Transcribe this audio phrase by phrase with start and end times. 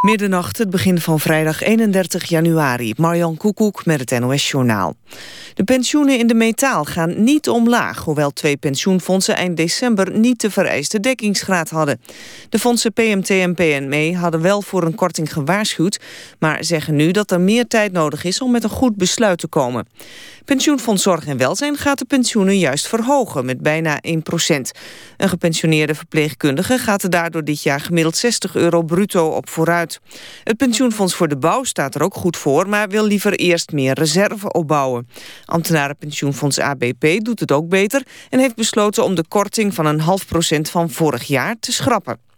[0.00, 2.92] Middernacht, het begin van vrijdag 31 januari.
[2.96, 4.96] Marjan Koekoek met het NOS-journaal.
[5.54, 7.98] De pensioenen in de metaal gaan niet omlaag...
[8.04, 12.00] hoewel twee pensioenfondsen eind december niet de vereiste dekkingsgraad hadden.
[12.48, 16.00] De fondsen PMT en PNME hadden wel voor een korting gewaarschuwd...
[16.38, 19.48] maar zeggen nu dat er meer tijd nodig is om met een goed besluit te
[19.48, 19.86] komen.
[20.44, 23.44] Pensioenfonds Zorg en Welzijn gaat de pensioenen juist verhogen...
[23.44, 24.72] met bijna 1 procent.
[25.16, 29.89] Een gepensioneerde verpleegkundige gaat er daardoor dit jaar gemiddeld 60 euro bruto op vooruit.
[30.44, 32.68] Het pensioenfonds voor de bouw staat er ook goed voor...
[32.68, 35.08] maar wil liever eerst meer reserve opbouwen.
[35.44, 38.02] Ambtenarenpensioenfonds ABP doet het ook beter...
[38.28, 42.29] en heeft besloten om de korting van een half procent van vorig jaar te schrappen.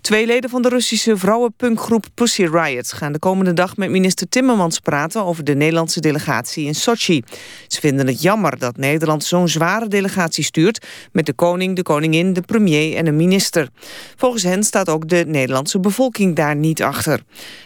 [0.00, 2.92] Twee leden van de Russische vrouwenpunkgroep Pussy Riot...
[2.92, 5.24] gaan de komende dag met minister Timmermans praten...
[5.24, 7.22] over de Nederlandse delegatie in Sochi.
[7.66, 10.86] Ze vinden het jammer dat Nederland zo'n zware delegatie stuurt...
[11.12, 13.68] met de koning, de koningin, de premier en een minister.
[14.16, 17.22] Volgens hen staat ook de Nederlandse bevolking daar niet achter.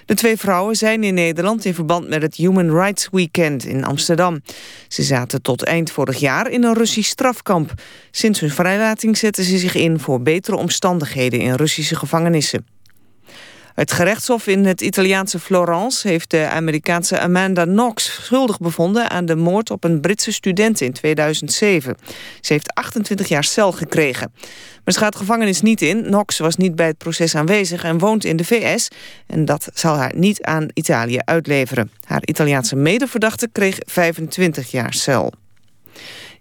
[0.07, 4.41] De twee vrouwen zijn in Nederland in verband met het Human Rights Weekend in Amsterdam.
[4.89, 7.73] Ze zaten tot eind vorig jaar in een Russisch strafkamp.
[8.11, 11.97] Sinds hun vrijlating zetten ze zich in voor betere omstandigheden in Russische
[13.75, 19.37] Het gerechtshof in het Italiaanse Florence heeft de Amerikaanse Amanda Knox schuldig bevonden aan de
[19.37, 21.97] moord op een Britse student in 2007.
[22.41, 24.33] Ze heeft 28 jaar cel gekregen.
[24.85, 26.03] Maar ze gaat gevangenis niet in.
[26.03, 28.89] Knox was niet bij het proces aanwezig en woont in de VS.
[29.27, 31.91] En dat zal haar niet aan Italië uitleveren.
[32.05, 35.33] Haar Italiaanse medeverdachte kreeg 25 jaar cel.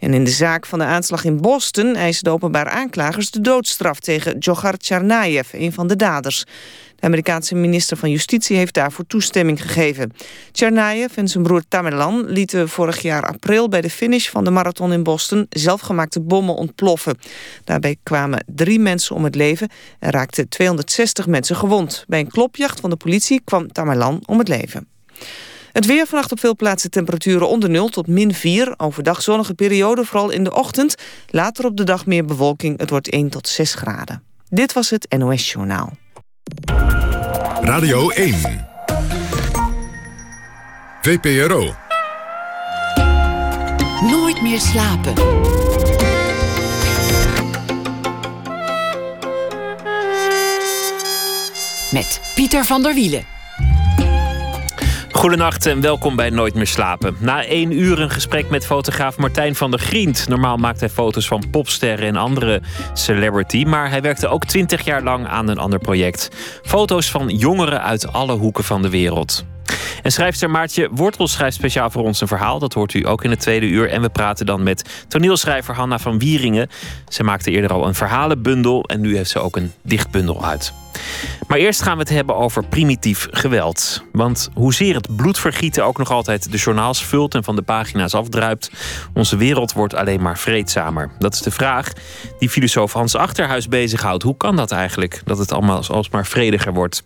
[0.01, 3.99] En in de zaak van de aanslag in Boston eisen de openbaar aanklagers de doodstraf
[3.99, 6.43] tegen Djokhar Tsarnaev, een van de daders.
[6.95, 10.11] De Amerikaanse minister van Justitie heeft daarvoor toestemming gegeven.
[10.51, 14.93] Tsarnaev en zijn broer Tamerlan lieten vorig jaar april bij de finish van de marathon
[14.93, 17.17] in Boston zelfgemaakte bommen ontploffen.
[17.63, 22.05] Daarbij kwamen drie mensen om het leven en raakten 260 mensen gewond.
[22.07, 24.87] Bij een klopjacht van de politie kwam Tamerlan om het leven.
[25.71, 28.73] Het weer vannacht op veel plaatsen temperaturen onder 0 tot min 4.
[28.77, 30.95] Overdag zonnige periode, vooral in de ochtend.
[31.27, 32.79] Later op de dag meer bewolking.
[32.79, 34.23] Het wordt 1 tot 6 graden.
[34.49, 35.97] Dit was het NOS Journaal.
[37.61, 38.67] Radio 1.
[41.01, 41.75] VPRO.
[44.01, 45.13] Nooit meer slapen.
[51.91, 53.30] Met Pieter van der Wielen.
[55.21, 57.15] Goedenacht en welkom bij Nooit meer slapen.
[57.19, 60.27] Na één uur een gesprek met fotograaf Martijn van der Grient.
[60.27, 62.61] Normaal maakt hij foto's van popsterren en andere
[62.93, 63.63] celebrity.
[63.63, 66.29] Maar hij werkte ook twintig jaar lang aan een ander project.
[66.63, 69.45] Foto's van jongeren uit alle hoeken van de wereld.
[70.03, 72.59] En schrijfster Maartje Wortel schrijft speciaal voor ons een verhaal.
[72.59, 73.89] Dat hoort u ook in het tweede uur.
[73.89, 76.69] En we praten dan met toneelschrijver Hanna van Wieringen.
[77.07, 80.73] Ze maakte eerder al een verhalenbundel en nu heeft ze ook een dichtbundel uit.
[81.47, 84.03] Maar eerst gaan we het hebben over primitief geweld.
[84.11, 88.71] Want hoezeer het bloedvergieten ook nog altijd de journaals vult en van de pagina's afdruipt,
[89.13, 91.11] onze wereld wordt alleen maar vreedzamer.
[91.19, 91.91] Dat is de vraag
[92.39, 94.23] die filosoof Hans Achterhuis bezighoudt.
[94.23, 97.03] Hoe kan dat eigenlijk, dat het allemaal alsmaar vrediger wordt?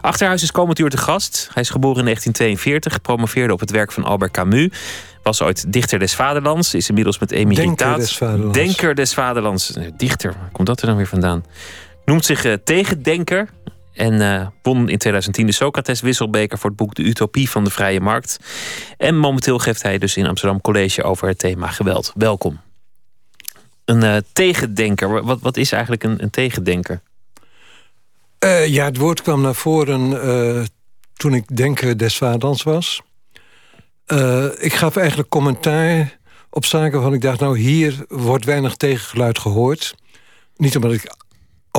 [0.00, 1.48] Achterhuis is komend uur te gast.
[1.52, 4.68] Hij is geboren in 1942, promoveerde op het werk van Albert Camus.
[5.22, 7.78] Was ooit dichter des vaderlands, is inmiddels met emeritaat.
[7.78, 8.58] Denker des vaderlands.
[8.58, 9.72] Denker des vaderlands.
[9.96, 11.44] Dichter, waar komt dat er dan weer vandaan?
[12.10, 13.48] Noemt zich uh, tegendenker.
[13.92, 17.70] En uh, won in 2010 de Socrates Wisselbeker voor het boek De Utopie van de
[17.70, 18.38] Vrije Markt.
[18.96, 22.12] En momenteel geeft hij dus in Amsterdam college over het thema geweld.
[22.14, 22.60] Welkom.
[23.84, 25.24] Een uh, tegendenker.
[25.24, 27.00] Wat, wat is eigenlijk een, een tegendenker?
[28.44, 30.68] Uh, ja, het woord kwam naar voren
[31.14, 33.02] toen ik denker des vaderlands was.
[34.58, 36.18] ik gaf eigenlijk commentaar
[36.50, 37.40] op zaken waarvan ik dacht...
[37.40, 39.94] nou, hier wordt weinig tegengeluid gehoord.
[40.56, 41.18] Niet omdat ik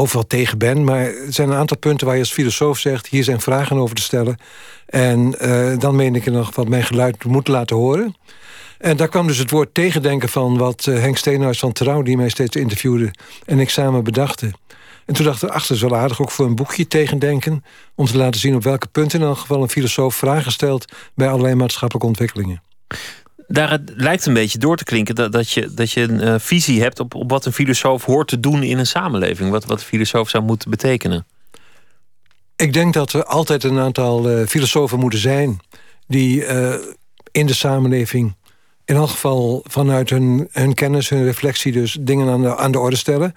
[0.02, 0.84] overal tegen ben.
[0.84, 3.08] Maar er zijn een aantal punten waar je als filosoof zegt...
[3.08, 4.38] hier zijn vragen over te stellen.
[4.86, 8.16] En uh, dan meen ik nog wat mijn geluid moet laten horen.
[8.78, 10.58] En daar kwam dus het woord tegendenken van...
[10.58, 13.14] wat uh, Henk Steenhuis van Trouw, die mij steeds interviewde...
[13.46, 14.54] en ik samen bedachten.
[15.06, 17.64] En toen dachten we, ach, dat is wel aardig ook voor een boekje tegendenken...
[17.96, 20.94] om te laten zien op welke punten in elk geval een filosoof vragen stelt...
[21.16, 22.62] bij allerlei maatschappelijke ontwikkelingen
[23.52, 26.82] daar lijkt een beetje door te klinken dat, dat, je, dat je een uh, visie
[26.82, 29.50] hebt op, op wat een filosoof hoort te doen in een samenleving.
[29.50, 31.26] Wat, wat een filosoof zou moeten betekenen.
[32.56, 35.60] Ik denk dat er altijd een aantal uh, filosofen moeten zijn
[36.08, 36.74] die uh,
[37.32, 38.36] in de samenleving
[38.86, 42.80] in elk geval vanuit hun, hun kennis, hun reflectie, dus dingen aan de, aan de
[42.80, 43.36] orde stellen.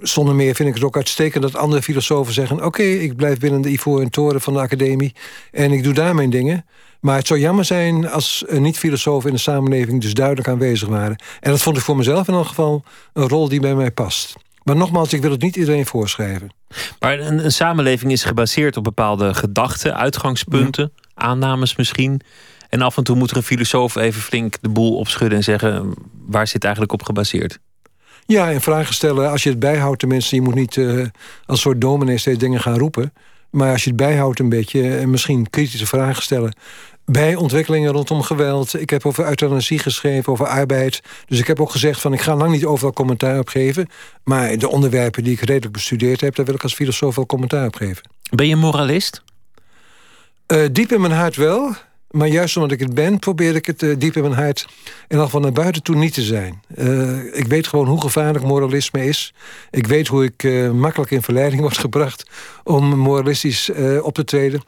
[0.00, 3.60] Zonder meer vind ik het ook uitstekend dat andere filosofen zeggen: Oké, ik blijf binnen
[3.60, 5.14] de ivoren toren van de academie
[5.50, 6.64] en ik doe daar mijn dingen.
[7.00, 11.16] Maar het zou jammer zijn als niet-filosofen in de samenleving dus duidelijk aanwezig waren.
[11.40, 14.34] En dat vond ik voor mezelf in elk geval een rol die bij mij past.
[14.62, 16.54] Maar nogmaals, ik wil het niet iedereen voorschrijven.
[17.00, 22.20] Maar een, een samenleving is gebaseerd op bepaalde gedachten, uitgangspunten, aannames misschien.
[22.68, 25.94] En af en toe moet er een filosoof even flink de boel opschudden en zeggen:
[26.26, 27.58] waar zit eigenlijk op gebaseerd?
[28.26, 29.30] Ja, en vragen stellen.
[29.30, 31.06] Als je het bijhoudt, tenminste, je moet niet uh,
[31.46, 33.12] als soort dominee steeds dingen gaan roepen.
[33.50, 36.56] Maar als je het bijhoudt een beetje en misschien kritische vragen stellen.
[37.06, 38.80] Bij ontwikkelingen rondom geweld.
[38.80, 41.02] Ik heb over euthanasie geschreven, over arbeid.
[41.26, 43.88] Dus ik heb ook gezegd van ik ga lang niet overal commentaar op geven.
[44.24, 47.66] Maar de onderwerpen die ik redelijk bestudeerd heb, daar wil ik als filosoof wel commentaar
[47.66, 48.08] op geven.
[48.30, 49.22] Ben je moralist?
[50.52, 51.74] Uh, diep in mijn hart wel.
[52.14, 54.66] Maar juist omdat ik het ben, probeer ik het uh, diep in mijn hart...
[54.84, 56.62] in ieder geval naar buiten toe niet te zijn.
[56.76, 59.34] Uh, ik weet gewoon hoe gevaarlijk moralisme is.
[59.70, 62.30] Ik weet hoe ik uh, makkelijk in verleiding word gebracht...
[62.64, 63.70] om moralistisch
[64.02, 64.62] op te treden.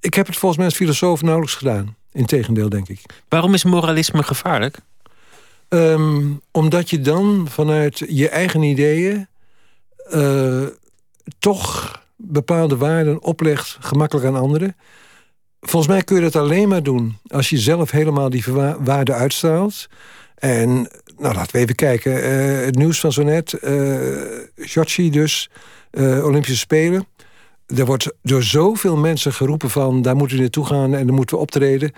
[0.00, 1.96] Ik heb het volgens mij als filosoof nauwelijks gedaan.
[2.12, 3.00] Integendeel, denk ik.
[3.28, 4.78] Waarom is moralisme gevaarlijk?
[5.68, 9.28] Um, omdat je dan vanuit je eigen ideeën...
[11.38, 14.76] toch bepaalde waarden oplegt gemakkelijk aan anderen...
[15.68, 18.44] Volgens mij kun je dat alleen maar doen als je zelf helemaal die
[18.78, 19.88] waarde uitstraalt.
[20.34, 20.68] En
[21.18, 22.12] nou, laten we even kijken.
[22.12, 23.58] Uh, het nieuws van zo net.
[23.64, 25.50] Uh, dus,
[25.92, 27.06] uh, Olympische Spelen.
[27.76, 30.02] Er wordt door zoveel mensen geroepen van...
[30.02, 31.92] daar moeten we naartoe gaan en dan moeten we optreden.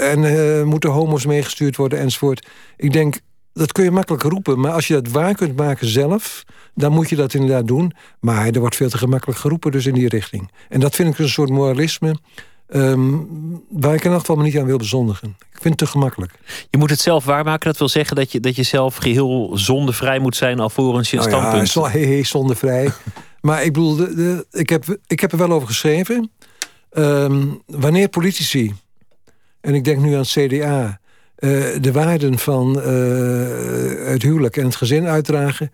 [0.00, 2.46] en moeten homo's meegestuurd worden enzovoort.
[2.76, 3.20] Ik denk,
[3.58, 4.60] dat kun je makkelijk roepen.
[4.60, 6.44] Maar als je dat waar kunt maken zelf,
[6.74, 7.92] dan moet je dat inderdaad doen.
[8.20, 10.50] Maar er wordt veel te gemakkelijk geroepen dus in die richting.
[10.68, 12.16] En dat vind ik een soort moralisme...
[12.70, 13.28] Um,
[13.68, 15.36] waar ik in elk geval me niet aan wil bezondigen.
[15.38, 16.32] Ik vind het te gemakkelijk.
[16.70, 17.68] Je moet het zelf waarmaken.
[17.68, 20.60] Dat wil zeggen dat je, dat je zelf geheel zondevrij moet zijn...
[20.60, 21.72] alvorens je een nou standpunt...
[21.72, 22.92] Ja, hey, hey, zondevrij.
[23.40, 26.30] maar ik bedoel, de, de, ik, heb, ik heb er wel over geschreven.
[26.92, 28.74] Um, wanneer politici...
[29.60, 31.00] en ik denk nu aan het CDA
[31.80, 32.84] de waarden van uh,
[34.10, 35.72] het huwelijk en het gezin uitdragen...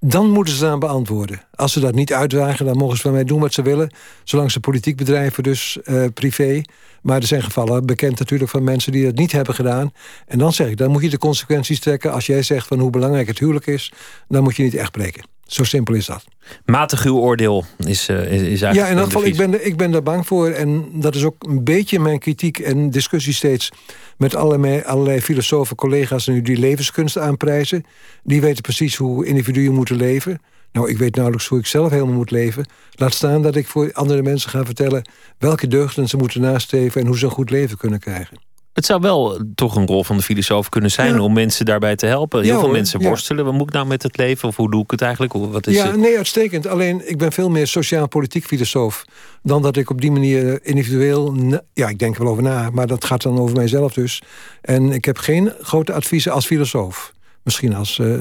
[0.00, 1.40] dan moeten ze aan beantwoorden.
[1.54, 3.90] Als ze dat niet uitdragen, dan mogen ze van mij doen wat ze willen.
[4.24, 6.62] Zolang ze politiek bedrijven, dus uh, privé.
[7.02, 9.92] Maar er zijn gevallen bekend natuurlijk van mensen die dat niet hebben gedaan.
[10.26, 12.12] En dan zeg ik, dan moet je de consequenties trekken.
[12.12, 13.92] Als jij zegt van hoe belangrijk het huwelijk is...
[14.28, 15.37] dan moet je niet echt breken.
[15.48, 16.24] Zo simpel is dat.
[16.64, 18.74] Matig uw oordeel is, uh, is, eigenlijk.
[18.74, 20.48] Ja, in elk geval, ik ben, ik ben daar bang voor.
[20.48, 23.70] En dat is ook een beetje mijn kritiek en discussie steeds
[24.16, 27.84] met allerlei, allerlei filosofen, collega's nu die levenskunst aanprijzen.
[28.22, 30.40] Die weten precies hoe individuen moeten leven.
[30.72, 32.66] Nou, ik weet nauwelijks hoe ik zelf helemaal moet leven.
[32.90, 35.08] Laat staan dat ik voor andere mensen ga vertellen
[35.38, 38.47] welke deugden ze moeten nastreven en hoe ze een goed leven kunnen krijgen.
[38.78, 42.06] Het zou wel toch een rol van de filosoof kunnen zijn om mensen daarbij te
[42.06, 42.42] helpen.
[42.42, 43.44] Heel veel mensen worstelen.
[43.44, 44.48] Wat moet ik nou met het leven?
[44.48, 45.32] Of hoe doe ik het eigenlijk?
[45.32, 45.96] Wat is ja, het?
[45.96, 46.66] nee, uitstekend.
[46.66, 49.04] Alleen ik ben veel meer sociaal-politiek filosoof
[49.42, 51.34] dan dat ik op die manier individueel.
[51.74, 54.22] Ja, ik denk er wel over na, maar dat gaat dan over mijzelf dus.
[54.60, 57.12] En ik heb geen grote adviezen als filosoof.
[57.42, 58.14] Misschien als uh,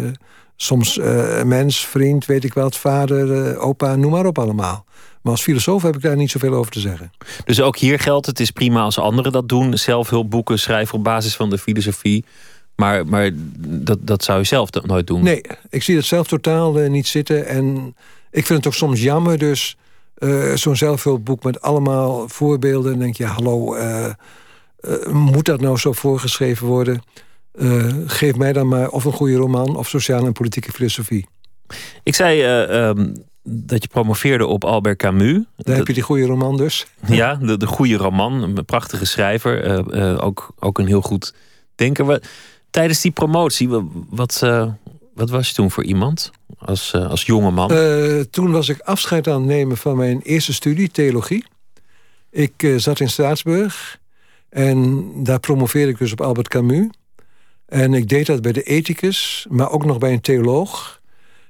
[0.56, 4.86] soms uh, mens, vriend, weet ik wat, vader, uh, opa, noem maar op allemaal.
[5.28, 7.12] Maar als filosoof heb ik daar niet zoveel over te zeggen.
[7.46, 9.78] Dus ook hier geldt, het is prima als anderen dat doen.
[9.78, 12.26] Zelfhulpboeken schrijven op basis van de filosofie.
[12.76, 15.24] Maar, maar dat, dat zou je zelf nooit doen?
[15.24, 17.48] Nee, ik zie dat zelf totaal uh, niet zitten.
[17.48, 17.96] En
[18.32, 19.78] ik vind het ook soms jammer dus...
[20.18, 22.94] Uh, zo'n zelfhulpboek met allemaal voorbeelden.
[22.94, 24.14] En denk je, ja, hallo, uh,
[25.12, 27.02] moet dat nou zo voorgeschreven worden?
[28.06, 29.76] geef mij dan maar of een goede roman...
[29.76, 31.28] of sociale en politieke filosofie.
[32.04, 32.44] Ik zei
[32.88, 35.44] um, dat je promoveerde op Albert Camus.
[35.56, 36.86] Daar heb je die goede roman dus.
[37.08, 38.44] Ja, de, de goede roman.
[38.44, 39.66] Een prachtige schrijver.
[39.68, 41.34] Uh, uh, ook, ook een heel goed
[41.76, 42.24] denker.
[42.70, 43.70] Tijdens die promotie,
[44.10, 44.72] wat, uh,
[45.14, 46.32] wat was je toen voor iemand?
[46.58, 47.68] Als, als jonge man?
[48.30, 51.46] toen was ik afscheid aan het nemen van mijn eerste studie, theologie.
[52.32, 54.00] Ik zat in Straatsburg.
[54.50, 56.88] En daar promoveerde ik dus op Albert Camus.
[57.66, 60.97] En ik deed dat bij de ethicus, maar ook nog bij een theoloog.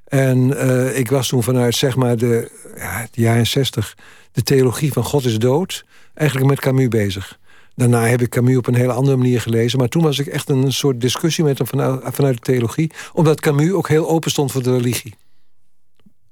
[0.08, 3.96] En uh, ik was toen vanuit zeg maar de, ja, de jaren zestig...
[4.32, 7.40] de theologie van God is dood, eigenlijk met Camus bezig.
[7.76, 9.80] Daarna heb ik Camus op een hele andere manier gelezen.
[9.80, 12.92] Maar toen was ik echt een soort discussie met hem vanuit, vanuit de theologie.
[13.14, 15.16] Omdat Camus ook heel open stond voor de religie.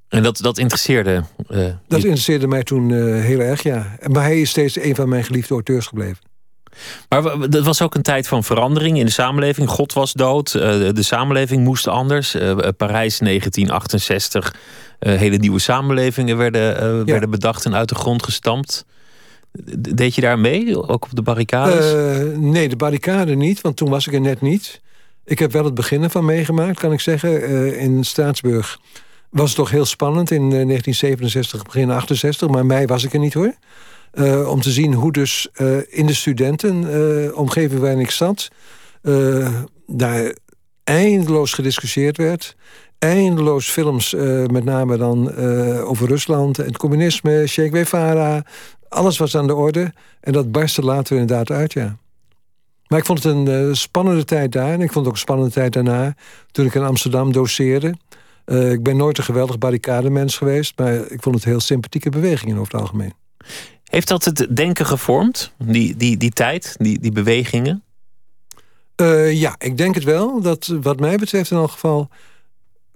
[0.10, 1.24] En dat, dat interesseerde?
[1.50, 3.98] Uh, dat interesseerde mij toen uh, heel erg, ja.
[4.08, 6.18] Maar hij is steeds een van mijn geliefde auteurs gebleven.
[7.10, 9.70] Maar dat was ook een tijd van verandering in de samenleving.
[9.70, 10.62] God was dood, eh,
[10.94, 12.36] de samenleving moest anders.
[12.36, 14.56] Eh, Parijs 1968,
[15.00, 18.86] eh, hele nieuwe samenlevingen werden, werden bedacht en uit de grond gestampt.
[19.80, 21.94] Deed je daar mee, ook op de barricades?
[22.38, 24.82] nee, de barricade niet, want toen was ik er net niet.
[25.26, 27.78] Ik heb wel het begin ervan meegemaakt, kan ik zeggen.
[27.78, 28.80] in Straatsburg
[29.30, 32.48] was het toch heel spannend in 1967, begin 68.
[32.48, 33.54] Maar mij was ik er niet hoor.
[34.16, 38.48] Uh, om te zien hoe dus uh, in de studentenomgeving uh, waarin ik zat...
[39.88, 40.36] daar
[40.84, 42.56] eindeloos gediscussieerd werd.
[43.00, 44.14] eindeloos films,
[44.52, 45.36] met name dan
[45.84, 46.60] over Rusland...
[46.60, 48.44] en het communisme, Che Guevara.
[48.90, 49.94] Alles was aan de orde.
[50.20, 51.98] En dat barstte later inderdaad uit, ja.
[52.88, 54.74] Maar ik vond het een spannende tijd daar.
[54.74, 56.16] En ik vond het ook een spannende tijd daarna...
[56.52, 57.96] toen ik in Amsterdam doseerde.
[58.46, 60.80] ik ben nooit een geweldig barricademens geweest...
[60.80, 63.14] maar ik vond het heel sympathieke bewegingen over het algemeen.
[63.86, 67.84] Heeft dat het denken gevormd, die, die, die tijd, die, die bewegingen?
[69.02, 70.42] Uh, ja, ik denk het wel.
[70.42, 72.10] Dat wat mij betreft in elk geval...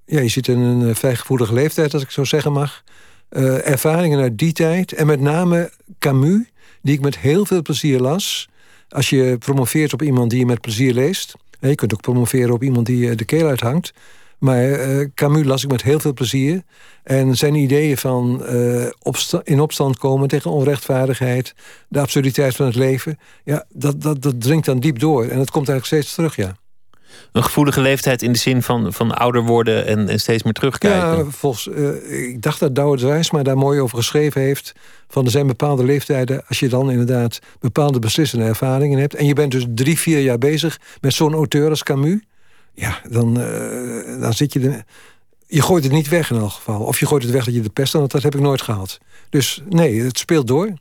[0.05, 2.83] Ja, je zit in een uh, vrij gevoelige leeftijd, als ik zo zeggen mag.
[3.29, 4.93] Uh, ervaringen uit die tijd.
[4.93, 6.41] En met name Camus,
[6.81, 8.49] die ik met heel veel plezier las.
[8.89, 11.33] Als je promoveert op iemand die je met plezier leest...
[11.59, 13.93] je kunt ook promoveren op iemand die de keel uithangt...
[14.39, 16.61] Maar uh, Camus las ik met heel veel plezier.
[17.03, 18.85] En zijn ideeën van uh,
[19.43, 21.55] in opstand komen tegen onrechtvaardigheid...
[21.87, 23.19] de absurditeit van het leven...
[23.43, 25.23] ja, dat, dat, dat dringt dan diep door.
[25.23, 26.55] En dat komt eigenlijk steeds terug, ja.
[27.31, 31.17] Een gevoelige leeftijd in de zin van, van ouder worden en, en steeds meer terugkijken.
[31.17, 34.73] Ja, volgens, uh, ik dacht dat Douwe maar daar mooi over geschreven heeft.
[35.07, 39.15] Van er zijn bepaalde leeftijden, als je dan inderdaad bepaalde beslissende ervaringen hebt.
[39.15, 42.19] En je bent dus drie, vier jaar bezig met zo'n auteur als Camus
[42.79, 44.59] ja, dan, uh, dan zit je...
[44.59, 44.83] De,
[45.47, 46.81] je gooit het niet weg in elk geval.
[46.81, 48.99] Of je gooit het weg dat je de pest had, dat heb ik nooit gehad.
[49.29, 50.73] Dus nee, het speelt door.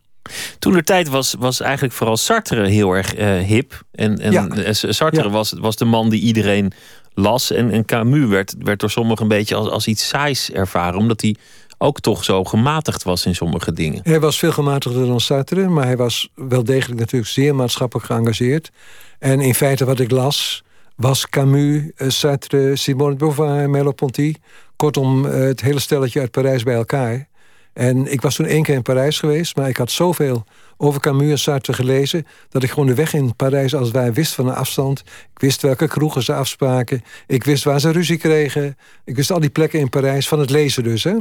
[0.58, 3.82] Toen de tijd was, was eigenlijk vooral Sartre heel erg uh, hip.
[3.92, 4.48] En, en ja.
[4.48, 6.72] Eh, Sartre was, was de man die iedereen
[7.14, 7.50] las.
[7.50, 10.98] En, en Camus werd, werd door sommigen een beetje als, als iets saais ervaren.
[10.98, 11.36] Omdat hij
[11.78, 14.00] ook toch zo gematigd was in sommige dingen.
[14.02, 15.68] Hij was veel gematigder dan Sartre.
[15.68, 18.70] Maar hij was wel degelijk natuurlijk zeer maatschappelijk geëngageerd.
[19.18, 20.62] En in feite wat ik las
[20.98, 24.34] was Camus, eh, Sartre, Simone de Beauvoir, Merleau-Ponty.
[24.76, 27.28] Kortom, eh, het hele stelletje uit Parijs bij elkaar.
[27.72, 29.56] En ik was toen één keer in Parijs geweest...
[29.56, 30.44] maar ik had zoveel
[30.76, 32.26] over Camus en Sartre gelezen...
[32.48, 35.00] dat ik gewoon de weg in Parijs als wij wist van een afstand.
[35.34, 37.02] Ik wist welke kroegen ze afspraken.
[37.26, 38.76] Ik wist waar ze ruzie kregen.
[39.04, 41.04] Ik wist al die plekken in Parijs, van het lezen dus.
[41.04, 41.16] Hè.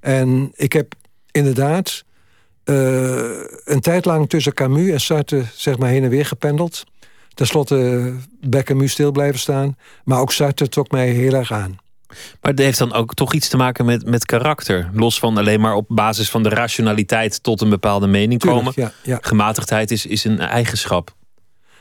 [0.00, 0.94] En ik heb
[1.30, 2.04] inderdaad
[2.64, 2.76] uh,
[3.64, 5.44] een tijd lang tussen Camus en Sartre...
[5.54, 6.84] zeg maar heen en weer gependeld...
[7.34, 9.76] Ten slotte Beckham stil blijven staan.
[10.04, 11.76] Maar ook Sartre trok mij heel erg aan.
[12.40, 14.90] Maar het heeft dan ook toch iets te maken met, met karakter.
[14.92, 18.72] Los van alleen maar op basis van de rationaliteit tot een bepaalde mening komen.
[19.02, 21.14] Ja, Gematigdheid is, is een eigenschap.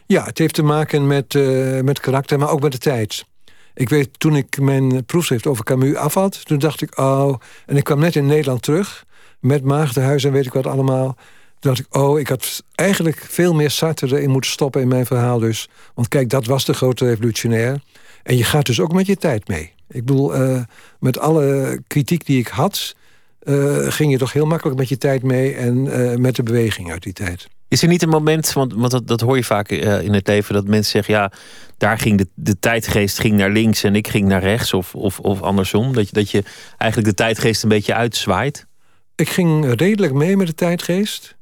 [0.06, 3.26] Ja, het heeft te maken met, uh, met karakter, maar ook met de tijd.
[3.74, 6.46] Ik weet, toen ik mijn proefschrift over Camus af had...
[6.46, 7.36] toen dacht ik, oh...
[7.66, 9.06] En ik kwam net in Nederland terug...
[9.40, 11.18] met Maagdenhuis en weet ik wat allemaal
[11.62, 15.40] dacht ik, oh, ik had eigenlijk veel meer Sartre erin moeten stoppen in mijn verhaal
[15.40, 15.70] dus.
[15.94, 17.82] Want kijk, dat was de grote revolutionair.
[18.24, 19.74] En je gaat dus ook met je tijd mee.
[19.90, 20.62] Ik bedoel, uh,
[21.00, 22.96] met alle kritiek die ik had...
[23.44, 25.54] Uh, ging je toch heel makkelijk met je tijd mee...
[25.54, 27.48] en uh, met de beweging uit die tijd.
[27.68, 30.54] Is er niet een moment, want, want dat, dat hoor je vaak in het leven...
[30.54, 31.32] dat mensen zeggen, ja,
[31.78, 33.84] daar ging de, de tijdgeest ging naar links...
[33.84, 35.94] en ik ging naar rechts, of, of, of andersom.
[35.94, 36.44] Dat je, dat je
[36.78, 38.66] eigenlijk de tijdgeest een beetje uitzwaait?
[39.16, 41.40] Ik ging redelijk mee met de tijdgeest...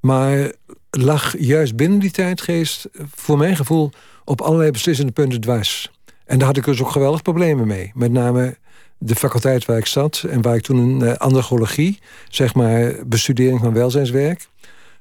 [0.00, 0.52] Maar
[0.90, 3.90] lag juist binnen die tijdgeest, voor mijn gevoel,
[4.24, 5.90] op allerlei beslissende punten dwars.
[6.24, 7.92] En daar had ik dus ook geweldig problemen mee.
[7.94, 8.56] Met name
[8.98, 13.60] de faculteit waar ik zat en waar ik toen een uh, androgologie, zeg maar bestudering
[13.60, 14.48] van welzijnswerk.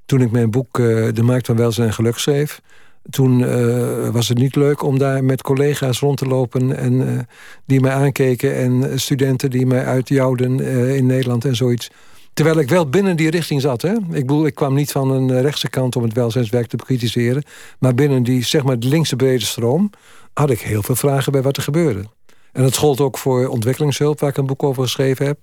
[0.06, 2.62] Toen ik mijn boek uh, De Markt van Welzijn en Geluk schreef,
[3.10, 7.28] toen uh, was het niet leuk om daar met collega's rond te lopen en
[7.66, 10.60] die mij aankeken en studenten die mij uitjouwden
[10.96, 11.90] in Nederland en zoiets.
[12.40, 13.82] Terwijl ik wel binnen die richting zat.
[13.82, 13.92] Hè?
[13.92, 17.44] Ik bedoel, ik kwam niet van een rechtse kant om het welzijnswerk te bekritiseren.
[17.80, 19.90] Maar binnen die, zeg maar, linkse brede stroom...
[20.34, 22.04] had ik heel veel vragen bij wat er gebeurde.
[22.52, 25.40] En dat gold ook voor ontwikkelingshulp, waar ik een boek over geschreven heb.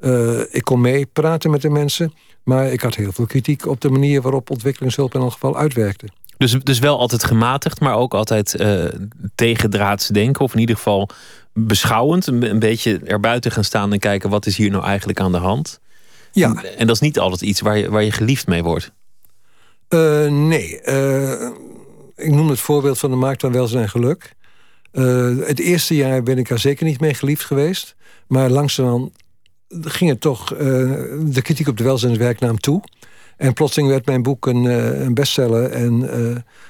[0.00, 2.12] Uh, ik kon mee praten met de mensen.
[2.42, 6.08] Maar ik had heel veel kritiek op de manier waarop ontwikkelingshulp in elk geval uitwerkte.
[6.36, 8.84] Dus, dus wel altijd gematigd, maar ook altijd uh,
[9.34, 10.44] tegendraads denken.
[10.44, 11.08] Of in ieder geval
[11.52, 12.26] beschouwend.
[12.26, 15.38] Een, een beetje erbuiten gaan staan en kijken wat is hier nou eigenlijk aan de
[15.38, 15.82] hand.
[16.34, 16.62] Ja.
[16.76, 18.92] En, dat is niet altijd iets waar je, waar je geliefd mee wordt.
[19.88, 20.80] Uh, nee.
[20.84, 21.48] Uh,
[22.16, 24.34] ik noem het voorbeeld van de markt van welzijn en geluk.
[24.92, 27.96] Uh, het eerste jaar ben ik er zeker niet mee geliefd geweest.
[28.26, 29.12] Maar langzaam
[29.80, 32.82] ging het toch de kritiek op de welzijnswerknaam toe.
[33.36, 34.64] En plotseling werd mijn boek een,
[35.04, 35.70] een bestseller.
[35.70, 36.00] En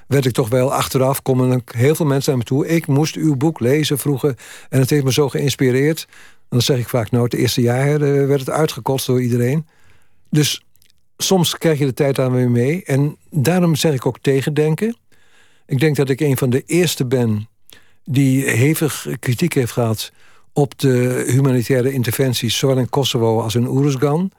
[0.07, 2.67] werd ik toch wel achteraf, komen heel veel mensen naar me toe.
[2.67, 4.35] Ik moest uw boek lezen vroeger.
[4.69, 6.07] En het heeft me zo geïnspireerd
[6.55, 9.67] dan zeg ik vaak, nou, het eerste jaar eh, werd het uitgekost door iedereen.
[10.31, 10.65] Dus
[11.17, 12.85] soms krijg je de tijd aan weer mee.
[12.85, 14.97] En daarom zeg ik ook tegendenken.
[15.67, 17.49] Ik denk dat ik een van de eerste ben
[18.05, 20.13] die hevig kritiek heeft gehad
[20.53, 24.31] op de humanitaire interventies, zowel in Kosovo als in Oeruzgan.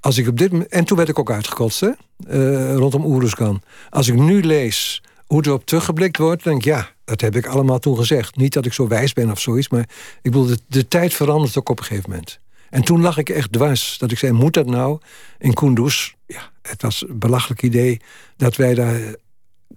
[0.00, 1.90] Als ik op dit en toen werd ik ook uitgekotst, hè,
[2.30, 3.62] uh, rondom Oeruzgan.
[3.90, 7.78] Als ik nu lees hoe erop teruggeblikt wordt, denk ik, ja, Dat heb ik allemaal
[7.78, 8.36] toen gezegd.
[8.36, 9.88] Niet dat ik zo wijs ben of zoiets, maar
[10.22, 12.40] ik bedoel, de, tijd verandert ook op een gegeven moment.
[12.70, 13.98] En toen lag ik echt dwars.
[13.98, 14.98] Dat ik zei, moet dat nou?
[15.38, 18.00] In Kunduz, ja, het was een belachelijk idee...
[18.36, 19.00] dat wij daar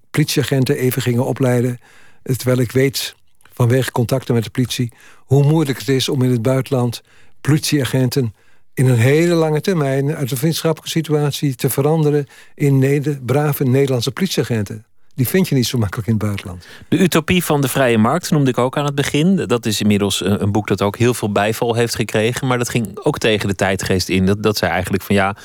[0.09, 1.79] politieagenten even gingen opleiden.
[2.23, 3.15] Terwijl ik weet,
[3.53, 4.91] vanwege contacten met de politie...
[5.17, 7.01] hoe moeilijk het is om in het buitenland
[7.41, 8.33] politieagenten...
[8.73, 11.55] in een hele lange termijn uit een vriendschappelijke situatie...
[11.55, 14.85] te veranderen in brave Nederlandse politieagenten.
[15.15, 16.67] Die vind je niet zo makkelijk in het buitenland.
[16.87, 19.35] De Utopie van de Vrije Markt noemde ik ook aan het begin.
[19.35, 22.47] Dat is inmiddels een boek dat ook heel veel bijval heeft gekregen.
[22.47, 24.25] Maar dat ging ook tegen de tijdgeest in.
[24.25, 25.35] Dat, dat zei eigenlijk van ja,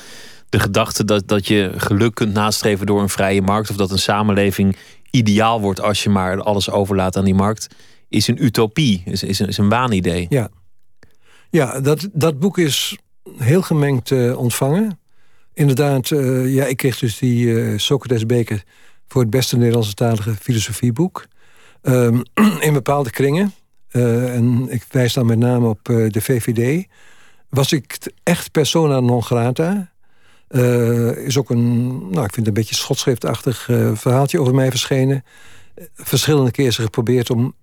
[0.49, 3.69] de gedachte dat, dat je geluk kunt nastreven door een vrije markt.
[3.69, 4.77] Of dat een samenleving
[5.11, 7.67] ideaal wordt als je maar alles overlaat aan die markt.
[8.09, 10.25] Is een utopie, is, is, een, is een waanidee.
[10.29, 10.49] Ja,
[11.49, 12.97] ja dat, dat boek is
[13.37, 14.99] heel gemengd uh, ontvangen.
[15.53, 18.63] Inderdaad, uh, ja, ik kreeg dus die uh, Socrates beker
[19.07, 21.27] voor het beste Nederlandse talige filosofieboek.
[21.81, 22.21] Um,
[22.59, 23.53] in bepaalde kringen,
[23.91, 26.87] uh, en ik wijs dan met name op uh, de VVD,
[27.49, 29.91] was ik echt persona non grata.
[30.49, 35.23] Uh, is ook een, nou, ik vind het een beetje schotschriftachtig verhaaltje over mij verschenen.
[35.93, 37.53] Verschillende keren geprobeerd om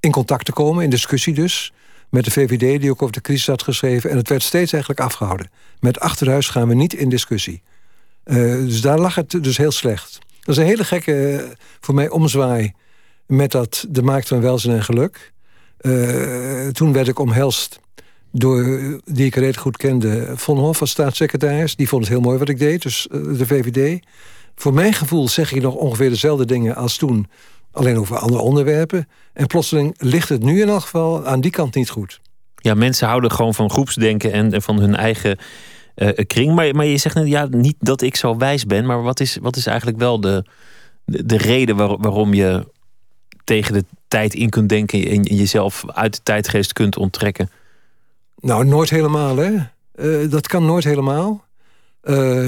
[0.00, 1.72] in contact te komen, in discussie dus,
[2.08, 4.10] met de VVD, die ook over de crisis had geschreven.
[4.10, 5.50] En het werd steeds eigenlijk afgehouden.
[5.80, 7.62] Met achterhuis gaan we niet in discussie.
[8.24, 10.18] dus daar lag het dus heel slecht.
[10.44, 11.44] Dat is een hele gekke,
[11.80, 12.72] voor mij, omzwaai...
[13.26, 15.32] met dat de markt van welzijn en geluk.
[15.80, 17.80] Uh, toen werd ik omhelst
[18.32, 18.64] door,
[19.04, 20.32] die ik redelijk goed kende...
[20.36, 21.76] Von Hof als staatssecretaris.
[21.76, 24.02] Die vond het heel mooi wat ik deed, dus de VVD.
[24.54, 27.26] Voor mijn gevoel zeg ik nog ongeveer dezelfde dingen als toen...
[27.72, 29.08] alleen over andere onderwerpen.
[29.32, 32.20] En plotseling ligt het nu in elk geval aan die kant niet goed.
[32.54, 35.38] Ja, mensen houden gewoon van groepsdenken en, en van hun eigen
[35.96, 36.54] uh, kring.
[36.54, 39.56] Maar, je zegt net, ja, niet dat ik zo wijs ben, maar wat is, wat
[39.56, 40.44] is eigenlijk wel de,
[41.04, 42.72] de, de reden waar, waarom je
[43.44, 47.50] tegen de tijd in kunt denken en jezelf uit de tijdgeest kunt onttrekken?
[48.40, 49.52] Nou, nooit helemaal, hè?
[49.94, 51.44] Uh, dat kan nooit helemaal.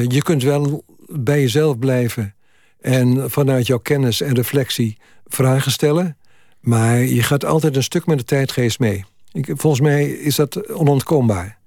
[0.09, 2.35] Je kunt wel bij jezelf blijven
[2.81, 6.17] en vanuit jouw kennis en reflectie vragen stellen.
[6.61, 9.05] Maar je gaat altijd een stuk met de tijdgeest mee.
[9.33, 11.59] Ik, volgens mij is dat onontkoombaar.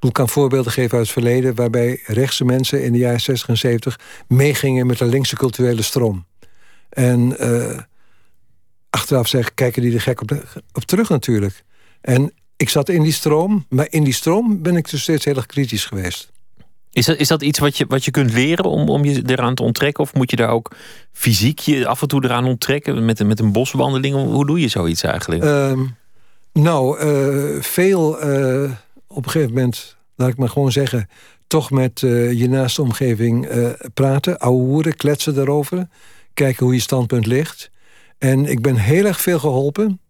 [0.00, 1.54] Ik kan voorbeelden geven uit het verleden...
[1.54, 3.98] waarbij rechtse mensen in de jaren 60 en 70...
[4.28, 6.26] meegingen met de linkse culturele stroom.
[6.88, 7.78] En uh,
[8.90, 10.30] achteraf zeg, kijken die er gek op,
[10.72, 11.64] op terug natuurlijk.
[12.00, 15.36] En ik zat in die stroom, maar in die stroom ben ik dus steeds heel
[15.36, 16.32] erg kritisch geweest.
[16.92, 19.54] Is dat, is dat iets wat je, wat je kunt leren om, om je eraan
[19.54, 20.02] te onttrekken?
[20.04, 20.70] Of moet je daar ook
[21.12, 23.04] fysiek je af en toe eraan onttrekken?
[23.04, 24.14] Met, met een boswandeling?
[24.14, 25.44] Hoe doe je zoiets eigenlijk?
[25.44, 25.96] Um,
[26.52, 28.28] nou, uh, veel...
[28.28, 28.70] Uh,
[29.08, 31.08] op een gegeven moment, laat ik maar gewoon zeggen...
[31.46, 35.88] toch met uh, je naaste omgeving uh, praten, ouwehoeren, kletsen daarover...
[36.34, 37.70] kijken hoe je standpunt ligt.
[38.18, 40.00] En ik ben heel erg veel geholpen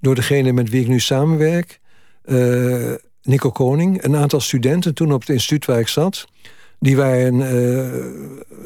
[0.00, 1.80] door degene met wie ik nu samenwerk...
[2.24, 6.24] Uh, Nico Koning, een aantal studenten toen op het instituut waar ik zat...
[6.78, 7.36] die waren,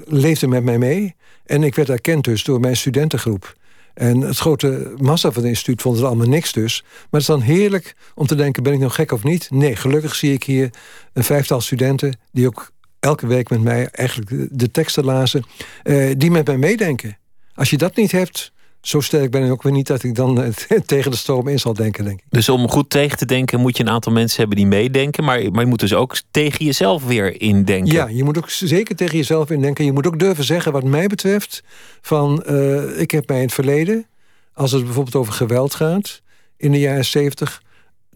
[0.04, 1.16] leefden met mij mee.
[1.44, 3.56] En ik werd erkend dus door mijn studentengroep.
[3.98, 6.82] En het grote massa van het instituut vond het allemaal niks dus.
[6.82, 9.50] Maar het is dan heerlijk om te denken, ben ik nou gek of niet?
[9.50, 10.70] Nee, gelukkig zie ik hier
[11.12, 12.18] een vijftal studenten...
[12.32, 15.44] die ook elke week met mij eigenlijk de teksten lazen...
[15.84, 17.18] Uh, die met mij meedenken.
[17.54, 20.42] Als je dat niet hebt, zo sterk ben ik ook weer niet dat ik dan
[20.42, 22.24] eh, tegen de stroom in zal denken, denk ik.
[22.28, 25.24] Dus om goed tegen te denken moet je een aantal mensen hebben die meedenken.
[25.24, 27.92] Maar, maar je moet dus ook tegen jezelf weer indenken.
[27.92, 29.84] Ja, je moet ook zeker tegen jezelf indenken.
[29.84, 31.62] Je moet ook durven zeggen, wat mij betreft,
[32.00, 34.06] van uh, ik heb mij in het verleden,
[34.52, 36.22] als het bijvoorbeeld over geweld gaat,
[36.56, 37.62] in de jaren zeventig,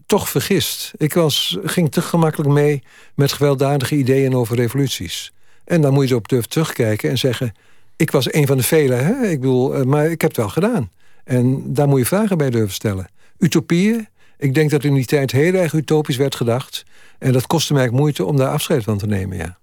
[0.05, 0.91] toch vergist.
[0.97, 2.83] Ik was, ging te gemakkelijk mee
[3.15, 5.33] met gewelddadige ideeën over revoluties.
[5.65, 7.53] En dan moet je erop durven terugkijken en zeggen
[7.95, 9.27] ik was een van de velen, hè?
[9.27, 10.91] Ik bedoel, eh, maar ik heb het wel gedaan.
[11.23, 13.07] En daar moet je vragen bij durven stellen.
[13.37, 16.83] Utopieën, ik denk dat in die tijd heel erg utopisch werd gedacht.
[17.19, 19.57] En dat kostte mij moeite om daar afscheid van te nemen, ja.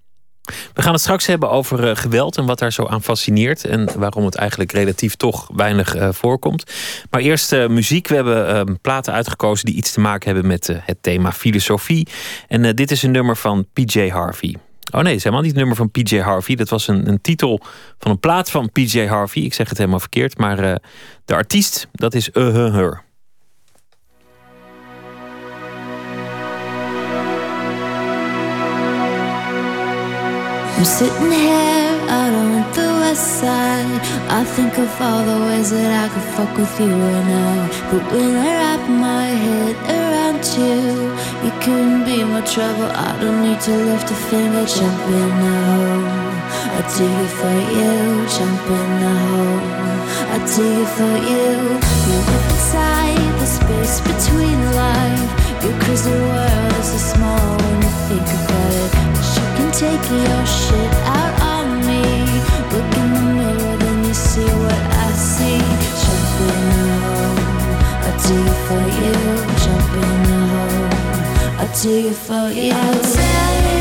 [0.75, 3.65] We gaan het straks hebben over uh, geweld en wat daar zo aan fascineert.
[3.65, 6.65] En waarom het eigenlijk relatief toch weinig uh, voorkomt.
[7.11, 8.09] Maar eerst muziek.
[8.09, 12.09] We hebben platen uitgekozen die iets te maken hebben met het thema filosofie.
[12.49, 14.57] En dit is een nummer van PJ Harvey.
[14.93, 16.55] Oh nee, het is helemaal niet het nummer van PJ Harvey.
[16.55, 17.61] Dat was een, een titel
[17.99, 19.43] van een plaat van PJ Harvey.
[19.43, 20.39] Ik zeg het helemaal verkeerd.
[20.39, 20.75] Maar uh,
[21.25, 23.03] de artiest, dat is Uh Huh Her.
[30.81, 34.01] I'm sitting here out on the west side.
[34.31, 37.69] I think of all the ways that I could fuck with you right now.
[37.91, 40.10] But when I wrap my head around
[40.57, 41.13] you,
[41.45, 42.89] you couldn't be my trouble.
[43.09, 46.31] I don't need to lift a finger, jump in the hole.
[46.77, 47.93] I do it for you,
[48.37, 49.61] jump in the hole.
[50.33, 51.49] I do you for you.
[52.09, 55.29] You live inside the space between life.
[55.63, 58.91] Your crazy world is so small when you think about it.
[59.13, 62.03] But you can take your shit out on me.
[62.73, 65.61] Look in the mirror, then you see what I see.
[66.01, 67.41] Jump in the hole.
[68.09, 69.30] I do you for you.
[71.75, 73.80] Do for you.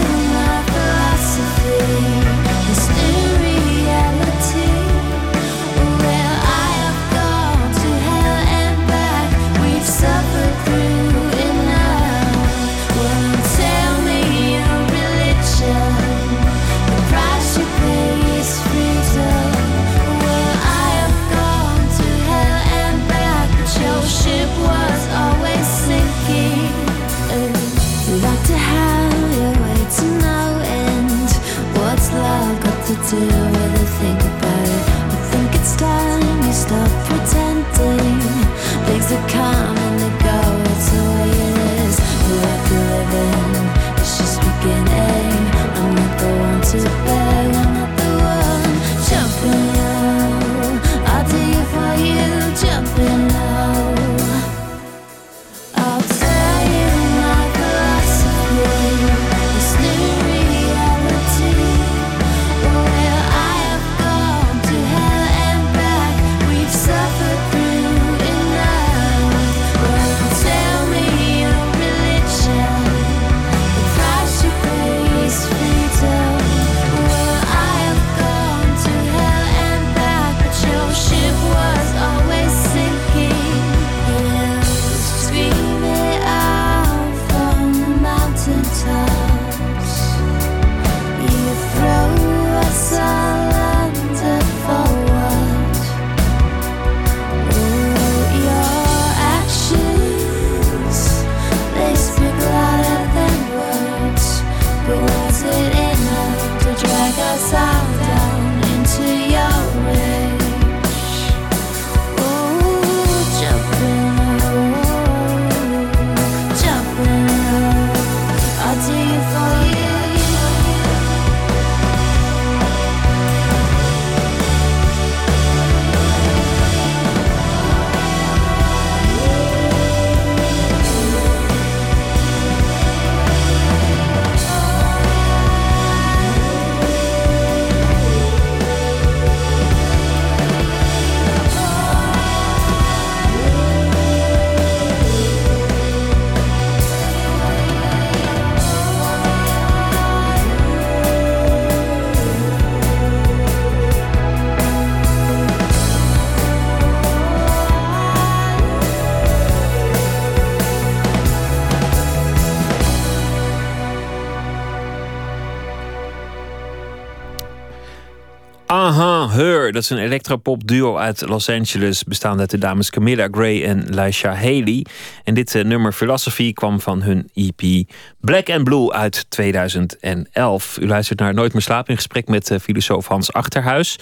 [169.40, 169.72] Her.
[169.72, 172.04] Dat is een electropop duo uit Los Angeles.
[172.04, 174.86] Bestaande uit de dames Camilla Gray en Laisha Haley.
[175.24, 177.88] En dit eh, nummer Philosophy kwam van hun EP
[178.20, 180.78] Black and Blue uit 2011.
[180.78, 184.00] U luistert naar Nooit meer slapen in gesprek met eh, filosoof Hans Achterhuis.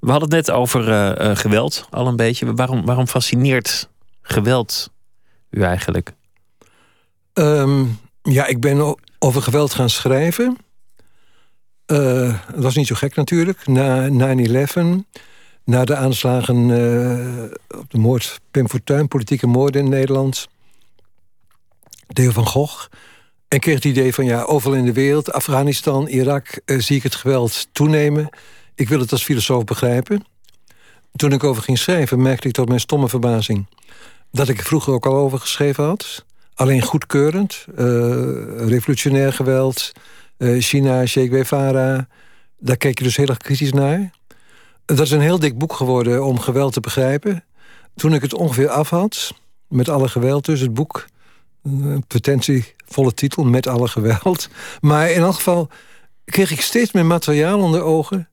[0.00, 2.54] We hadden het net over eh, geweld al een beetje.
[2.54, 3.88] Waarom, waarom fascineert
[4.22, 4.90] geweld
[5.50, 6.12] u eigenlijk?
[7.32, 7.84] Ehm,
[8.22, 10.56] ja, ik ben over geweld gaan schrijven.
[11.88, 13.66] Eh, dat was niet zo gek natuurlijk.
[13.66, 15.04] Na 9-11,
[15.64, 20.48] na de aanslagen eh, op de moord Pim Fortuyn, politieke moorden in Nederland.
[22.06, 22.86] Deel van Gogh.
[23.48, 27.02] En kreeg het idee van ja, overal in de wereld, Afghanistan, Irak, eh, zie ik
[27.02, 28.28] het geweld toenemen.
[28.74, 30.24] Ik wil het als filosoof begrijpen.
[31.16, 33.66] Toen ik over ging schrijven, merkte ik tot mijn stomme verbazing
[34.32, 36.24] dat ik er vroeger ook al over geschreven had.
[36.54, 37.66] Alleen goedkeurend.
[38.56, 39.92] revolutionair geweld.
[40.38, 42.08] Eh, China, Che Guevara.
[42.58, 44.10] Daar keek je dus heel erg kritisch naar.
[44.84, 47.44] Dat is een heel dik boek geworden om geweld te begrijpen.
[47.94, 49.34] Toen ik het ongeveer af had,
[49.68, 51.06] met alle geweld dus, het boek...
[51.62, 54.48] een potentievolle titel, met alle geweld.
[54.80, 55.68] Maar in elk geval
[56.24, 58.28] kreeg ik steeds meer materiaal onder ogen...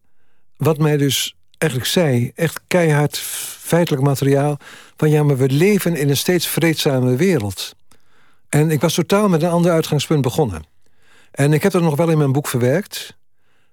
[0.57, 3.17] wat mij dus eigenlijk zei, echt keihard
[3.59, 4.57] feitelijk materiaal...
[4.97, 7.75] van ja, maar we leven in een steeds vreedzame wereld.
[8.49, 10.74] En ik was totaal met een ander uitgangspunt begonnen.
[11.35, 13.17] En ik heb dat nog wel in mijn boek verwerkt...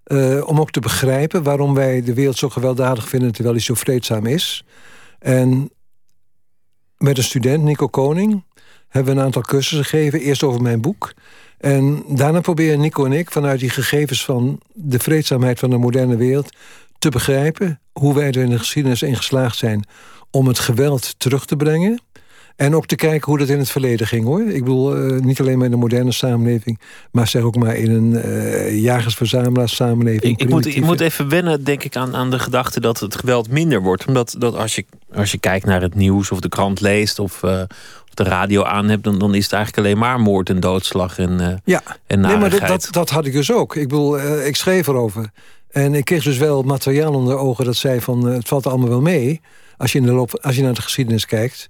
[0.05, 3.33] eh, om ook te begrijpen waarom wij de wereld zo gewelddadig vinden...
[3.33, 4.65] terwijl die zo vreedzaam is.
[5.19, 5.71] En
[6.97, 8.45] met een student, Nico Koning...
[8.89, 10.21] hebben we een aantal cursussen gegeven.
[10.21, 11.13] Eerst over mijn boek.
[11.59, 16.17] En daarna proberen Nico en ik vanuit die gegevens van de vreedzaamheid van de moderne
[16.17, 16.57] wereld
[16.99, 19.85] te begrijpen hoe wij er in de geschiedenis in geslaagd zijn
[20.31, 22.01] om het geweld terug te brengen.
[22.57, 24.41] En ook te kijken hoe dat in het verleden ging hoor.
[24.41, 26.79] Ik bedoel, uh, niet alleen maar in de moderne samenleving,
[27.11, 30.33] maar zeg ook maar in een uh, jagers-verzamelaars samenleving.
[30.33, 33.15] Ik, ik, moet, ik moet even wennen, denk ik, aan, aan de gedachte dat het
[33.15, 34.05] geweld minder wordt.
[34.05, 34.85] Omdat dat als, je,
[35.15, 37.51] als je kijkt naar het nieuws of de krant leest of, uh,
[38.09, 41.19] of de radio aan hebt, dan, dan is het eigenlijk alleen maar moord en doodslag
[41.19, 41.83] en, ja.
[42.07, 43.77] en Nee, maar dat, dat, dat, had ik dus ook.
[43.77, 45.31] Ik bedoel, ik schreef erover.
[45.71, 48.89] En ik kreeg dus wel materiaal onder de ogen dat zei van het valt allemaal
[48.89, 49.41] wel mee.
[49.77, 51.69] Als je, in de loop, als je naar de geschiedenis kijkt.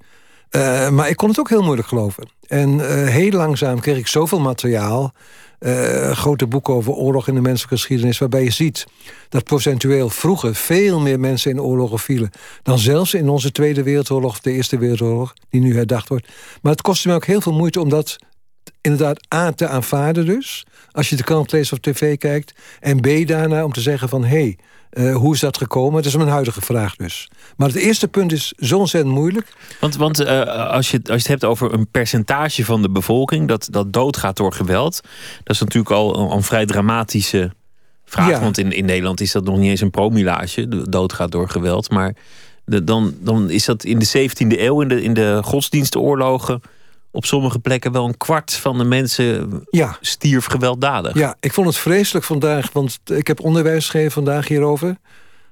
[0.57, 2.29] Uh, maar ik kon het ook heel moeilijk geloven.
[2.47, 5.13] En uh, heel langzaam kreeg ik zoveel materiaal.
[5.61, 8.19] Uh, grote boeken over oorlog in de menselijke geschiedenis...
[8.19, 8.87] waarbij je ziet
[9.29, 12.31] dat procentueel vroeger veel meer mensen in oorlogen vielen...
[12.63, 15.35] dan zelfs in onze Tweede Wereldoorlog of de Eerste Wereldoorlog...
[15.51, 16.29] die nu herdacht wordt.
[16.63, 18.19] Maar het kostte me ook heel veel moeite om dat
[18.81, 20.65] inderdaad A te aanvaarden dus...
[20.93, 22.55] als je de krant leest of tv kijkt...
[22.81, 24.25] en B daarna om te zeggen van...
[24.25, 24.59] hé, hey,
[24.93, 26.03] uh, hoe is dat gekomen?
[26.03, 27.29] Dat is mijn huidige vraag dus.
[27.57, 29.53] Maar het eerste punt is zo ontzettend moeilijk.
[29.81, 33.49] Want, want uh, als, je, als je het hebt over een percentage van de bevolking...
[33.49, 35.01] dat, dat doodgaat door geweld...
[35.43, 37.53] dat is natuurlijk al een, vrij dramatische
[38.05, 38.29] vraag.
[38.29, 38.41] Ja.
[38.41, 40.89] Want in, in Nederland is dat nog niet eens een promillage.
[40.89, 41.91] Doodgaat door geweld.
[41.91, 42.15] Maar
[42.65, 46.61] de, dan, dan is dat in de 17e eeuw, in de, in de godsdienstoorlogen
[47.13, 49.97] op sommige plekken wel een kwart van de mensen ja.
[50.01, 51.15] stierf gewelddadig.
[51.15, 54.97] Ja, ik vond het vreselijk vandaag, want ik heb onderwijs gegeven vandaag hierover.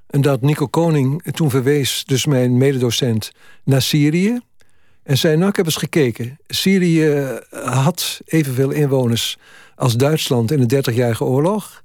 [0.07, 3.31] En dat Nico Koning toen verwees, dus mijn mededocent,
[3.63, 4.39] naar Syrië.
[5.03, 6.39] En zei, nou ik heb eens gekeken.
[6.47, 9.37] Syrië had evenveel inwoners
[9.75, 11.83] als Duitsland in de 30-jarige oorlog.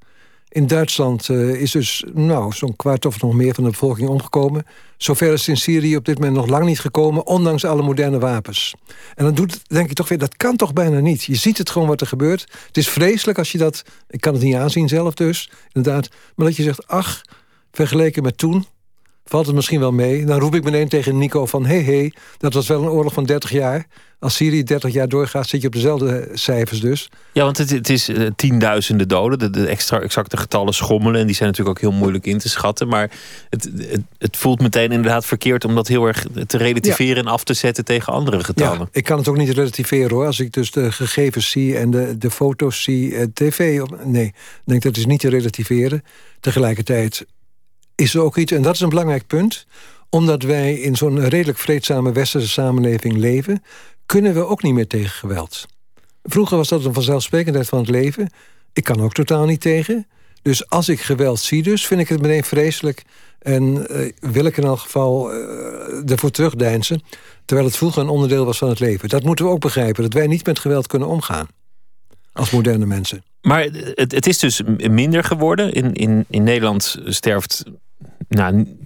[0.57, 4.67] In Duitsland uh, is dus nou, zo'n kwart of nog meer van de bevolking omgekomen.
[4.97, 8.75] Zover is in Syrië op dit moment nog lang niet gekomen, ondanks alle moderne wapens.
[9.15, 11.23] En dan doet, denk ik toch weer, dat kan toch bijna niet.
[11.23, 12.47] Je ziet het gewoon wat er gebeurt.
[12.67, 16.09] Het is vreselijk als je dat, ik kan het niet aanzien zelf dus, inderdaad.
[16.35, 17.23] Maar dat je zegt, ach,
[17.73, 18.67] vergeleken met toen,
[19.29, 20.25] valt het misschien wel mee.
[20.25, 21.67] Dan roep ik meteen tegen Nico van...
[21.67, 23.87] hé, hey, hey, dat was wel een oorlog van 30 jaar.
[24.19, 27.11] Als Syrië 30 jaar doorgaat, zit je op dezelfde cijfers dus.
[27.33, 29.39] Ja, want het, het is uh, tienduizenden doden.
[29.39, 31.21] De, de, extra exacte getallen schommelen.
[31.21, 32.89] En die zijn natuurlijk ook heel moeilijk in te schatten.
[32.89, 33.11] Maar
[33.51, 35.65] het, het, het voelt meteen inderdaad verkeerd...
[35.65, 37.21] om dat heel erg te relativeren ja.
[37.21, 38.79] en af te zetten tegen andere getallen.
[38.79, 40.27] Ja, ik kan het ook niet relativeren hoor.
[40.27, 43.11] Als ik dus de gegevens zie en de, de foto's zie...
[43.11, 44.35] Uh, tv, nee,
[44.65, 46.05] denk dat is niet te relativeren.
[46.41, 47.27] Tegelijkertijd
[47.97, 49.67] is er ook iets, en dat is een belangrijk punt...
[50.11, 53.63] omdat wij in zo'n redelijk vreedzame westerse samenleving leven...
[54.07, 55.67] kunnen we ook niet meer tegen geweld.
[56.23, 58.31] Vroeger was dat een vanzelfsprekendheid van het leven.
[58.73, 60.07] Ik kan ook totaal niet tegen.
[60.43, 63.03] Dus als ik geweld zie dus, vind ik het meteen vreselijk...
[63.39, 67.03] en uh, wil ik in elk geval uh, ervoor terugdeinzen...
[67.45, 69.09] terwijl het vroeger een onderdeel was van het leven.
[69.09, 71.47] Dat moeten we ook begrijpen, dat wij niet met geweld kunnen omgaan.
[72.33, 73.25] Als moderne mensen.
[73.41, 73.63] Maar
[73.95, 75.73] het, het is dus minder geworden.
[75.73, 77.65] In, in, in Nederland sterft
[78.29, 78.77] nou,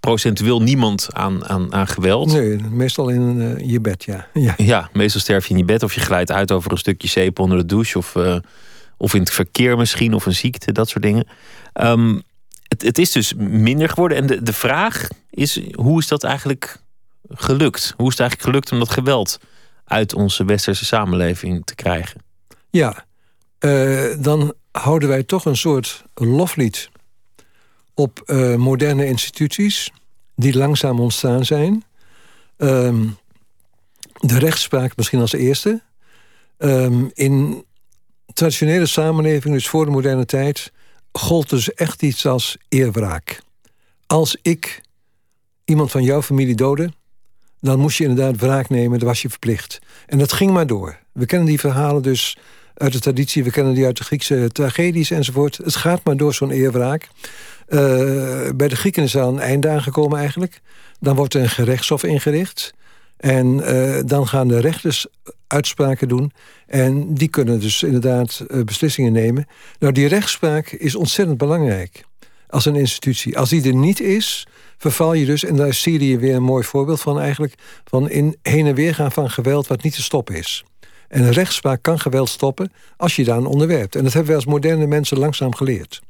[0.00, 2.32] procentueel niemand aan, aan, aan geweld.
[2.32, 4.26] Nee, meestal in uh, je bed, ja.
[4.46, 4.54] ja.
[4.56, 7.38] Ja, meestal sterf je in je bed of je glijdt uit over een stukje zeep
[7.38, 7.98] onder de douche.
[7.98, 8.36] Of, uh,
[8.96, 11.26] of in het verkeer misschien, of een ziekte, dat soort dingen.
[11.80, 12.22] Um,
[12.62, 14.18] het, het is dus minder geworden.
[14.18, 16.78] En de, de vraag is, hoe is dat eigenlijk
[17.28, 17.94] gelukt?
[17.96, 19.38] Hoe is het eigenlijk gelukt om dat geweld
[19.84, 22.22] uit onze westerse samenleving te krijgen?
[22.70, 23.04] Ja,
[23.60, 26.90] uh, dan houden wij toch een soort loflied
[27.96, 29.92] op uh, moderne instituties
[30.34, 31.84] die langzaam ontstaan zijn.
[32.56, 33.16] Um,
[34.20, 35.82] de rechtspraak misschien als eerste.
[36.58, 37.64] Um, in
[38.32, 40.72] traditionele samenleving, dus voor de moderne tijd...
[41.12, 43.40] gold dus echt iets als eerwraak.
[44.06, 44.80] Als ik
[45.64, 46.92] iemand van jouw familie doodde...
[47.60, 49.78] dan moest je inderdaad wraak nemen, dat was je verplicht.
[50.06, 50.98] En dat ging maar door.
[51.12, 52.38] We kennen die verhalen dus
[52.74, 53.44] uit de traditie...
[53.44, 55.56] we kennen die uit de Griekse tragedies enzovoort.
[55.56, 57.08] Het gaat maar door zo'n eerwraak.
[57.68, 60.60] Uh, bij de Grieken is er een einde aangekomen eigenlijk.
[61.00, 62.74] Dan wordt er een gerechtshof ingericht.
[63.16, 65.06] En uh, dan gaan de rechters
[65.46, 66.32] uitspraken doen.
[66.66, 69.46] En die kunnen dus inderdaad uh, beslissingen nemen.
[69.78, 72.04] Nou, die rechtspraak is ontzettend belangrijk.
[72.48, 73.38] Als een institutie.
[73.38, 74.46] Als die er niet is,
[74.78, 75.44] verval je dus...
[75.44, 77.54] en daar is Syrië weer een mooi voorbeeld van eigenlijk...
[77.84, 80.64] van in heen en weer gaan van geweld wat niet te stoppen is.
[81.08, 83.96] En rechtspraak kan geweld stoppen als je daar aan onderwerpt.
[83.96, 86.00] En dat hebben wij als moderne mensen langzaam geleerd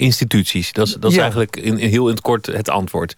[0.00, 0.72] instituties.
[0.72, 1.22] Dat is, dat is ja.
[1.22, 3.16] eigenlijk in, heel in het kort het antwoord.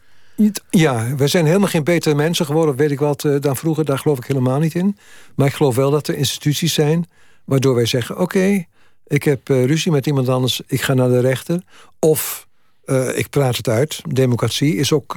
[0.71, 3.85] Ja, we zijn helemaal geen betere mensen geworden, weet ik wat, dan vroeger.
[3.85, 4.97] Daar geloof ik helemaal niet in.
[5.35, 7.09] Maar ik geloof wel dat er instituties zijn
[7.45, 8.15] waardoor wij zeggen...
[8.15, 8.69] oké, okay,
[9.07, 11.63] ik heb uh, ruzie met iemand anders, ik ga naar de rechter.
[11.99, 12.47] Of
[12.85, 14.01] uh, ik praat het uit.
[14.09, 15.17] Democratie is ook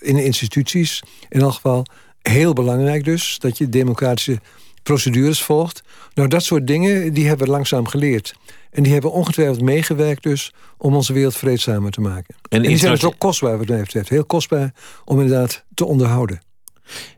[0.00, 1.86] in instituties in elk geval
[2.22, 3.38] heel belangrijk dus.
[3.38, 4.40] Dat je democratische
[4.86, 5.82] procedures volgt.
[6.14, 8.34] Nou, dat soort dingen, die hebben we langzaam geleerd.
[8.70, 12.34] En die hebben ongetwijfeld meegewerkt dus om onze wereld vreedzamer te maken.
[12.48, 14.08] En, die zijn dus ook kostbaar wat mij betreft.
[14.08, 16.40] Heel kostbaar om inderdaad te onderhouden.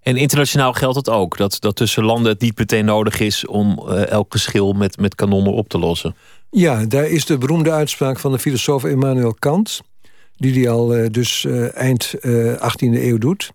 [0.03, 3.85] En internationaal geldt het ook, dat, dat tussen landen het niet meteen nodig is om
[3.89, 6.15] uh, elk geschil met, met kanonnen op te lossen.
[6.51, 9.81] Ja, daar is de beroemde uitspraak van de filosoof Immanuel Kant,
[10.37, 13.51] die die al uh, dus uh, eind 18e eeuw doet,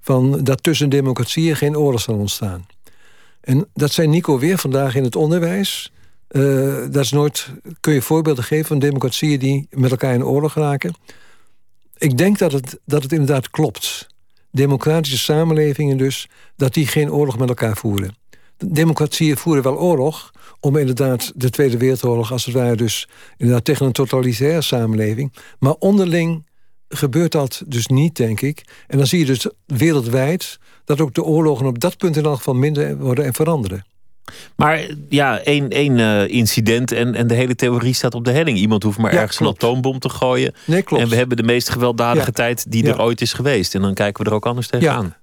[0.00, 2.66] van dat tussen democratieën geen oorlog zal ontstaan.
[3.46, 5.92] En dat zei Nico weer vandaag in het onderwijs.
[6.90, 10.94] dat is nooit, kun je voorbeelden geven van democratieën die met elkaar in oorlog raken.
[11.98, 14.06] Ik denk dat het, dat het inderdaad klopt
[14.56, 16.28] democratische samenlevingen dus...
[16.56, 18.16] dat die geen oorlog met elkaar voeren.
[18.66, 20.30] Democratieën voeren wel oorlog...
[20.60, 23.08] om inderdaad de Tweede Wereldoorlog als het ware dus...
[23.36, 25.32] inderdaad tegen een totalitaire samenleving.
[25.58, 26.46] Maar onderling
[26.88, 28.64] gebeurt dat dus niet, denk ik.
[28.86, 30.58] En dan zie je dus wereldwijd...
[30.86, 33.84] dat ook de oorlogen op dat punt in elk geval minder worden en veranderen.
[34.56, 38.58] Maar ja, één, één uh, incident en, en de hele theorie staat op de helling.
[38.58, 40.54] Iemand hoeft maar ergens een atoombom te gooien.
[40.64, 41.02] Nee, klopt.
[41.02, 43.74] En we hebben de meest gewelddadige tijd die er ooit is geweest.
[43.74, 45.16] En dan kijken we er ook anders tegenaan.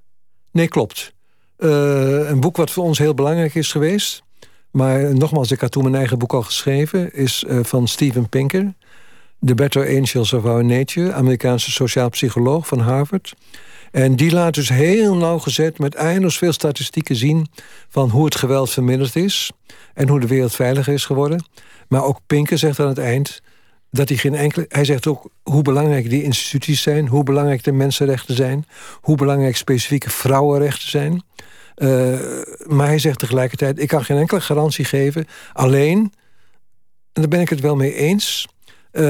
[0.51, 1.13] Nee, klopt.
[1.59, 4.23] Uh, een boek wat voor ons heel belangrijk is geweest.
[4.71, 7.13] Maar nogmaals, ik had toen mijn eigen boek al geschreven.
[7.13, 8.73] Is uh, van Steven Pinker.
[9.45, 11.13] The Better Angels of Our Nature.
[11.13, 13.33] Amerikaanse sociaal psycholoog van Harvard.
[13.93, 17.47] En die laat dus heel nauwgezet met eindeloos veel statistieken zien...
[17.89, 19.51] van hoe het geweld verminderd is
[19.93, 21.45] en hoe de wereld veiliger is geworden.
[21.87, 23.41] Maar ook Pinker zegt aan het eind
[23.91, 24.65] dat hij geen enkele...
[24.69, 27.07] Hij zegt ook hoe belangrijk die instituties zijn...
[27.07, 28.65] hoe belangrijk de mensenrechten zijn...
[29.01, 31.23] hoe belangrijk specifieke vrouwenrechten zijn...
[31.77, 32.19] Uh,
[32.65, 35.25] maar hij zegt tegelijkertijd, ik kan geen enkele garantie geven.
[35.53, 35.99] Alleen,
[37.13, 38.47] en daar ben ik het wel mee eens...
[38.93, 39.01] Uh,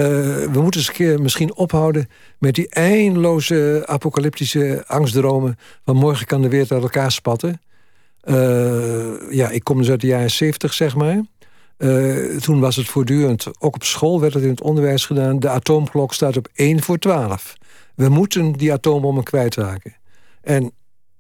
[0.51, 5.57] we moeten eens een keer misschien ophouden met die eindeloze apocalyptische angstdromen.
[5.85, 7.61] Van morgen kan de wereld uit elkaar spatten.
[8.23, 11.21] Uh, ja, ik kom dus uit de jaren zeventig, zeg maar.
[11.77, 15.39] Uh, toen was het voortdurend, ook op school werd het in het onderwijs gedaan...
[15.39, 17.53] de atoomklok staat op 1 voor 12.
[17.95, 19.95] We moeten die atoombommen kwijtraken.
[20.41, 20.71] En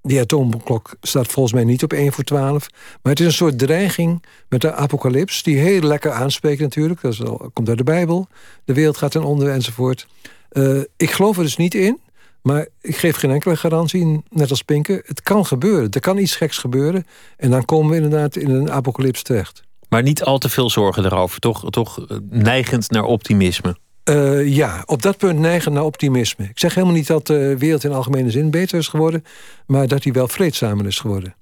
[0.03, 2.67] die atoomklok staat volgens mij niet op 1 voor 12.
[2.71, 5.43] Maar het is een soort dreiging met de apocalyps...
[5.43, 7.01] die heel lekker aanspreekt natuurlijk.
[7.01, 8.27] Dat komt uit de Bijbel.
[8.65, 10.07] De wereld gaat ten onder enzovoort.
[10.51, 11.99] Uh, ik geloof er dus niet in.
[12.41, 15.03] Maar ik geef geen enkele garantie, net als Pinker.
[15.05, 15.89] Het kan gebeuren.
[15.89, 17.05] Er kan iets geks gebeuren.
[17.37, 19.63] En dan komen we inderdaad in een apocalyps terecht.
[19.89, 21.39] Maar niet al te veel zorgen erover.
[21.39, 23.75] Toch, toch neigend naar optimisme.
[24.09, 26.45] Uh, ja, op dat punt neigen naar optimisme.
[26.45, 29.23] Ik zeg helemaal niet dat de wereld in algemene zin beter is geworden...
[29.65, 31.35] maar dat die wel vreedzamer is geworden.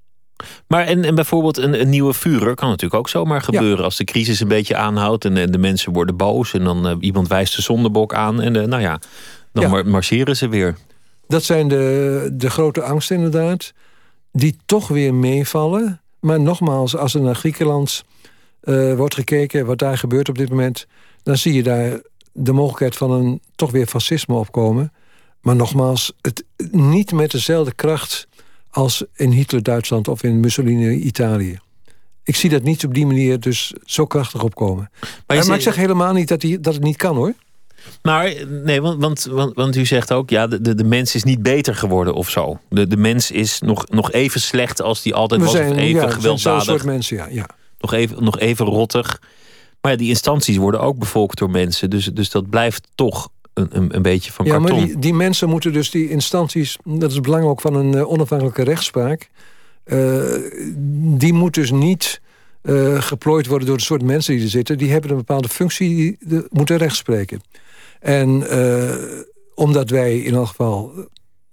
[0.67, 3.83] Maar en, en bijvoorbeeld een, een nieuwe vurer kan natuurlijk ook zomaar gebeuren...
[3.83, 6.53] als de crisis een beetje aanhoudt en, en de mensen worden boos...
[6.53, 8.99] en dan uh, iemand wijst de zondebok aan en uh, nou ja,
[9.53, 9.83] dan ja.
[9.83, 10.77] marcheren ze weer.
[11.27, 13.73] Dat zijn de, de grote angsten inderdaad,
[14.31, 16.01] die toch weer meevallen.
[16.19, 18.03] Maar nogmaals, als er naar Griekenland
[18.95, 19.65] wordt gekeken...
[19.65, 20.87] wat daar gebeurt op dit moment...
[21.23, 21.99] dan zie je daar
[22.31, 24.93] de mogelijkheid van een toch weer fascisme opkomen.
[25.41, 28.27] Maar nogmaals, het niet met dezelfde kracht
[28.69, 31.59] als in Hitler-Duitsland of in Mussolini-Italië.
[32.23, 34.89] Ik zie dat niet op die manier dus zo krachtig opkomen.
[35.01, 37.33] Maar, maar, maar ik zeg helemaal niet dat, die, dat het niet kan hoor.
[38.01, 41.41] Maar nee, want, want, want, want, u zegt ook, ja, de, de mens is niet
[41.43, 42.59] beter geworden of zo.
[42.69, 45.55] De, de mens is nog, nog even slecht als die altijd We was.
[45.55, 46.63] Zijn, of even ja, gewelddadig.
[46.63, 47.27] soort mensen, ja.
[47.29, 47.49] ja.
[47.79, 49.21] Nog, even, nog even rottig.
[49.81, 51.89] Maar ja, die instanties worden ook bevolkt door mensen.
[51.89, 54.67] Dus, dus dat blijft toch een, een, een beetje van karton.
[54.67, 56.77] Ja, maar die, die mensen moeten dus die instanties...
[56.83, 59.29] dat is belang ook van een uh, onafhankelijke rechtspraak...
[59.85, 60.23] Uh,
[61.17, 62.21] die moet dus niet
[62.63, 64.77] uh, geplooid worden door de soort mensen die er zitten.
[64.77, 67.41] Die hebben een bepaalde functie, die de, moeten rechtspreken.
[67.99, 68.43] En
[69.55, 70.91] omdat wij in elk geval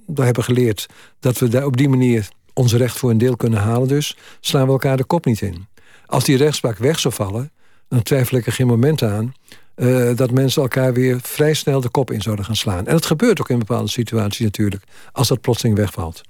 [0.07, 0.87] daar hebben geleerd...
[1.21, 4.17] dat we daar op die manier onze recht voor een deel kunnen halen dus...
[4.41, 5.67] slaan we elkaar de kop niet in.
[6.07, 7.53] Als die rechtspraak weg zou vallen
[7.89, 9.33] dan twijfel ik er geen moment aan...
[9.77, 12.87] Uh, dat mensen elkaar weer vrij snel de kop in zouden gaan slaan.
[12.87, 14.83] En dat gebeurt ook in bepaalde situaties natuurlijk...
[15.13, 16.21] als dat plotseling wegvalt.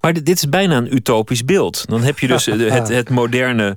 [0.00, 1.84] Maar dit is bijna een utopisch beeld.
[1.88, 3.76] Dan heb je dus eh, het, het moderne,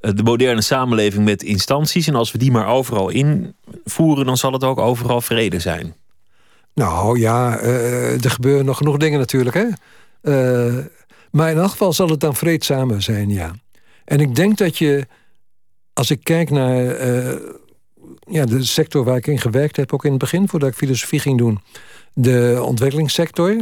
[0.00, 2.06] eh, de moderne samenleving met instanties...
[2.06, 4.26] en als we die maar overal invoeren...
[4.26, 5.94] dan zal het ook overal vrede zijn.
[6.74, 9.56] Nou ja, uh, er gebeuren nog genoeg dingen natuurlijk.
[9.56, 9.66] Hè?
[10.22, 10.84] Uh,
[11.30, 13.52] maar in elk geval zal het dan vreedzamer zijn, ja.
[14.04, 15.06] En ik denk dat je
[16.00, 17.36] als ik kijk naar uh,
[18.20, 19.92] ja, de sector waar ik in gewerkt heb...
[19.92, 21.60] ook in het begin, voordat ik filosofie ging doen...
[22.12, 23.56] de ontwikkelingssector...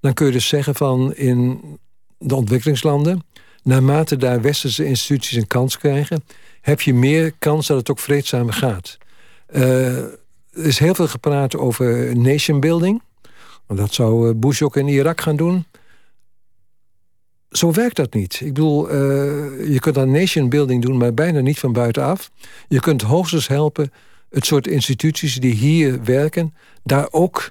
[0.00, 1.60] dan kun je dus zeggen van in
[2.18, 3.24] de ontwikkelingslanden...
[3.62, 6.24] naarmate daar westerse instituties een kans krijgen...
[6.60, 8.98] heb je meer kans dat het ook vreedzamer gaat.
[9.52, 10.18] Uh, er
[10.52, 13.02] is heel veel gepraat over nation building.
[13.66, 15.64] Dat zou Bush ook in Irak gaan doen.
[17.50, 18.40] Zo werkt dat niet.
[18.40, 18.94] Ik bedoel, uh,
[19.72, 22.30] je kunt aan nation building doen, maar bijna niet van buitenaf.
[22.68, 23.92] Je kunt hoogstens helpen
[24.30, 27.50] het soort instituties die hier werken, daar ook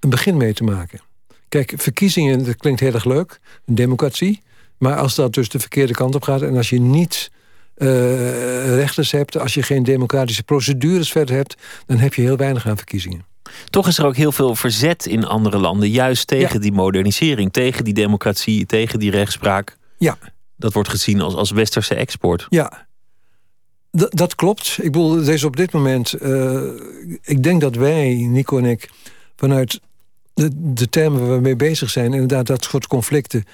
[0.00, 1.00] een begin mee te maken.
[1.48, 4.42] Kijk, verkiezingen, dat klinkt heel erg leuk, een democratie.
[4.78, 7.30] Maar als dat dus de verkeerde kant op gaat en als je niet
[7.76, 11.56] uh, rechters hebt, als je geen democratische procedures verder hebt,
[11.86, 13.24] dan heb je heel weinig aan verkiezingen.
[13.70, 17.84] Toch is er ook heel veel verzet in andere landen, juist tegen die modernisering, tegen
[17.84, 19.76] die democratie, tegen die rechtspraak.
[19.98, 20.18] Ja.
[20.56, 22.46] Dat wordt gezien als, als westerse export.
[22.48, 22.86] Ja,
[23.90, 24.78] dat klopt.
[24.82, 26.22] Ik bedoel, is op dit moment.
[26.22, 26.62] Uh,
[27.22, 28.90] ik denk dat wij, Nico en ik,
[29.36, 29.80] vanuit
[30.34, 33.44] de, de termen waar we mee bezig zijn, inderdaad dat soort conflicten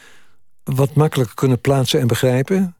[0.64, 2.76] wat makkelijker kunnen plaatsen en begrijpen.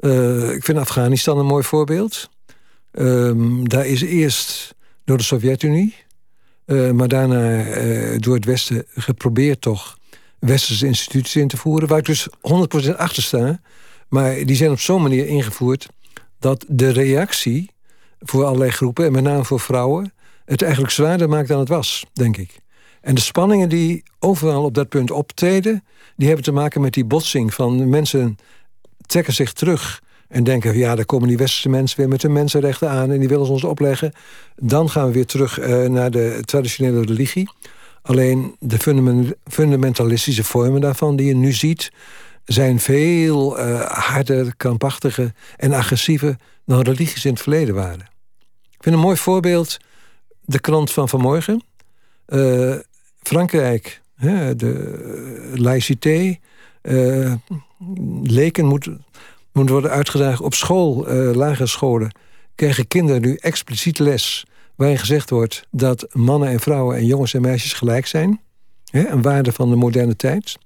[0.00, 2.30] Uh, ik vind Afghanistan een mooi voorbeeld.
[2.92, 5.94] Uh, daar is eerst door de Sovjet-Unie,
[6.66, 7.64] uh, maar daarna
[8.18, 9.98] door het Westen geprobeerd toch
[10.38, 12.28] westerse instituties in te voeren, waar ik dus
[12.88, 13.60] 100% achter sta.
[14.08, 15.88] Maar die zijn op zo'n manier ingevoerd
[16.38, 17.70] dat de reactie
[18.18, 20.12] voor allerlei groepen, en met name voor vrouwen,
[20.44, 22.58] het eigenlijk zwaarder maakt dan het was, denk ik.
[23.00, 25.84] En de spanningen die overal op dat punt optreden,
[26.16, 28.36] die hebben te maken met die botsing van mensen
[29.06, 32.90] trekken zich terug en denken, ja, daar komen die westerse mensen weer met hun mensenrechten
[32.90, 34.12] aan en die willen ze ons opleggen.
[34.56, 37.50] Dan gaan we weer terug uh, naar de traditionele religie.
[38.02, 38.78] Alleen de
[39.44, 41.92] fundamentalistische vormen daarvan die je nu ziet,
[42.44, 48.00] zijn veel uh, harder, krampachtiger en agressiever dan religies in het verleden waren.
[48.70, 49.76] Ik vind een mooi voorbeeld
[50.40, 51.64] de krant van vanmorgen.
[52.28, 52.74] Uh,
[53.22, 56.36] Frankrijk, hè, de laïcité,
[58.22, 59.04] leken moeten
[59.56, 62.14] moet worden uitgedragen op school, uh, lagere scholen.
[62.54, 67.40] Krijgen kinderen nu expliciet les waarin gezegd wordt dat mannen en vrouwen en jongens en
[67.40, 68.40] meisjes gelijk zijn.
[68.90, 70.58] Hè, een waarde van de moderne tijd.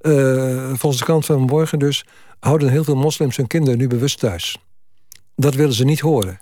[0.00, 2.04] Uh, volgens de kant van morgen dus
[2.40, 4.58] houden heel veel moslims hun kinderen nu bewust thuis.
[5.36, 6.40] Dat willen ze niet horen.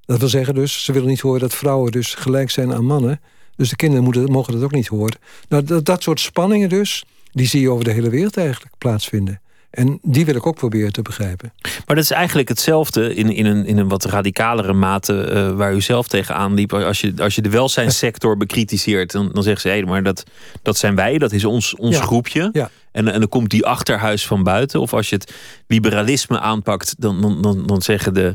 [0.00, 3.20] Dat wil zeggen dus, ze willen niet horen dat vrouwen dus gelijk zijn aan mannen.
[3.56, 5.18] Dus de kinderen mogen dat ook niet horen.
[5.48, 9.40] Nou, dat, dat soort spanningen dus, die zie je over de hele wereld eigenlijk plaatsvinden.
[9.74, 11.52] En die wil ik ook proberen te begrijpen.
[11.62, 15.74] Maar dat is eigenlijk hetzelfde in, in, een, in een wat radicalere mate uh, waar
[15.74, 16.72] u zelf tegenaan liep.
[16.72, 20.24] Als je, als je de welzijnssector bekritiseert, dan, dan zeggen ze: hé, hey, maar dat,
[20.62, 22.48] dat zijn wij, dat is ons, ons groepje.
[22.52, 22.70] Ja.
[22.92, 24.80] En, en dan komt die achterhuis van buiten.
[24.80, 25.34] Of als je het
[25.66, 28.34] liberalisme aanpakt, dan, dan, dan, dan zeggen de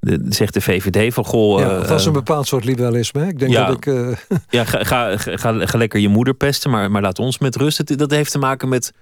[0.00, 1.60] de, zegt de VVD van goh.
[1.60, 3.26] Ja, dat is een bepaald soort liberalisme.
[3.26, 3.86] Ik denk ja, dat ik.
[3.86, 4.16] Uh...
[4.48, 7.98] Ja, ga, ga, ga, ga, lekker je moeder pesten, maar, maar laat ons met rust.
[7.98, 8.92] Dat heeft te maken met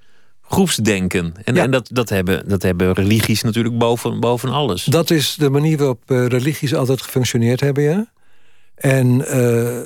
[0.48, 1.34] groepsdenken.
[1.44, 4.84] En, en dat, dat, hebben, dat hebben religies natuurlijk boven, boven alles.
[4.84, 8.12] Dat is de manier waarop uh, religies altijd gefunctioneerd hebben, ja.
[8.74, 9.80] En uh,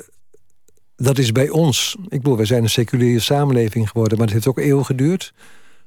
[0.95, 1.95] dat is bij ons.
[2.03, 5.33] Ik bedoel, wij zijn een seculiere samenleving geworden, maar het heeft ook eeuwen geduurd.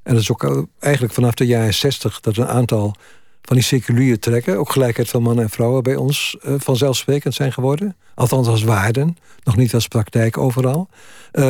[0.03, 2.95] En dat is ook eigenlijk vanaf de jaren zestig dat een aantal
[3.43, 7.53] van die seculiere trekken, ook gelijkheid van mannen en vrouwen bij ons uh, vanzelfsprekend zijn
[7.53, 7.97] geworden.
[8.15, 10.89] Althans als waarden, nog niet als praktijk overal.
[11.33, 11.45] Uh,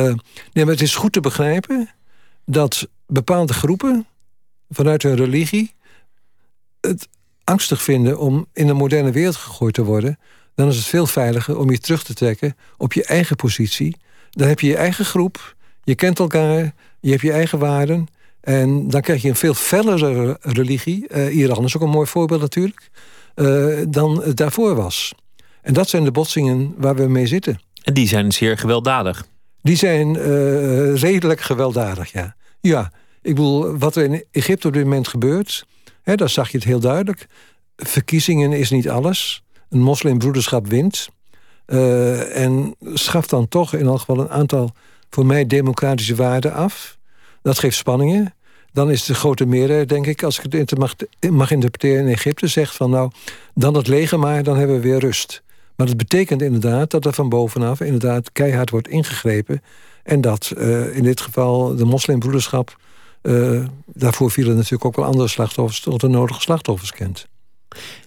[0.53, 1.89] nee, maar het is goed te begrijpen
[2.49, 4.05] dat bepaalde groepen
[4.69, 5.73] vanuit hun religie
[6.81, 7.07] het
[7.43, 10.19] angstig vinden om in een moderne wereld gegooid te worden,
[10.55, 13.97] dan is het veel veiliger om je terug te trekken op je eigen positie.
[14.29, 18.07] Dan heb je je eigen groep, je kent elkaar, je hebt je eigen waarden.
[18.41, 21.05] En dan krijg je een veel fellere religie.
[21.09, 22.89] Uh, Iran is ook een mooi voorbeeld natuurlijk.
[23.35, 25.13] Uh, dan het daarvoor was.
[25.61, 27.59] En dat zijn de botsingen waar we mee zitten.
[27.83, 29.27] En die zijn zeer gewelddadig.
[29.61, 32.35] Die zijn uh, redelijk gewelddadig, ja.
[32.67, 32.91] Ja,
[33.21, 35.65] ik bedoel, wat er in Egypte op dit moment gebeurt...
[36.01, 37.27] Hè, daar zag je het heel duidelijk.
[37.75, 39.43] Verkiezingen is niet alles.
[39.69, 41.09] Een moslimbroederschap wint.
[41.67, 44.71] Uh, en schaft dan toch in elk geval een aantal...
[45.09, 46.97] voor mij democratische waarden af.
[47.41, 48.33] Dat geeft spanningen.
[48.71, 50.95] Dan is de grote meerderheid, denk ik, als ik het mag,
[51.29, 52.47] mag interpreteren in Egypte...
[52.47, 53.11] zegt van nou,
[53.53, 55.43] dan het leger maar, dan hebben we weer rust.
[55.75, 57.81] Maar dat betekent inderdaad dat er van bovenaf...
[57.81, 59.61] inderdaad keihard wordt ingegrepen...
[60.07, 62.77] En dat uh, in dit geval de moslimbroederschap...
[63.21, 65.79] Uh, daarvoor vielen natuurlijk ook wel andere slachtoffers...
[65.79, 67.27] tot de nodige slachtoffers kent.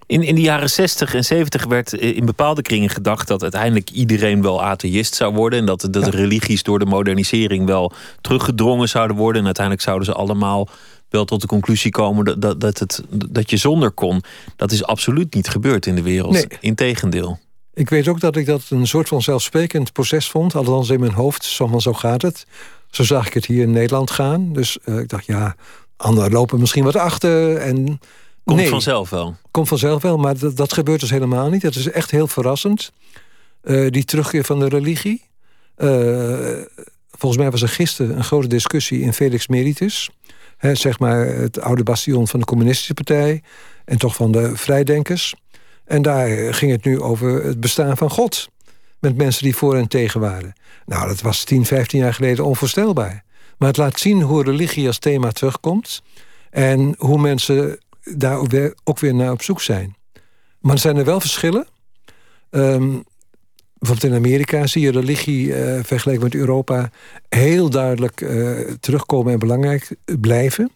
[0.06, 4.42] In, in de jaren 60 en 70 werd in bepaalde kringen gedacht dat uiteindelijk iedereen
[4.42, 5.58] wel atheïst zou worden.
[5.58, 6.10] En dat, dat ja.
[6.10, 9.40] religies door de modernisering wel teruggedrongen zouden worden.
[9.40, 10.68] En uiteindelijk zouden ze allemaal
[11.08, 14.22] wel tot de conclusie komen dat, dat, dat, het, dat je zonder kon.
[14.56, 16.32] Dat is absoluut niet gebeurd in de wereld.
[16.32, 16.46] Nee.
[16.60, 17.38] Integendeel.
[17.74, 20.54] Ik weet ook dat ik dat een soort van zelfsprekend proces vond.
[20.54, 22.46] Althans in mijn hoofd, zo, zo gaat het.
[22.90, 24.52] Zo zag ik het hier in Nederland gaan.
[24.52, 25.56] Dus uh, ik dacht, ja,
[25.96, 27.56] anderen lopen misschien wat achter.
[27.56, 28.00] En
[28.44, 29.36] Komt nee, vanzelf wel.
[29.50, 31.62] Komt vanzelf wel, maar dat, dat gebeurt dus helemaal niet.
[31.62, 32.92] Het is echt heel verrassend.
[33.62, 35.22] Uh, die terugkeer van de religie.
[35.76, 36.62] Uh,
[37.10, 40.10] volgens mij was er gisteren een grote discussie in Felix Meritus.
[40.56, 43.42] Hè, zeg maar het oude bastion van de communistische partij...
[43.84, 45.34] en toch van de vrijdenkers.
[45.90, 48.48] En daar ging het nu over het bestaan van God.
[48.98, 50.52] Met mensen die voor en tegen waren.
[50.86, 53.24] Nou, dat was 10, 15 jaar geleden onvoorstelbaar.
[53.58, 56.02] Maar het laat zien hoe religie als thema terugkomt.
[56.50, 58.38] En hoe mensen daar
[58.84, 59.96] ook weer naar op zoek zijn.
[60.60, 61.66] Maar er zijn er wel verschillen.
[62.50, 63.04] Um,
[63.78, 66.90] bijvoorbeeld in Amerika zie je religie uh, vergeleken met Europa
[67.28, 70.70] heel duidelijk uh, terugkomen en belangrijk blijven.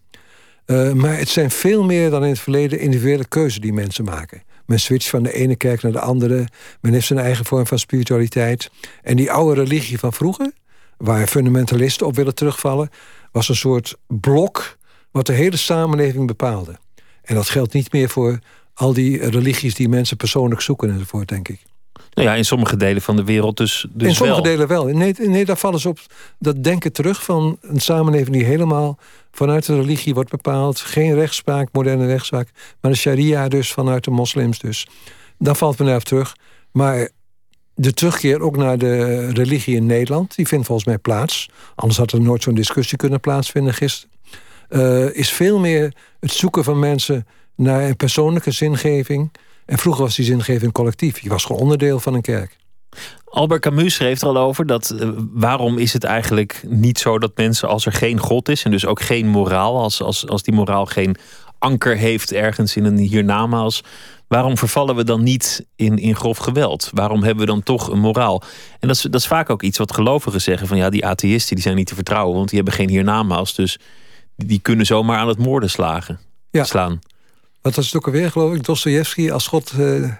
[0.66, 4.42] Uh, maar het zijn veel meer dan in het verleden individuele keuzes die mensen maken.
[4.66, 6.48] Men switcht van de ene kerk naar de andere.
[6.80, 8.70] Men heeft zijn eigen vorm van spiritualiteit.
[9.02, 10.52] En die oude religie van vroeger,
[10.96, 12.90] waar fundamentalisten op willen terugvallen,
[13.32, 14.76] was een soort blok
[15.10, 16.78] wat de hele samenleving bepaalde.
[17.22, 18.38] En dat geldt niet meer voor
[18.74, 21.62] al die religies die mensen persoonlijk zoeken enzovoort, denk ik.
[22.14, 24.84] Nou ja, in sommige delen van de wereld dus, dus In sommige delen wel.
[24.84, 25.98] Nee, nee, daar vallen ze op
[26.38, 28.98] dat denken terug van een samenleving die helemaal
[29.32, 30.80] vanuit de religie wordt bepaald.
[30.80, 32.48] Geen rechtspraak, moderne rechtspraak.
[32.80, 34.86] Maar de sharia dus vanuit de moslims dus.
[35.38, 36.36] Daar valt men op terug.
[36.72, 37.08] Maar
[37.74, 40.36] de terugkeer ook naar de religie in Nederland...
[40.36, 41.48] die vindt volgens mij plaats.
[41.74, 44.14] Anders had er nooit zo'n discussie kunnen plaatsvinden gisteren.
[44.68, 49.30] Uh, is veel meer het zoeken van mensen naar een persoonlijke zingeving...
[49.66, 51.20] En vroeger was die zingeving collectief.
[51.20, 52.56] Je was gewoon onderdeel van een kerk.
[53.24, 57.36] Albert Camus schreef er al over dat uh, waarom is het eigenlijk niet zo dat
[57.36, 60.54] mensen als er geen God is en dus ook geen moraal, als, als, als die
[60.54, 61.16] moraal geen
[61.58, 63.82] anker heeft ergens in een hiernamaals,
[64.28, 66.90] waarom vervallen we dan niet in, in grof geweld?
[66.92, 68.42] Waarom hebben we dan toch een moraal?
[68.80, 71.54] En dat is, dat is vaak ook iets wat gelovigen zeggen van ja, die atheïsten
[71.54, 73.78] die zijn niet te vertrouwen, want die hebben geen hiernamaals, dus
[74.36, 76.64] die kunnen zomaar aan het moorden slagen, ja.
[76.64, 76.98] slaan.
[77.64, 78.64] Wat was het ook alweer, geloof ik?
[78.64, 80.12] Dostoevsky, als God uh,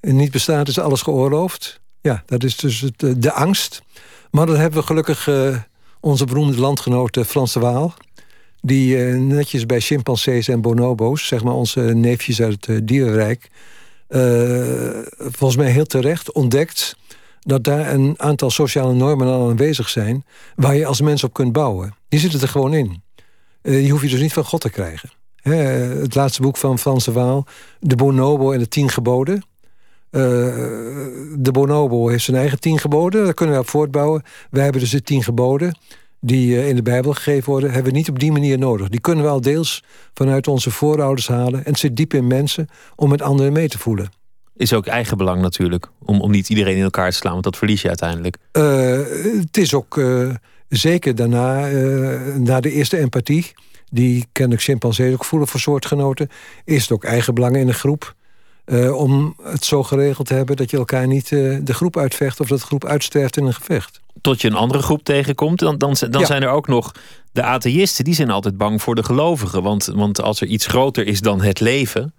[0.00, 1.80] niet bestaat, is alles geoorloofd.
[2.00, 3.82] Ja, dat is dus het, eh, de angst.
[4.30, 5.56] Maar dan hebben we gelukkig uh,
[6.00, 7.94] onze beroemde landgenoot Frans de Waal...
[8.60, 11.26] die netjes bij chimpansees en bonobo's...
[11.26, 13.50] zeg maar onze neefjes uit het dierenrijk...
[15.18, 16.96] volgens mij heel terecht ontdekt...
[17.40, 20.24] dat daar een aantal sociale normen al aanwezig zijn...
[20.54, 21.94] waar je als mens op kunt bouwen.
[22.08, 23.02] Die zitten er gewoon in.
[23.62, 25.15] die hoef je dus niet van God te krijgen
[25.54, 27.46] het laatste boek van Frans de Waal.
[27.80, 29.44] De Bonobo en de Tien Geboden.
[30.10, 30.22] Uh,
[31.38, 33.24] de Bonobo heeft zijn eigen tien geboden.
[33.24, 34.22] Daar kunnen we op voortbouwen.
[34.50, 35.78] Wij hebben dus de tien geboden
[36.20, 37.70] die uh, in de Bijbel gegeven worden...
[37.70, 38.88] hebben we niet op die manier nodig.
[38.88, 39.84] Die kunnen we al deels
[40.14, 41.64] vanuit onze voorouders halen.
[41.64, 44.10] En het zit diep in mensen om met anderen mee te voelen.
[44.56, 45.88] Is ook eigen belang natuurlijk.
[46.04, 48.36] Om, om niet iedereen in elkaar te slaan, want dat verlies je uiteindelijk.
[48.52, 48.98] Uh,
[49.40, 50.00] het is ook
[50.68, 51.68] zeker daarna,
[52.36, 53.52] na de eerste empathie
[53.96, 56.30] die kennelijk chimpansees ook voelen voor soortgenoten...
[56.64, 58.14] is het ook eigen belang in een groep...
[58.66, 62.40] Uh, om het zo geregeld te hebben dat je elkaar niet uh, de groep uitvecht...
[62.40, 64.00] of dat de groep uitsterft in een gevecht.
[64.20, 66.26] Tot je een andere groep tegenkomt, dan, dan, dan ja.
[66.26, 66.92] zijn er ook nog
[67.32, 68.04] de atheïsten...
[68.04, 69.62] die zijn altijd bang voor de gelovigen.
[69.62, 72.14] Want, want als er iets groter is dan het leven,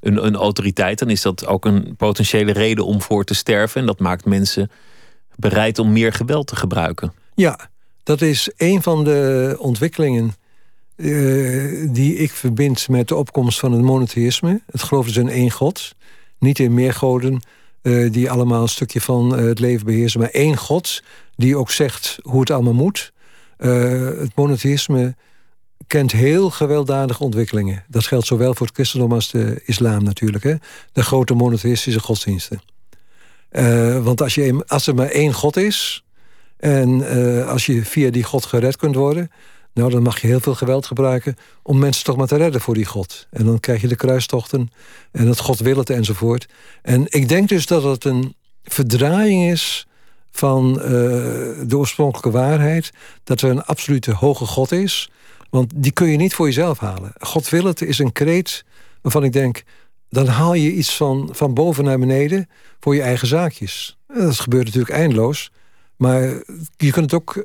[0.00, 0.98] een, een autoriteit...
[0.98, 3.80] dan is dat ook een potentiële reden om voor te sterven.
[3.80, 4.70] En dat maakt mensen
[5.36, 7.12] bereid om meer geweld te gebruiken.
[7.34, 7.70] Ja,
[8.02, 10.34] dat is een van de ontwikkelingen
[10.96, 14.60] uh, die ik verbind met de opkomst van het monotheïsme.
[14.70, 15.94] Het geloof dus in één God.
[16.38, 17.40] Niet in meer goden
[17.82, 20.20] uh, die allemaal een stukje van uh, het leven beheersen.
[20.20, 21.02] Maar één God
[21.36, 23.12] die ook zegt hoe het allemaal moet.
[23.56, 25.14] het monotheïsme
[25.86, 27.84] kent heel gewelddadige ontwikkelingen.
[27.88, 30.44] Dat geldt zowel voor het christendom als de islam natuurlijk.
[30.44, 30.54] Hè?
[30.92, 32.62] De grote monotheïstische godsdiensten.
[34.02, 36.04] want als, je, als er maar één God is...
[36.56, 37.06] en
[37.46, 39.30] als je via die God gered kunt worden
[39.74, 42.74] nou, dan mag je heel veel geweld gebruiken om mensen toch maar te redden voor
[42.74, 43.26] die God.
[43.30, 44.70] En dan krijg je de kruistochten
[45.10, 46.48] en het God wil het enzovoort.
[46.82, 49.86] En ik denk dus dat het een verdraaiing is
[50.30, 50.84] van uh,
[51.66, 52.90] de oorspronkelijke waarheid.
[53.24, 55.10] Dat er een absolute hoge God is.
[55.50, 57.12] Want die kun je niet voor jezelf halen.
[57.18, 58.64] God wil het is een kreet
[59.02, 59.62] waarvan ik denk...
[60.08, 62.48] dan haal je iets van, van boven naar beneden
[62.80, 63.98] voor je eigen zaakjes.
[64.06, 65.50] Dat gebeurt natuurlijk eindeloos.
[65.96, 66.22] Maar
[66.76, 67.44] je kunt het ook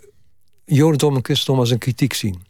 [0.69, 2.41] Jodendom en christendom als een kritiek zien.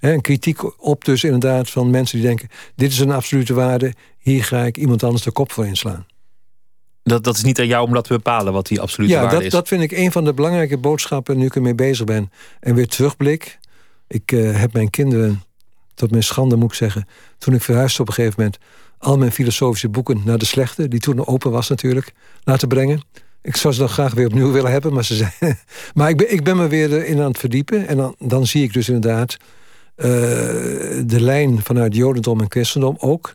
[0.00, 2.48] een kritiek op dus inderdaad van mensen die denken...
[2.74, 6.06] dit is een absolute waarde, hier ga ik iemand anders de kop voor inslaan.
[7.02, 9.36] Dat, dat is niet aan jou om dat te bepalen wat die absolute ja, waarde
[9.36, 9.52] dat, is?
[9.52, 12.30] Ja, dat vind ik een van de belangrijke boodschappen nu ik ermee bezig ben.
[12.60, 13.58] En weer terugblik.
[14.08, 15.42] Ik uh, heb mijn kinderen,
[15.94, 17.08] tot mijn schande moet ik zeggen...
[17.38, 18.58] toen ik verhuisde op een gegeven moment...
[18.98, 20.88] al mijn filosofische boeken naar de slechte...
[20.88, 22.12] die toen open was natuurlijk,
[22.44, 23.02] laten brengen...
[23.46, 25.26] Ik zou ze dan graag weer opnieuw willen hebben, maar ze
[25.94, 27.88] maar ik ben, ik ben me weer in aan het verdiepen.
[27.88, 29.36] En dan, dan zie ik dus inderdaad
[29.96, 30.04] uh,
[31.06, 33.34] de lijn vanuit Jodendom en Christendom ook.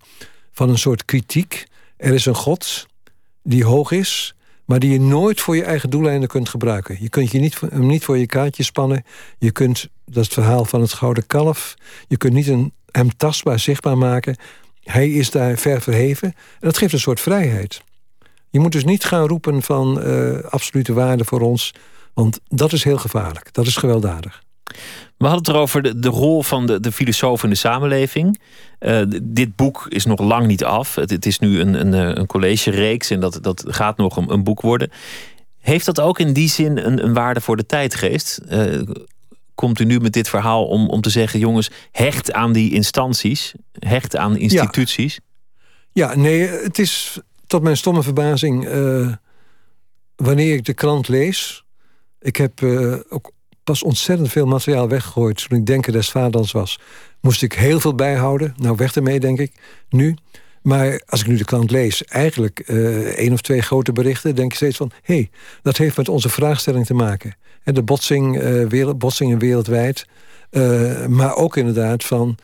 [0.52, 1.66] Van een soort kritiek.
[1.98, 2.88] Er is een God
[3.44, 4.36] die hoog is,
[4.66, 6.98] maar die je nooit voor je eigen doeleinden kunt gebruiken.
[7.00, 9.04] Je kunt je niet, hem niet voor je kaartje spannen.
[9.38, 11.74] Je kunt, dat is het verhaal van het gouden kalf...
[12.08, 14.36] je kunt niet een, hem tastbaar zichtbaar maken.
[14.84, 16.28] Hij is daar ver verheven.
[16.28, 17.82] En dat geeft een soort vrijheid.
[18.52, 21.74] Je moet dus niet gaan roepen van uh, absolute waarde voor ons...
[22.14, 23.54] want dat is heel gevaarlijk.
[23.54, 24.44] Dat is gewelddadig.
[25.18, 28.42] We hadden het erover de, de rol van de, de filosoof in de samenleving.
[28.80, 30.96] Uh, dit boek is nog lang niet af.
[30.96, 34.32] Het, het is nu een, een, eh, een college-reeks en dat, dat gaat nog een,
[34.32, 34.92] een, boek worden.
[35.60, 38.42] Heeft dat ook in die zin een, een waarde voor de tijdgeest?
[38.50, 38.82] Uh,
[39.56, 43.54] komt u nu met dit verhaal om, om te zeggen: jongens, hecht aan die instanties,
[43.80, 45.20] hecht aan instituties?
[45.92, 47.20] Ja, ja nee, het is
[47.52, 48.70] tot mijn stomme verbazing.
[50.16, 51.66] wanneer ik de krant lees.
[52.20, 52.64] Ik heb
[53.10, 53.32] ook
[53.64, 56.80] pas ontzettend veel materiaal weggegooid toen ik Denken des Vaders was.
[57.22, 58.54] Moest ik heel veel bijhouden.
[58.58, 59.52] Nou, weg ermee, denk ik,
[59.90, 60.16] nu.
[60.62, 64.36] Maar als ik nu de krant lees, eigenlijk uh, één of twee grote berichten...
[64.36, 65.30] denk ik steeds van, hé, hey,
[65.62, 67.36] dat heeft met onze vraagstelling te maken.
[67.64, 70.06] En de botsing, uh, wereld, botsingen wereldwijd.
[70.52, 72.38] Uh, maar ook inderdaad van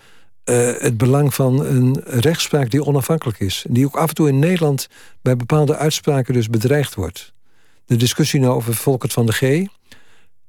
[0.80, 3.66] het belang van een rechtspraak die onafhankelijk is.
[3.70, 4.88] Die ook af en toe in Nederland
[5.22, 7.34] bij bepaalde uitspraken dus bedreigd wordt.
[7.86, 9.68] De discussie nou over Volkert van de G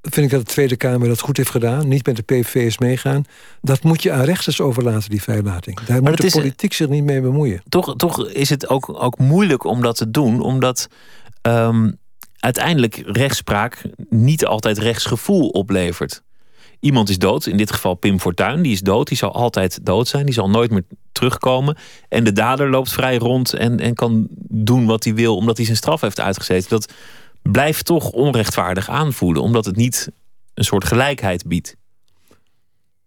[0.02, 1.88] vind ik dat de Tweede Kamer dat goed heeft gedaan.
[1.88, 3.24] Niet met de PVV's meegaan.
[3.60, 5.80] Dat moet je aan rechters overlaten, die vrijlating.
[5.80, 7.62] Daar moet de politiek zich niet mee bemoeien.
[7.68, 10.40] Toch, toch is het ook, ook moeilijk om dat te doen.
[10.40, 10.88] Omdat
[11.42, 11.98] um,
[12.36, 16.22] uiteindelijk rechtspraak niet altijd rechtsgevoel oplevert.
[16.80, 18.62] Iemand is dood, in dit geval Pim Fortuyn.
[18.62, 20.24] Die is dood, die zal altijd dood zijn.
[20.24, 21.76] Die zal nooit meer terugkomen.
[22.08, 25.36] En de dader loopt vrij rond en, en kan doen wat hij wil...
[25.36, 26.70] omdat hij zijn straf heeft uitgezeten.
[26.70, 26.92] Dat
[27.42, 30.08] blijft toch onrechtvaardig aanvoelen, omdat het niet
[30.54, 31.76] een soort gelijkheid biedt.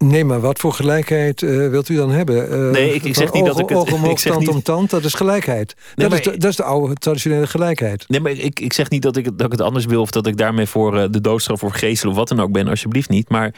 [0.02, 2.66] Nee, maar wat voor gelijkheid uh, wilt u dan hebben?
[2.66, 3.88] Uh, nee, ik, ik zeg niet dat ik het...
[4.04, 5.76] ik zeg tand om tand, dat is gelijkheid.
[5.96, 8.06] Nee, dat, is de, dat, is de, oude traditionele gelijkheid.
[8.08, 10.02] Nee, maar ik, ik zeg niet dat ik, dat ik het anders wil...
[10.02, 12.68] of dat ik daarmee voor uh, de doodstraf of geestel of wat dan ook ben.
[12.68, 13.30] Alsjeblieft niet.
[13.30, 13.54] Maar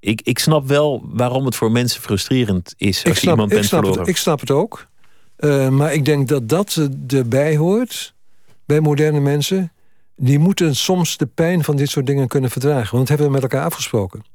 [0.00, 3.04] ik, ik snap wel waarom het voor mensen frustrerend is...
[3.04, 3.98] als snap, iemand bent verloren.
[3.98, 4.86] Het, ik snap het ook.
[5.70, 8.14] maar ik denk dat dat erbij hoort...
[8.64, 9.72] bij moderne mensen
[10.16, 12.96] die moeten soms de pijn van dit soort dingen kunnen verdragen.
[12.96, 14.31] Want dat hebben we met elkaar afgesproken.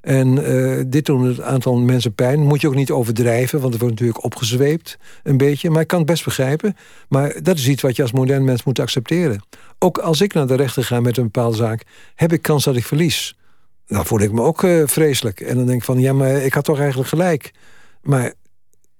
[0.00, 2.40] En uh, dit doen het aantal mensen pijn.
[2.40, 5.70] Moet je ook niet overdrijven, want het wordt natuurlijk opgezweept een beetje.
[5.70, 6.76] Maar ik kan het best begrijpen.
[7.08, 9.44] Maar dat is iets wat je als modern mens moet accepteren.
[9.78, 11.82] Ook als ik naar de rechter ga met een bepaalde zaak...
[12.14, 13.36] heb ik kans dat ik verlies.
[13.86, 15.40] Dan voel ik me ook uh, vreselijk.
[15.40, 17.52] En dan denk ik van, ja, maar ik had toch eigenlijk gelijk.
[18.02, 18.32] Maar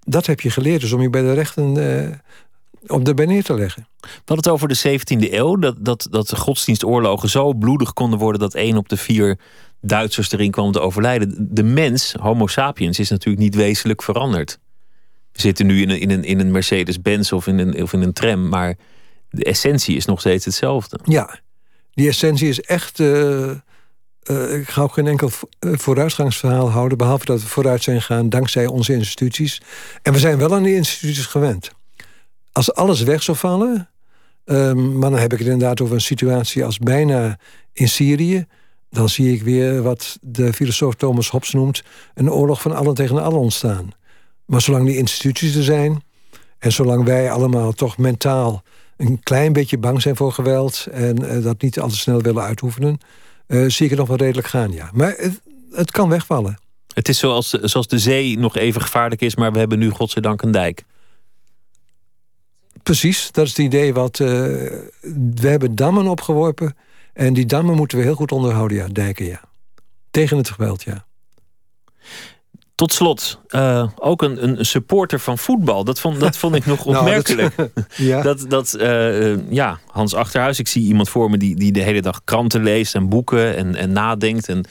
[0.01, 2.09] dat heb je geleerd, dus om je bij de rechten uh,
[2.86, 3.86] op de neer te leggen.
[4.01, 5.57] We hadden het over de 17e eeuw.
[5.57, 9.38] Dat, dat, dat de godsdienstoorlogen zo bloedig konden worden dat één op de vier
[9.81, 11.49] Duitsers erin kwam te overlijden.
[11.51, 14.59] De mens, Homo sapiens, is natuurlijk niet wezenlijk veranderd.
[15.33, 18.03] We zitten nu in een, in een, in een Mercedes-Benz of, in een, of in
[18.03, 18.76] een tram, maar
[19.31, 20.99] de essentie is nog steeds hetzelfde.
[21.05, 21.41] Ja,
[21.93, 22.99] die essentie is echt.
[22.99, 23.51] Uh,
[24.31, 28.28] uh, ik ga ook geen enkel eh, vooruitgangsverhaal houden, behalve dat we vooruit zijn gegaan
[28.28, 29.61] dankzij onze instituties.
[30.03, 31.70] En we zijn wel aan die instituties gewend
[32.53, 33.89] als alles weg zou vallen,
[34.45, 37.39] um, maar dan heb ik het inderdaad over een situatie als bijna
[37.72, 38.47] in Syrië,
[38.91, 41.82] dan zie ik weer wat de filosoof Thomas Hobbes noemt
[42.14, 43.91] een oorlog van allen tegen allen ontstaan.
[44.45, 46.03] Maar zolang die instituties er zijn
[46.59, 48.62] en zolang wij allemaal toch mentaal
[48.97, 52.43] een klein beetje bang zijn voor geweld en uh, dat niet al te snel willen
[52.43, 52.99] uitoefenen,
[53.47, 54.91] uh, zie ik het nog wel redelijk gaan, ja.
[54.93, 55.41] Maar het,
[55.72, 56.59] het kan wegvallen.
[56.95, 60.43] Het is zoals, zoals de zee nog even gevaarlijk is, maar we hebben nu godzijdank
[60.43, 60.84] een dijk.
[62.82, 64.18] Precies, dat is het idee wat...
[64.18, 64.28] Uh,
[65.34, 66.76] we hebben dammen opgeworpen...
[67.12, 69.40] en die dammen moeten we heel goed onderhouden, ja, dijken, ja.
[70.11, 71.04] Tegen het geweld, ja.
[72.74, 75.84] Tot slot, uh, ook een, een supporter van voetbal.
[75.84, 77.56] Dat vond, dat vond ik nog nou, opmerkelijk.
[77.56, 78.22] dat, ja.
[78.22, 82.02] dat, dat uh, ja, Hans Achterhuis, ik zie iemand voor me die, die de hele
[82.02, 84.48] dag kranten leest en boeken en, en nadenkt.
[84.48, 84.64] En,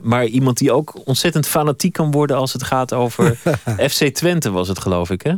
[0.00, 3.36] maar iemand die ook ontzettend fanatiek kan worden als het gaat over
[3.90, 5.34] FC Twente, was het geloof ik, hè?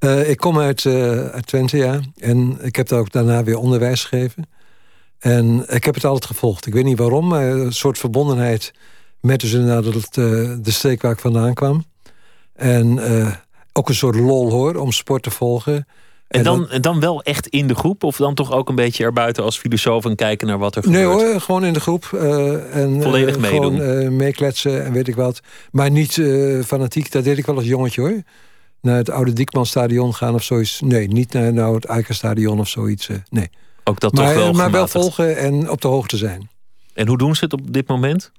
[0.00, 2.00] Uh, ik kom uit, uit Twente, ja.
[2.16, 4.48] En ik heb daar ook daarna weer onderwijs gegeven.
[5.18, 6.66] En ik heb het altijd gevolgd.
[6.66, 8.72] Ik weet niet waarom, maar een soort verbondenheid
[9.20, 11.84] met dus inderdaad het, uh, de streek waar ik vandaan kwam.
[12.54, 13.00] En
[13.72, 15.86] ook een soort lol hoor, om sport te volgen.
[16.28, 18.04] En dan, en dan wel echt in de groep?
[18.04, 21.04] Of dan toch ook een beetje erbuiten als filosoof en kijken naar wat er gebeurt?
[21.04, 22.12] Nee hoor, gewoon in de groep.
[22.72, 23.78] en, Volledig meedoen?
[23.78, 25.40] Gewoon meekletsen en weet ik wat.
[25.70, 26.22] Maar niet
[26.64, 28.22] fanatiek, dat deed ik wel als jongetje hoor
[28.86, 30.80] naar het oude Diekmanstadion gaan of zoiets.
[30.80, 33.08] Nee, niet naar nou, het Eikenstadion of zoiets.
[33.08, 33.50] Eh, nee.
[33.88, 36.48] Ook dat maar, toch wel Maar wel volgen en op de hoogte zijn.
[36.94, 38.32] En hoe doen ze het op dit moment?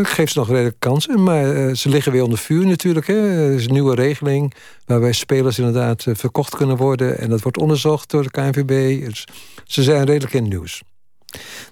[0.00, 3.06] ik geef ze nog redelijk kansen, maar ze liggen weer onder vuur natuurlijk.
[3.06, 3.14] Hè.
[3.14, 4.54] Er is een nieuwe regeling
[4.86, 7.18] waarbij spelers inderdaad verkocht kunnen worden.
[7.18, 9.04] En dat wordt onderzocht door de KNVB.
[9.04, 9.24] Dus
[9.64, 10.82] ze zijn redelijk in het nieuws.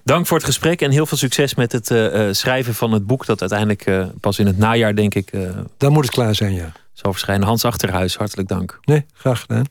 [0.03, 3.25] Dank voor het gesprek en heel veel succes met het uh, schrijven van het boek.
[3.25, 5.31] Dat uiteindelijk uh, pas in het najaar, denk ik.
[5.77, 6.71] Dan moet het klaar zijn, ja.
[6.93, 7.47] Zal verschijnen.
[7.47, 8.79] Hans Achterhuis, hartelijk dank.
[8.83, 9.65] Nee, graag gedaan.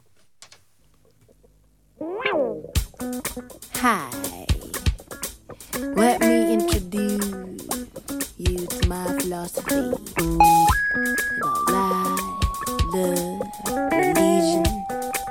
[3.79, 4.11] Hi.
[5.95, 7.27] Let me introduce
[8.39, 9.93] you to my philosophy
[11.37, 12.20] about life,
[12.95, 13.43] love,
[13.93, 14.66] religion,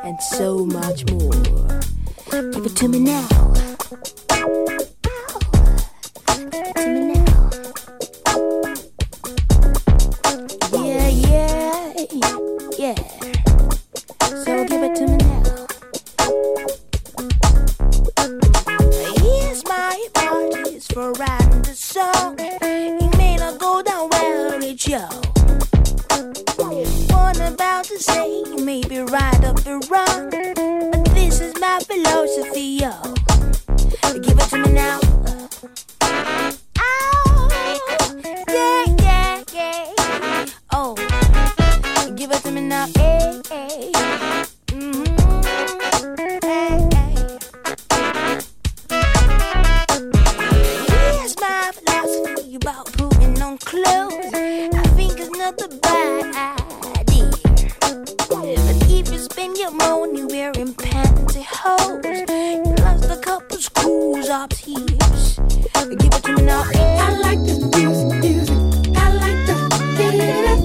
[0.04, 1.32] and so much more.
[2.52, 3.28] Give it to me now.
[6.36, 7.50] Give it to me now.
[10.72, 12.38] Yeah, yeah, yeah,
[12.78, 12.96] yeah,
[20.96, 22.36] writing the song.
[22.40, 25.00] It may not go down well with you.
[27.14, 31.80] What I'm about to say may be right or be wrong, but this is my
[31.82, 32.94] philosophy, yo.
[34.22, 35.00] Give it to me now.
[36.80, 37.25] Oh,
[60.16, 62.28] you spend wearing pantyhose,
[62.66, 64.86] you lost a couple screws up here.
[64.86, 66.64] Give it to me now.
[66.74, 68.58] I like this music, music.
[68.96, 69.58] I like the
[69.98, 70.62] feeling.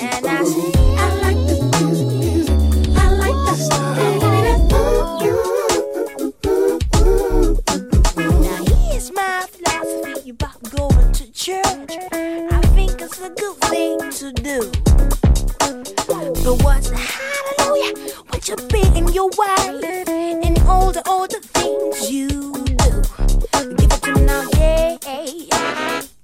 [0.00, 2.58] And I say, I like this music, music.
[2.96, 3.54] I like the
[3.96, 4.58] feeling.
[8.42, 11.92] Now here's my philosophy about going to church.
[12.12, 12.81] I it's
[13.24, 14.70] a good thing to do.
[16.44, 17.94] But what's the hallelujah?
[18.28, 23.74] What you beating your wife and all the all the things you do.
[23.76, 24.98] Give it to me now, yeah.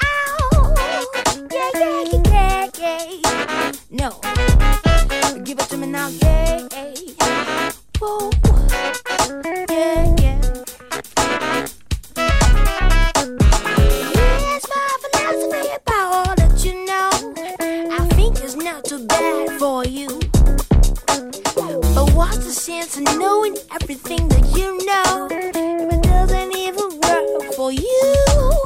[0.03, 0.75] Ow,
[1.53, 3.73] yeah, yeah, yeah, yeah, yeah.
[3.91, 4.11] No,
[5.45, 6.67] give it to me now, yeah.
[8.01, 8.31] Whoa,
[9.69, 10.68] yeah, yeah.
[22.59, 28.58] Sense of knowing everything that you know if it doesn't even work for you?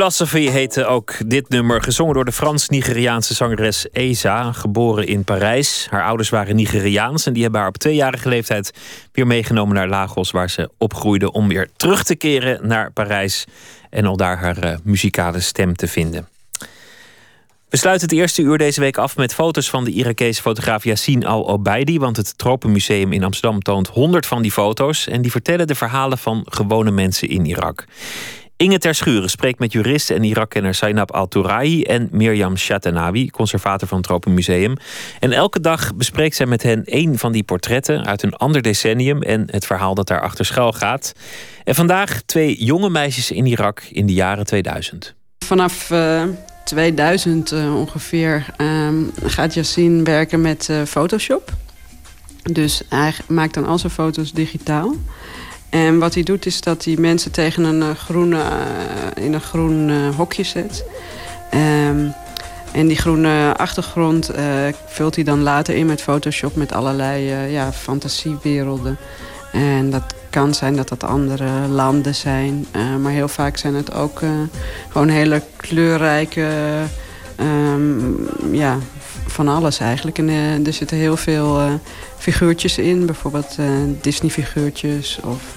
[0.00, 5.86] Philosophy heette ook dit nummer, gezongen door de Frans-Nigeriaanse zangeres Eza, geboren in Parijs.
[5.90, 8.72] Haar ouders waren Nigeriaans en die hebben haar op tweejarige leeftijd
[9.12, 13.44] weer meegenomen naar Lagos, waar ze opgroeide om weer terug te keren naar Parijs
[13.90, 16.28] en al daar haar eh, muzikale stem te vinden.
[17.68, 21.26] We sluiten het eerste uur deze week af met foto's van de Irakese fotograaf Yassine
[21.26, 21.98] Al-Obeidi.
[21.98, 25.06] Want het Tropenmuseum in Amsterdam toont honderd van die foto's.
[25.06, 27.86] En die vertellen de verhalen van gewone mensen in Irak.
[28.60, 34.06] Inge Terschuren spreekt met jurist en Irak-kenner Sainab Al-Tourahi en Mirjam Shatanawi, conservator van het
[34.06, 34.76] Tropenmuseum.
[35.20, 39.22] En elke dag bespreekt zij met hen één van die portretten uit een ander decennium
[39.22, 41.12] en het verhaal dat daarachter schuil gaat.
[41.64, 45.14] En vandaag twee jonge meisjes in Irak in de jaren 2000.
[45.44, 46.22] Vanaf eh,
[46.64, 51.52] 2000 ongeveer ehm, gaat Yassine werken met Photoshop.
[52.42, 54.94] Dus hij maakt dan al zijn foto's digitaal.
[55.70, 58.42] En wat hij doet is dat hij mensen tegen een groene,
[59.14, 60.84] in een groen hokje zet.
[61.50, 62.06] Ehm,
[62.72, 64.30] en die groene achtergrond
[64.86, 66.56] vult hij dan later in met Photoshop...
[66.56, 68.98] met allerlei ja, fantasiewerelden.
[69.52, 72.66] En dat kan zijn dat dat andere landen zijn.
[73.00, 74.22] Maar heel vaak zijn het ook
[74.88, 76.48] gewoon hele kleurrijke...
[77.40, 78.78] Um, ja,
[79.26, 80.18] van alles eigenlijk.
[80.18, 80.28] En
[80.66, 81.80] er zitten heel veel
[82.20, 83.06] figuurtjes in.
[83.06, 83.56] Bijvoorbeeld
[84.00, 85.54] Disney-figuurtjes of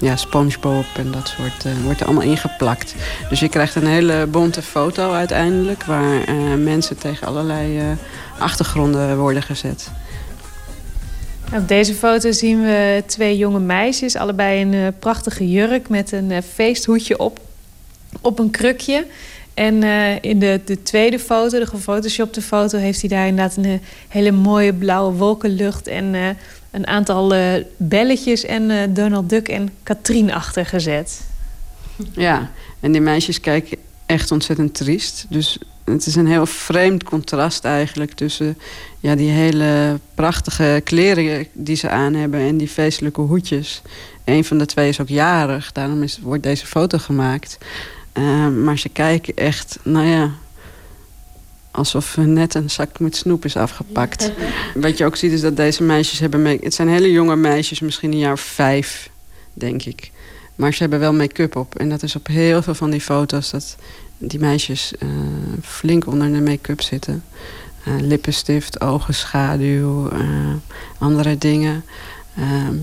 [0.00, 2.94] ja, Spongebob en dat soort uh, wordt er allemaal ingeplakt.
[3.28, 5.84] Dus je krijgt een hele bonte foto uiteindelijk...
[5.84, 7.80] waar mensen tegen allerlei
[8.38, 9.90] achtergronden worden gezet.
[11.54, 14.16] Op deze foto zien we twee jonge meisjes.
[14.16, 17.40] Allebei een prachtige jurk met een feesthoedje op,
[18.20, 19.06] op een krukje.
[19.54, 19.82] En
[20.22, 22.78] in de, de tweede foto, de gefotoshopte foto...
[22.78, 25.86] heeft hij daar inderdaad een hele mooie blauwe wolkenlucht...
[25.86, 26.14] en
[26.70, 31.20] een aantal uh, belletjes en Donald Duck en Katrien achtergezet.
[32.12, 32.50] Ja,
[32.80, 35.26] en die meisjes kijken echt ontzettend triest.
[35.28, 38.58] Dus het is een heel vreemd contrast eigenlijk tussen
[39.00, 43.82] ja, die hele prachtige kleren die ze aan hebben en die feestelijke hoedjes.
[44.24, 47.58] Een van de twee is ook jarig, daarom is, wordt deze foto gemaakt.
[48.18, 50.30] Uh, maar ze kijken echt, nou ja,
[51.70, 54.32] alsof net een zak met snoep is afgepakt.
[54.74, 56.42] Wat je ook ziet is dat deze meisjes hebben...
[56.42, 59.10] Make het zijn hele jonge meisjes, misschien een jaar vijf,
[59.54, 60.10] denk ik.
[60.54, 61.74] Maar ze hebben wel make-up op.
[61.74, 63.50] En dat is op heel veel van die foto's...
[63.50, 63.76] dat
[64.18, 65.08] die meisjes uh,
[65.62, 67.24] flink onder de make-up zitten.
[67.88, 70.10] Uh, lippenstift, ogenschaduw,
[70.98, 71.84] andere dingen.
[72.36, 72.74] Ehm,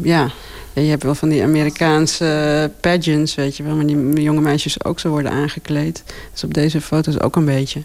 [0.74, 3.76] je hebt wel van die Amerikaanse pageants, weet je wel...
[3.76, 6.03] maar die jonge meisjes ook zo worden aangekleed.
[6.32, 7.84] Dus op deze foto's ook een beetje.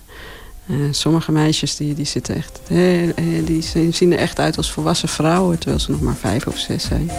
[0.66, 2.61] Uh, sommige meisjes die, die, zitten echt,
[3.45, 5.59] die zien er echt uit als volwassen vrouwen...
[5.59, 7.11] terwijl ze nog maar vijf of zes zijn.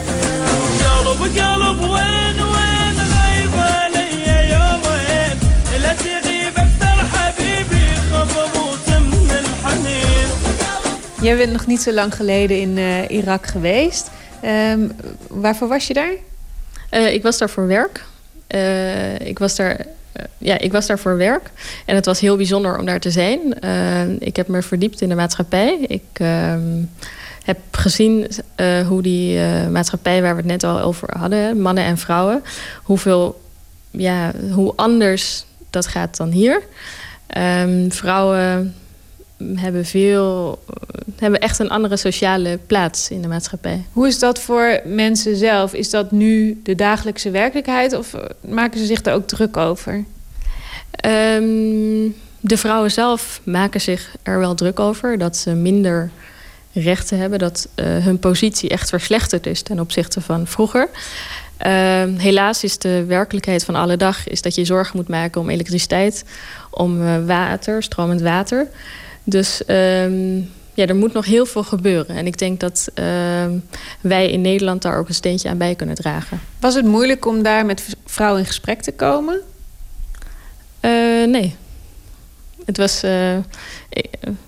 [11.26, 14.09] Jij bent nog niet zo lang geleden in uh, Irak geweest.
[14.44, 14.92] Um,
[15.28, 16.12] waarvoor was je daar?
[17.14, 18.06] ik was daar voor werk.
[19.20, 19.86] ik was daar
[20.38, 21.50] ja, ik was daar voor werk.
[21.86, 23.40] En het was heel bijzonder om daar te zijn.
[24.20, 25.78] Ik heb me verdiept in de maatschappij.
[25.80, 26.54] Ik uh,
[27.44, 28.28] heb gezien
[28.88, 32.44] hoe die maatschappij waar we het net al over hadden, mannen en vrouwen,
[32.84, 33.42] hoeveel,
[33.92, 36.62] ja, hoe anders dat gaat dan hier.
[37.38, 38.76] Um, vrouwen
[39.56, 40.60] hebben veel
[41.16, 43.86] hebben echt een andere sociale plaats in de maatschappij.
[43.92, 45.74] Hoe is dat voor mensen zelf?
[45.74, 49.94] Is dat nu de dagelijkse werkelijkheid of maken ze zich daar ook druk over?
[51.06, 56.10] Um, de vrouwen zelf maken zich er wel druk over dat ze minder
[56.72, 60.90] rechten hebben, dat uh, hun positie echt verslechterd is ten opzichte van vroeger.
[61.66, 65.50] Uh, helaas is de werkelijkheid van alle dag is dat je zorgen moet maken om
[65.50, 66.24] elektriciteit,
[66.70, 68.68] om uh, water, stromend water.
[69.26, 72.15] Dus um, ja, er moet nog heel veel gebeuren.
[72.15, 73.05] En ik denk dat uh,
[74.01, 76.39] wij in Nederland daar ook een steentje aan bij kunnen dragen.
[76.59, 79.41] Was het moeilijk om daar met vrouwen in gesprek te komen?
[80.82, 81.55] Uh, nee.
[82.65, 83.38] Het was, uh,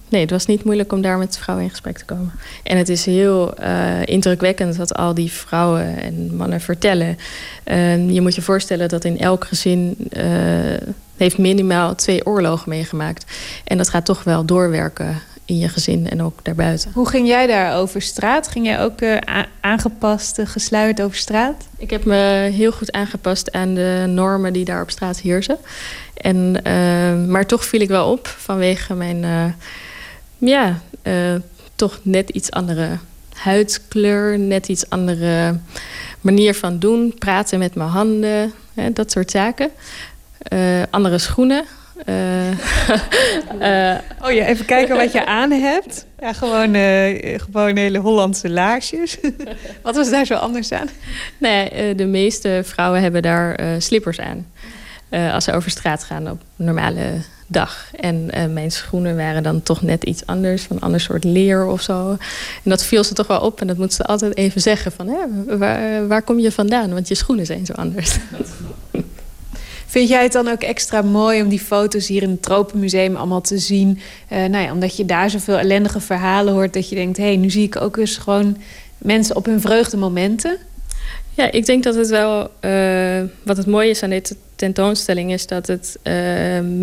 [0.09, 2.31] nee, het was niet moeilijk om daar met vrouwen in gesprek te komen.
[2.63, 3.53] En het is heel
[4.03, 7.17] indrukwekkend wat al die vrouwen en mannen vertellen.
[7.63, 9.95] Ehm, je moet je voorstellen dat in elk gezin
[11.17, 13.25] heeft minimaal twee oorlogen meegemaakt.
[13.63, 16.91] En dat gaat toch wel doorwerken in je gezin en ook daarbuiten.
[16.93, 18.47] Hoe ging jij daar over straat?
[18.47, 19.17] Ging jij ook uh,
[19.59, 21.67] aangepast, uh, gesluierd over straat?
[21.77, 25.57] Ik heb me heel goed aangepast aan de normen die daar op straat heersen.
[26.13, 29.55] En, uh, maar toch viel ik wel op vanwege mijn
[30.37, 30.81] ja,
[31.75, 32.97] toch net iets andere
[33.33, 35.57] huidskleur, net iets andere
[36.21, 39.69] manier van doen, praten met mijn handen, hè, dat soort zaken.
[40.89, 41.65] Andere schoenen,
[42.05, 46.05] uh, uh, oh ja, even kijken wat je aan hebt.
[46.19, 49.17] Ja, gewoon, uh, gewoon hele Hollandse laarsjes.
[49.83, 50.89] wat was daar zo anders aan?
[51.37, 54.45] Nee, de meeste vrouwen hebben daar slippers aan.
[55.31, 57.91] als ze over straat gaan op een normale dag.
[57.95, 60.63] En mijn schoenen waren dan toch net iets anders.
[60.63, 62.09] Van een ander soort leer of zo.
[62.63, 63.61] En dat viel ze toch wel op.
[63.61, 64.91] En dat moeten ze altijd even zeggen.
[64.91, 65.15] Van,
[65.57, 66.93] waar, waar kom je vandaan?
[66.93, 68.17] Want je schoenen zijn zo anders.
[69.89, 73.41] Vind jij het dan ook extra mooi om die foto's hier in het Tropenmuseum allemaal
[73.41, 73.99] te zien?
[74.31, 77.17] Uh, nou ja, omdat je daar zoveel ellendige verhalen hoort dat je denkt...
[77.17, 78.57] hé, hey, nu zie ik ook eens gewoon
[78.97, 80.57] mensen op hun vreugdemomenten.
[81.33, 82.51] Ja, ik denk dat het wel.
[82.61, 86.13] Uh, wat het mooie is aan deze tentoonstelling is dat het uh,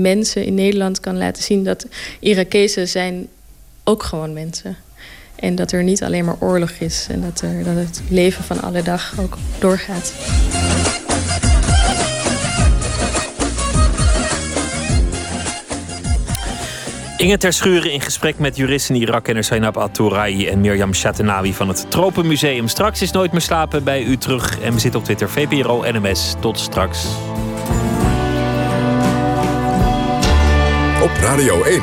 [0.01, 1.87] mensen in Nederland kan laten zien dat
[2.21, 3.29] Irakezen zijn
[3.85, 4.77] ook gewoon mensen.
[5.35, 8.63] En dat er niet alleen maar oorlog is en dat, er, dat het leven van
[8.63, 10.13] alle dag ook doorgaat.
[17.25, 22.69] Inge Terschuren in gesprek met juristen Irak-kenner Zainab Al-Tourayi en Mirjam Chatenawi van het Tropenmuseum.
[22.69, 24.61] Straks is Nooit meer slapen bij u terug.
[24.61, 26.35] En we zitten op Twitter VPRO NMS.
[26.41, 27.07] Tot straks.
[31.03, 31.83] Op Radio 1,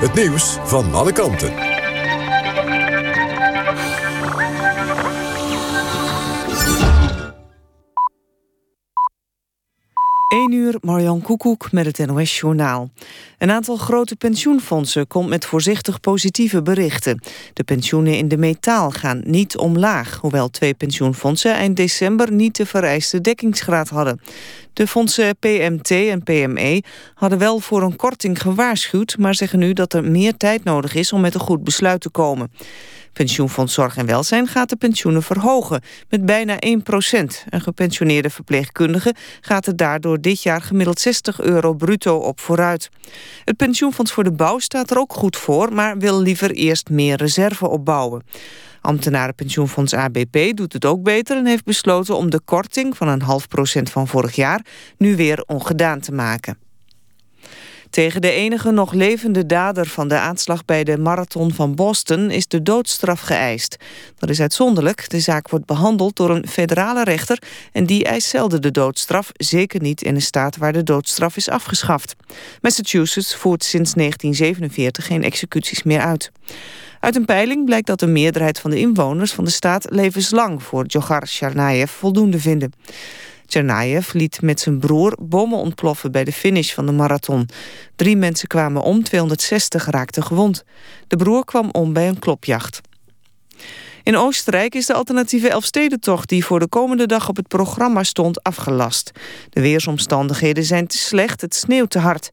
[0.00, 1.71] het nieuws van alle kanten.
[10.32, 12.90] 1 uur, Marjan Koekoek met het NOS-journaal.
[13.38, 17.20] Een aantal grote pensioenfondsen komt met voorzichtig positieve berichten.
[17.52, 20.18] De pensioenen in de metaal gaan niet omlaag...
[20.20, 24.20] hoewel twee pensioenfondsen eind december niet de vereiste dekkingsgraad hadden.
[24.72, 26.82] De fondsen PMT en PME
[27.14, 29.16] hadden wel voor een korting gewaarschuwd...
[29.18, 32.10] maar zeggen nu dat er meer tijd nodig is om met een goed besluit te
[32.10, 32.50] komen.
[33.12, 37.44] Pensioenfonds Zorg en Welzijn gaat de pensioenen verhogen met bijna 1 procent.
[37.48, 42.90] Een gepensioneerde verpleegkundige gaat er daardoor dit jaar gemiddeld 60 euro bruto op vooruit.
[43.44, 47.16] Het pensioenfonds voor de bouw staat er ook goed voor, maar wil liever eerst meer
[47.16, 48.22] reserve opbouwen.
[48.82, 53.48] Ambtenarenpensioenfonds ABP doet het ook beter en heeft besloten om de korting van een half
[53.48, 54.66] procent van vorig jaar
[54.98, 56.58] nu weer ongedaan te maken.
[57.92, 62.48] Tegen de enige nog levende dader van de aanslag bij de marathon van Boston is
[62.48, 63.76] de doodstraf geëist.
[64.18, 65.08] Dat is uitzonderlijk.
[65.08, 67.38] De zaak wordt behandeld door een federale rechter
[67.72, 71.48] en die eist zelden de doodstraf, zeker niet in een staat waar de doodstraf is
[71.48, 72.14] afgeschaft.
[72.60, 76.30] Massachusetts voert sinds 1947 geen executies meer uit.
[77.02, 80.86] Uit een peiling blijkt dat de meerderheid van de inwoners van de staat levenslang voor
[80.86, 82.72] Djokhar Tsarnaev voldoende vinden.
[83.46, 87.48] Tsarnaev liet met zijn broer bommen ontploffen bij de finish van de marathon.
[87.96, 90.64] Drie mensen kwamen om, 260 raakten gewond.
[91.06, 92.80] De broer kwam om bij een klopjacht.
[94.02, 96.28] In Oostenrijk is de alternatieve Elfstedentocht...
[96.28, 99.10] die voor de komende dag op het programma stond, afgelast.
[99.50, 102.30] De weersomstandigheden zijn te slecht, het sneeuwt te hard.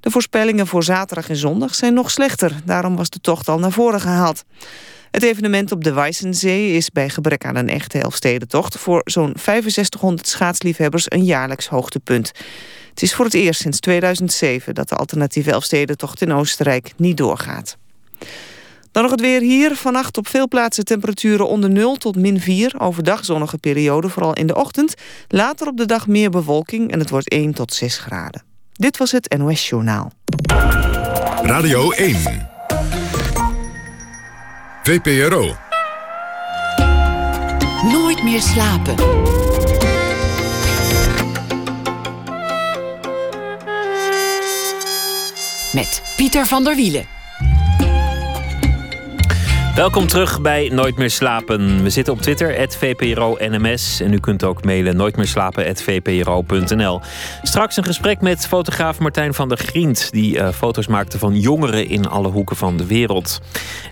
[0.00, 2.60] De voorspellingen voor zaterdag en zondag zijn nog slechter.
[2.64, 4.44] Daarom was de tocht al naar voren gehaald.
[5.10, 8.78] Het evenement op de Weissensee is bij gebrek aan een echte Elfstedentocht...
[8.78, 12.32] voor zo'n 6500 schaatsliefhebbers een jaarlijks hoogtepunt.
[12.90, 17.76] Het is voor het eerst sinds 2007 dat de alternatieve Elfstedentocht in Oostenrijk niet doorgaat.
[18.92, 19.76] Dan nog het weer hier.
[19.76, 22.74] Vannacht op veel plaatsen temperaturen onder 0 tot min 4.
[22.78, 24.94] Overdag zonnige periode, vooral in de ochtend.
[25.28, 28.42] Later op de dag meer bewolking en het wordt 1 tot 6 graden.
[28.72, 30.12] Dit was het NOS Journaal.
[31.42, 32.16] Radio 1.
[34.82, 35.56] VPRO.
[37.92, 38.94] Nooit meer slapen.
[45.72, 47.11] Met Pieter van der Wielen.
[49.74, 51.82] Welkom terug bij Nooit meer slapen.
[51.82, 57.00] We zitten op Twitter, @vpro_nms en u kunt ook mailen nooitmeerslapen@vpro.nl.
[57.42, 60.10] Straks een gesprek met fotograaf Martijn van der Grient...
[60.10, 63.40] die uh, foto's maakte van jongeren in alle hoeken van de wereld.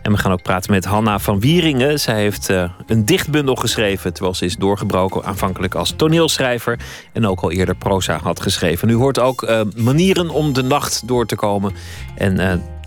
[0.02, 2.00] En we gaan ook praten met Hanna van Wieringen.
[2.00, 4.12] Zij heeft uh, een dichtbundel geschreven...
[4.12, 6.78] terwijl ze is doorgebroken aanvankelijk als toneelschrijver...
[7.12, 8.88] en ook al eerder proza had geschreven.
[8.88, 11.72] U hoort ook uh, manieren om de nacht door te komen...
[12.14, 12.38] en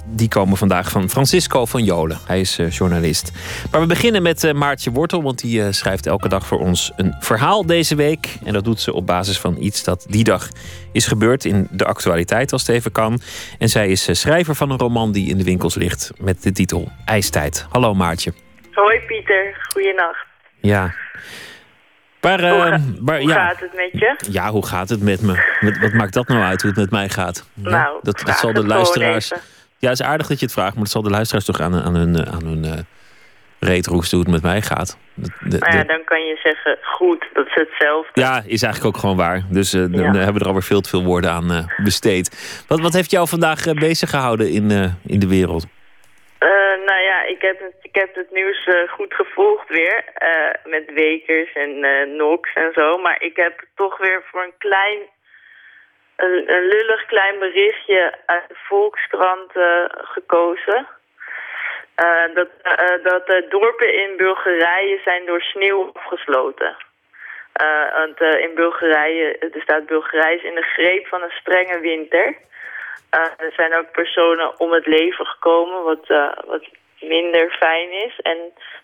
[0.05, 2.19] die komen vandaag van Francisco van Jolen.
[2.25, 3.31] Hij is uh, journalist.
[3.71, 6.91] Maar we beginnen met uh, Maartje Wortel, want die uh, schrijft elke dag voor ons
[6.95, 8.37] een verhaal deze week.
[8.45, 10.47] En dat doet ze op basis van iets dat die dag
[10.91, 13.21] is gebeurd in de actualiteit, als het even kan.
[13.59, 16.91] En zij is schrijver van een roman die in de winkels ligt met de titel
[17.05, 17.65] IJstijd.
[17.69, 18.33] Hallo Maartje.
[18.71, 20.25] Hoi Pieter, goeienacht.
[20.61, 20.93] Ja.
[22.21, 24.15] Maar, hoe, maar, hoe gaat het met je?
[24.31, 25.57] Ja, hoe gaat het met me?
[25.59, 27.45] Wat, wat maakt dat nou uit, hoe het met mij gaat?
[27.53, 29.31] Nou, dat, dat zal de luisteraars...
[29.83, 31.75] Ja, het is aardig dat je het vraagt, maar dat zal de luisteraars toch aan,
[31.75, 32.71] aan hun, aan hun uh,
[33.59, 34.97] reet hoe het met mij gaat.
[35.13, 38.21] De, de, nou ja, dan kan je zeggen, goed, dat is hetzelfde.
[38.21, 39.41] Ja, is eigenlijk ook gewoon waar.
[39.49, 42.27] Dus uh, dan hebben we er alweer veel te veel woorden aan uh, besteed.
[42.67, 44.65] Wat, wat heeft jou vandaag bezig gehouden in,
[45.05, 45.65] in de wereld?
[46.85, 50.03] nou ja, ik heb het, ik heb het nieuws goed gevolgd weer.
[50.63, 51.71] met Wekers en
[52.17, 52.97] Nox en zo.
[52.97, 54.99] Maar ik heb toch weer voor een klein
[56.15, 60.87] een, een lullig klein berichtje uit de Volkskrant uh, gekozen.
[62.03, 66.75] Uh, dat, uh, dat de dorpen in Bulgarije zijn door sneeuw afgesloten.
[67.93, 72.35] want in Bulgarije, er staat Bulgarije is in de greep van een strenge winter.
[73.37, 76.07] er zijn ook personen om het leven gekomen, wat,
[76.45, 76.65] wat
[76.99, 78.19] minder fijn is.
[78.19, 78.37] En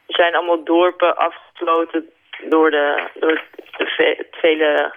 [0.08, 2.10] er zijn allemaal dorpen afgesloten
[2.44, 3.42] door, de, door
[3.78, 4.94] de vele...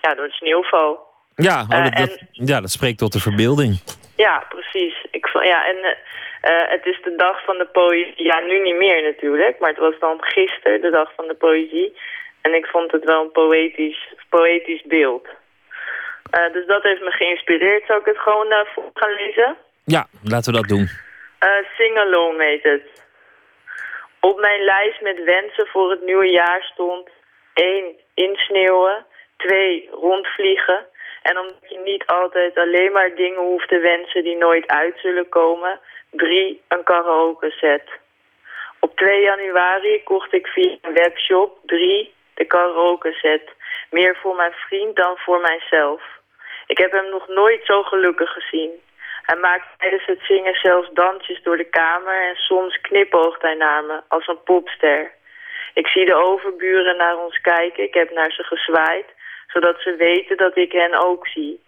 [0.00, 1.11] Ja, door het sneeuwval.
[1.36, 3.80] Ja, oh, Eh, dat, dat- ja, dat spreekt tot de verbeelding.
[4.16, 4.94] Ja, precies.
[5.10, 5.90] Ik, ja, en eh,
[6.40, 8.24] eh, het is de dag van de poëzie.
[8.24, 11.96] Ja, nu niet meer natuurlijk, maar het was dan gisteren de dag van de poëzie.
[12.40, 15.28] En ik vond het wel een poëtisch, poëtisch beeld.
[16.52, 17.86] Dus dat heeft me geïnspireerd.
[17.86, 19.56] Zou ik het gewoon voor gaan lezen?
[19.84, 20.88] Ja, laten we dat doen.
[21.76, 22.82] Sing-along heet het.
[24.20, 27.08] Op mijn lijst met wensen voor het nieuwe jaar stond
[27.54, 27.84] 1.
[28.14, 29.06] Insneeuwen
[29.36, 29.88] 2.
[29.92, 30.86] Rondvliegen
[31.22, 35.28] en omdat je niet altijd alleen maar dingen hoeft te wensen die nooit uit zullen
[35.28, 36.62] komen 3.
[36.68, 37.82] Een karaoke set.
[38.80, 42.14] Op 2 januari kocht ik via een webshop 3.
[42.34, 43.42] De karaoke set.
[43.90, 46.02] Meer voor mijn vriend dan voor mijzelf.
[46.66, 48.70] Ik heb hem nog nooit zo gelukkig gezien.
[49.22, 53.84] Hij maakt tijdens het zingen zelfs dansjes door de kamer en soms knipoogt hij naar
[53.84, 55.12] me als een popster.
[55.74, 59.06] Ik zie de overburen naar ons kijken, ik heb naar ze gezwaaid,
[59.52, 61.60] zodat ze weten dat ik hen ook zie.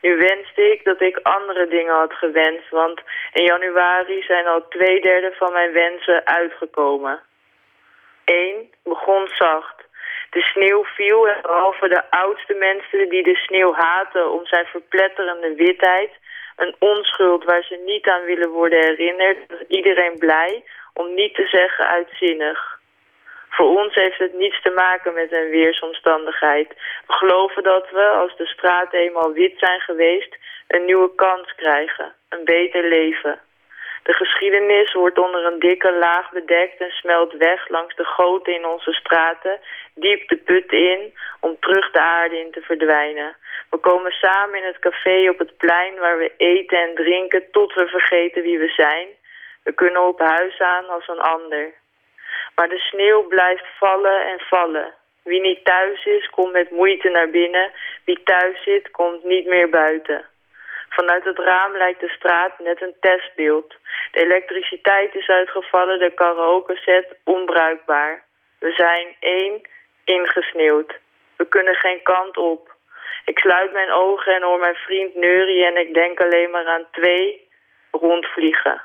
[0.00, 3.00] Nu wenste ik dat ik andere dingen had gewenst, want
[3.32, 7.20] in januari zijn al twee derde van mijn wensen uitgekomen.
[8.24, 8.70] 1.
[8.84, 9.84] Begon zacht.
[10.30, 15.54] De sneeuw viel en behalve de oudste mensen die de sneeuw haten om zijn verpletterende
[15.54, 16.10] witheid,
[16.56, 21.46] een onschuld waar ze niet aan willen worden herinnerd, was iedereen blij om niet te
[21.46, 22.75] zeggen uitzinnig.
[23.56, 26.68] Voor ons heeft het niets te maken met een weersomstandigheid.
[27.06, 30.36] We geloven dat we, als de straten eenmaal wit zijn geweest,
[30.68, 33.40] een nieuwe kans krijgen, een beter leven.
[34.02, 38.66] De geschiedenis wordt onder een dikke laag bedekt en smelt weg langs de goten in
[38.66, 39.60] onze straten,
[39.94, 43.36] diep de put in, om terug de aarde in te verdwijnen.
[43.70, 47.74] We komen samen in het café op het plein waar we eten en drinken tot
[47.74, 49.08] we vergeten wie we zijn.
[49.62, 51.72] We kunnen op huis aan als een ander.
[52.56, 54.94] Maar de sneeuw blijft vallen en vallen.
[55.22, 57.72] Wie niet thuis is, komt met moeite naar binnen.
[58.04, 60.24] Wie thuis zit, komt niet meer buiten.
[60.88, 63.74] Vanuit het raam lijkt de straat net een testbeeld.
[64.12, 68.24] De elektriciteit is uitgevallen, de karaoke set onbruikbaar.
[68.58, 69.60] We zijn één,
[70.04, 70.94] ingesneeuwd.
[71.36, 72.74] We kunnen geen kant op.
[73.24, 76.86] Ik sluit mijn ogen en hoor mijn vriend neurien en ik denk alleen maar aan
[76.90, 77.48] twee,
[77.90, 78.82] rondvliegen.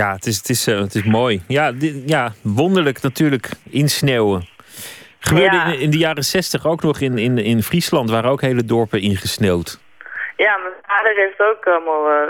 [0.00, 1.42] Ja, het is, het is, eh, het is mooi.
[1.48, 4.42] Ja, di- ja, wonderlijk natuurlijk insneeuwen.
[5.18, 5.64] Gebeurde Ja.
[5.72, 9.00] in, in de jaren zestig ook nog in, in, in Friesland, waren ook hele dorpen
[9.00, 9.80] ingesneeuwd.
[10.36, 12.28] Ja, mijn vader heeft ook allemaal eh,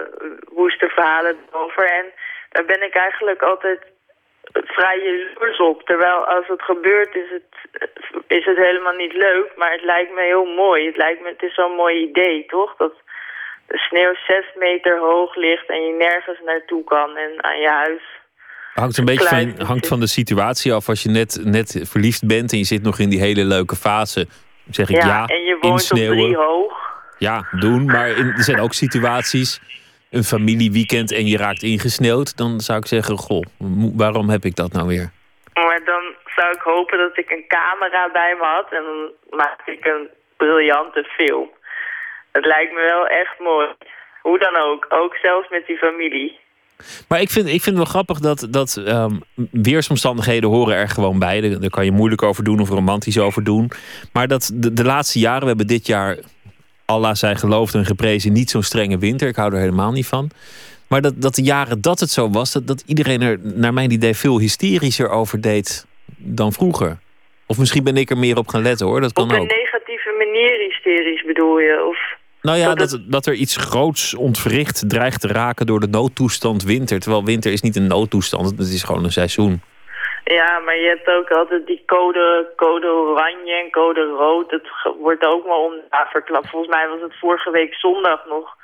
[0.54, 1.84] woeste verhalen over.
[1.98, 2.04] En
[2.50, 3.80] daar ben ik eigenlijk altijd
[4.52, 5.82] vrij jaloers op.
[5.82, 7.50] Terwijl als het gebeurt is het,
[8.26, 9.52] is het helemaal niet leuk.
[9.56, 10.86] Maar het lijkt me heel mooi.
[10.86, 12.76] Het, lijkt me, het is zo'n mooi idee, toch?
[12.76, 12.92] Dat
[13.66, 17.16] de sneeuw zes meter hoog ligt en je nergens naartoe kan.
[17.16, 18.02] En aan je huis
[18.74, 20.88] Hangt een beetje van, hangt van de situatie af.
[20.88, 24.26] Als je net, net verliefd bent en je zit nog in die hele leuke fase,
[24.70, 26.72] zeg ik ja, en je woont op drie hoog.
[27.18, 27.84] Ja, doen.
[27.84, 29.60] Maar in, er zijn ook situaties,
[30.10, 32.36] een familieweekend en je raakt ingesneeuwd.
[32.36, 33.42] Dan zou ik zeggen, goh,
[33.96, 35.10] waarom heb ik dat nou weer?
[35.54, 36.02] Maar dan
[36.36, 40.08] zou ik hopen dat ik een camera bij me had en dan maak ik een
[40.36, 41.50] briljante film.
[42.38, 43.66] Het lijkt me wel echt mooi.
[44.22, 46.38] Hoe dan ook, ook zelfs met die familie.
[47.08, 49.14] Maar ik vind, ik vind het wel grappig dat, dat ehm,
[49.50, 51.40] weersomstandigheden horen er gewoon bij.
[51.40, 53.70] Daar, daar kan je moeilijk over doen of romantisch over doen.
[54.12, 56.16] Maar dat de, de laatste jaren, we hebben dit jaar,
[56.84, 59.28] Allah zij geloofd en geprezen, niet zo'n strenge winter.
[59.28, 60.30] Ik hou er helemaal niet van.
[60.88, 63.90] Maar dat, dat de jaren dat het zo was, dat, dat iedereen er naar mijn
[63.90, 66.98] idee veel hysterischer over deed dan vroeger.
[67.46, 69.48] Of misschien ben ik er meer op gaan letten hoor, dat Op kan een ook.
[69.48, 71.84] negatieve manier hysterisch bedoel je?
[71.88, 72.13] Of...
[72.48, 77.00] Nou ja, dat dat, er iets groots ontwricht dreigt te raken door de noodtoestand winter.
[77.00, 79.62] Terwijl winter is niet een noodtoestand, het is gewoon een seizoen.
[80.24, 84.50] Ja, maar je hebt ook altijd die code, code oranje en code rood.
[84.50, 84.68] Het
[85.00, 86.50] wordt ook maar om ja, verklapt.
[86.50, 88.56] Volgens mij was het vorige week zondag nog.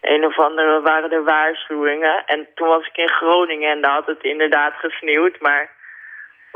[0.00, 2.24] Een of andere waren er waarschuwingen.
[2.26, 5.40] En toen was ik in Groningen en daar had het inderdaad gesneeuwd.
[5.40, 5.70] Maar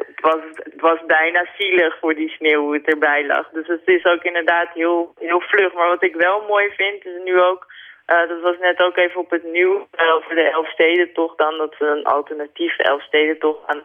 [0.07, 3.49] het was, het was bijna zielig voor die sneeuw hoe het erbij lag.
[3.49, 5.73] Dus het is ook inderdaad heel, heel vlug.
[5.73, 7.67] Maar wat ik wel mooi vind is nu ook...
[8.07, 11.59] eh, dat was net ook even op het nieuws eh, over de Elfstedentocht dan...
[11.59, 13.83] dat we een alternatieve Elfstedentocht gaan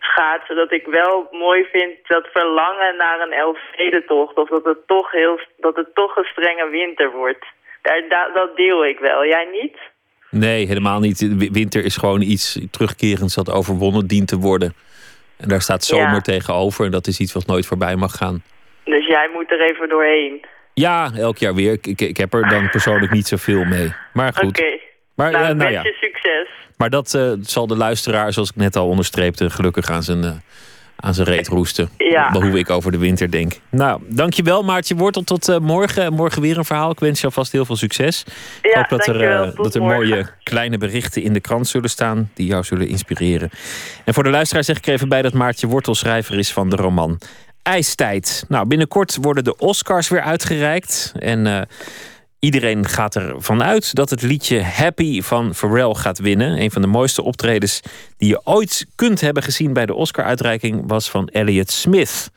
[0.00, 0.56] schaatsen.
[0.56, 4.36] Dat ik wel mooi vind dat verlangen naar een Elfstedentocht...
[4.36, 7.44] of dat het toch, heel, dat het toch een strenge winter wordt.
[7.82, 9.26] Daar, da- dat deel ik wel.
[9.26, 9.76] Jij niet?
[10.30, 11.48] Nee, helemaal niet.
[11.52, 14.74] Winter is gewoon iets terugkerends dat overwonnen dient te worden.
[15.38, 16.20] En daar staat zomer Ja.
[16.20, 16.84] tegenover.
[16.84, 18.42] En dat is iets wat nooit voorbij mag gaan.
[18.84, 20.44] Dus jij moet er even doorheen.
[20.74, 21.72] Ja, elk jaar weer.
[21.72, 23.92] Ik, ik, ik heb er dan persoonlijk niet zoveel mee.
[24.12, 24.44] Maar Oké.
[24.44, 24.62] goed,
[25.14, 25.82] Maar, nou, eh, nou ja.
[25.82, 26.48] succes.
[26.76, 30.30] Maar dat eh, zal de luisteraar, zoals ik net al onderstreepte, gelukkig aan zijn, eh,
[31.00, 31.88] aan zijn reet roesten.
[31.96, 32.32] Ja.
[32.32, 33.52] Hoe ik over de winter denk.
[33.70, 35.22] Nou, dankjewel Maartje Wortel.
[35.22, 36.12] Tot eh, morgen.
[36.12, 36.90] Morgen weer een verhaal.
[36.90, 38.24] Ik wens je alvast heel veel succes.
[38.62, 41.90] ik Ja, hoop dat er, eh, dat er mooie kleine berichten in de krant zullen
[41.90, 42.30] staan.
[42.34, 43.50] Die jou zullen inspireren.
[44.04, 46.70] En voor de luisteraar zeg ik er even bij dat Maartje Wortel schrijver is van
[46.70, 47.18] de roman
[47.68, 48.44] IJstijd.
[48.48, 51.12] Nou, binnenkort worden de Oscars weer uitgereikt.
[51.18, 51.60] En eh,
[52.38, 56.60] iedereen gaat ervan uit dat het liedje Happy van Pharrell gaat winnen.
[56.60, 57.80] Een van de mooiste optredens
[58.16, 62.30] die je ooit kunt hebben gezien bij de Oscar-uitreiking was van Elliot Smith.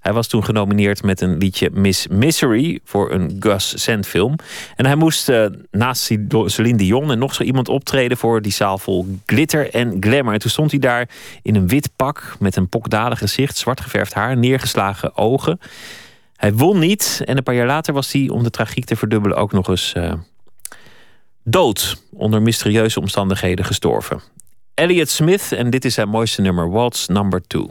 [0.00, 4.36] Hij was toen genomineerd met een liedje Miss Misery voor een Gus Sand film.
[4.76, 6.10] En hij moest eh, naast
[6.44, 10.32] Celine Dion en nog zo iemand optreden voor die zaal vol glitter en glamour.
[10.32, 11.08] En toen stond hij daar
[11.42, 15.60] in een wit pak met een pokdalig gezicht, zwart geverfd haar, neergeslagen ogen.
[16.38, 19.36] Hij won niet en een paar jaar later was hij, om de tragiek te verdubbelen,
[19.36, 20.12] ook nog eens eh,
[21.42, 22.02] dood.
[22.12, 24.20] Onder mysterieuze omstandigheden gestorven.
[24.74, 27.66] Elliot Smith en dit is zijn mooiste nummer, Waltz Number 2.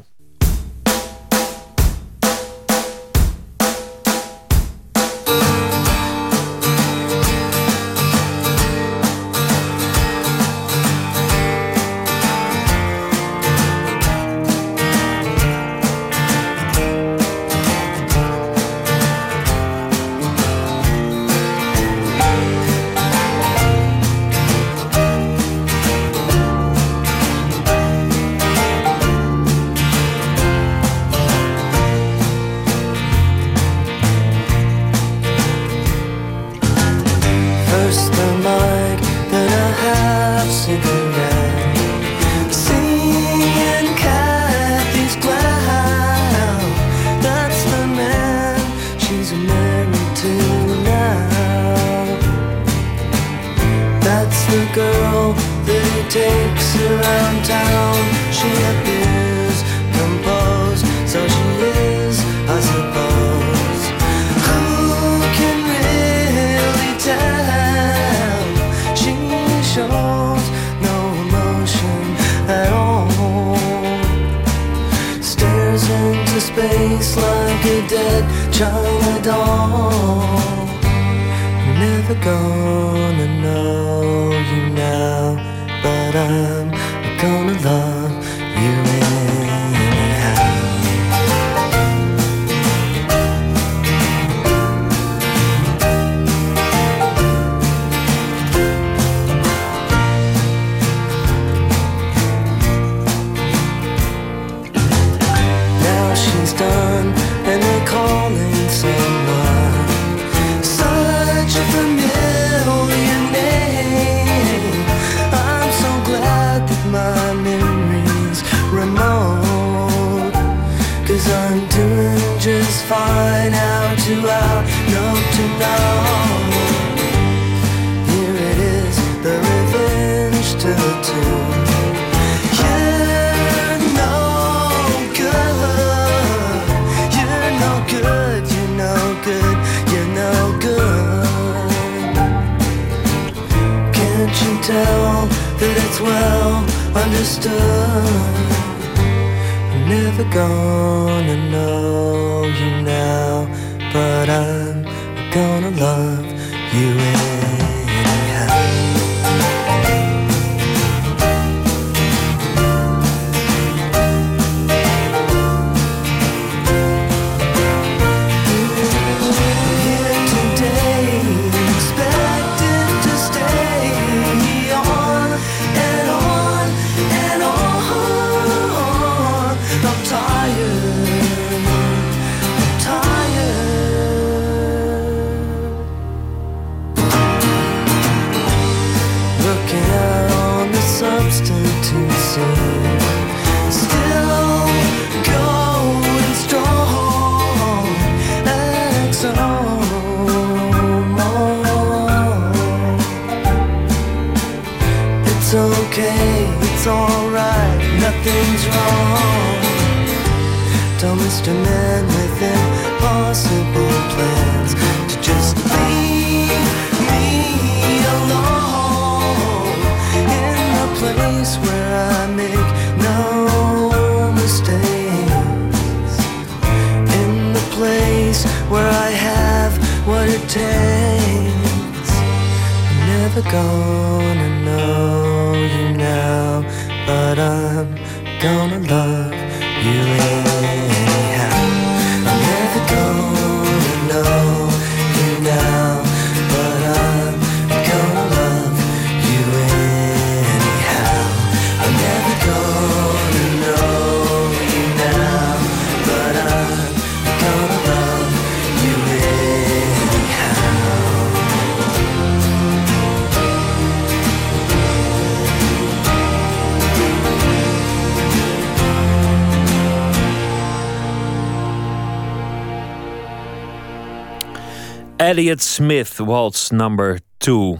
[275.56, 277.80] Smith, Waltz number 2.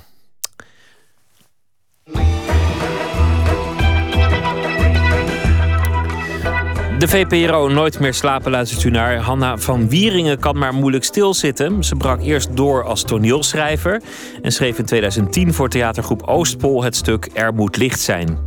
[6.98, 9.18] De VPRO Nooit meer slapen luistert u naar.
[9.18, 11.84] Hanna van Wieringen kan maar moeilijk stilzitten.
[11.84, 14.02] Ze brak eerst door als toneelschrijver
[14.42, 18.38] en schreef in 2010 voor theatergroep Oostpol het stuk Er moet licht zijn.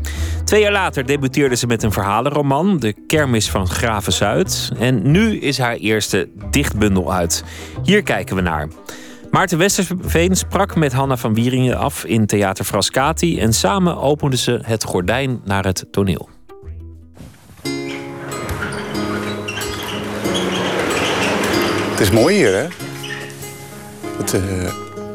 [0.45, 4.73] Twee jaar later debuteerde ze met een verhalenroman, De Kermis van Graven Zuid.
[4.79, 7.45] En nu is haar eerste dichtbundel uit.
[7.83, 8.69] Hier kijken we naar.
[9.31, 14.59] Maarten Westerveen sprak met Hanna van Wieringen af in Theater Frascati en samen openden ze
[14.63, 16.29] het gordijn naar het toneel.
[21.91, 22.67] Het is mooi hier, hè?
[24.17, 24.43] Het, eh,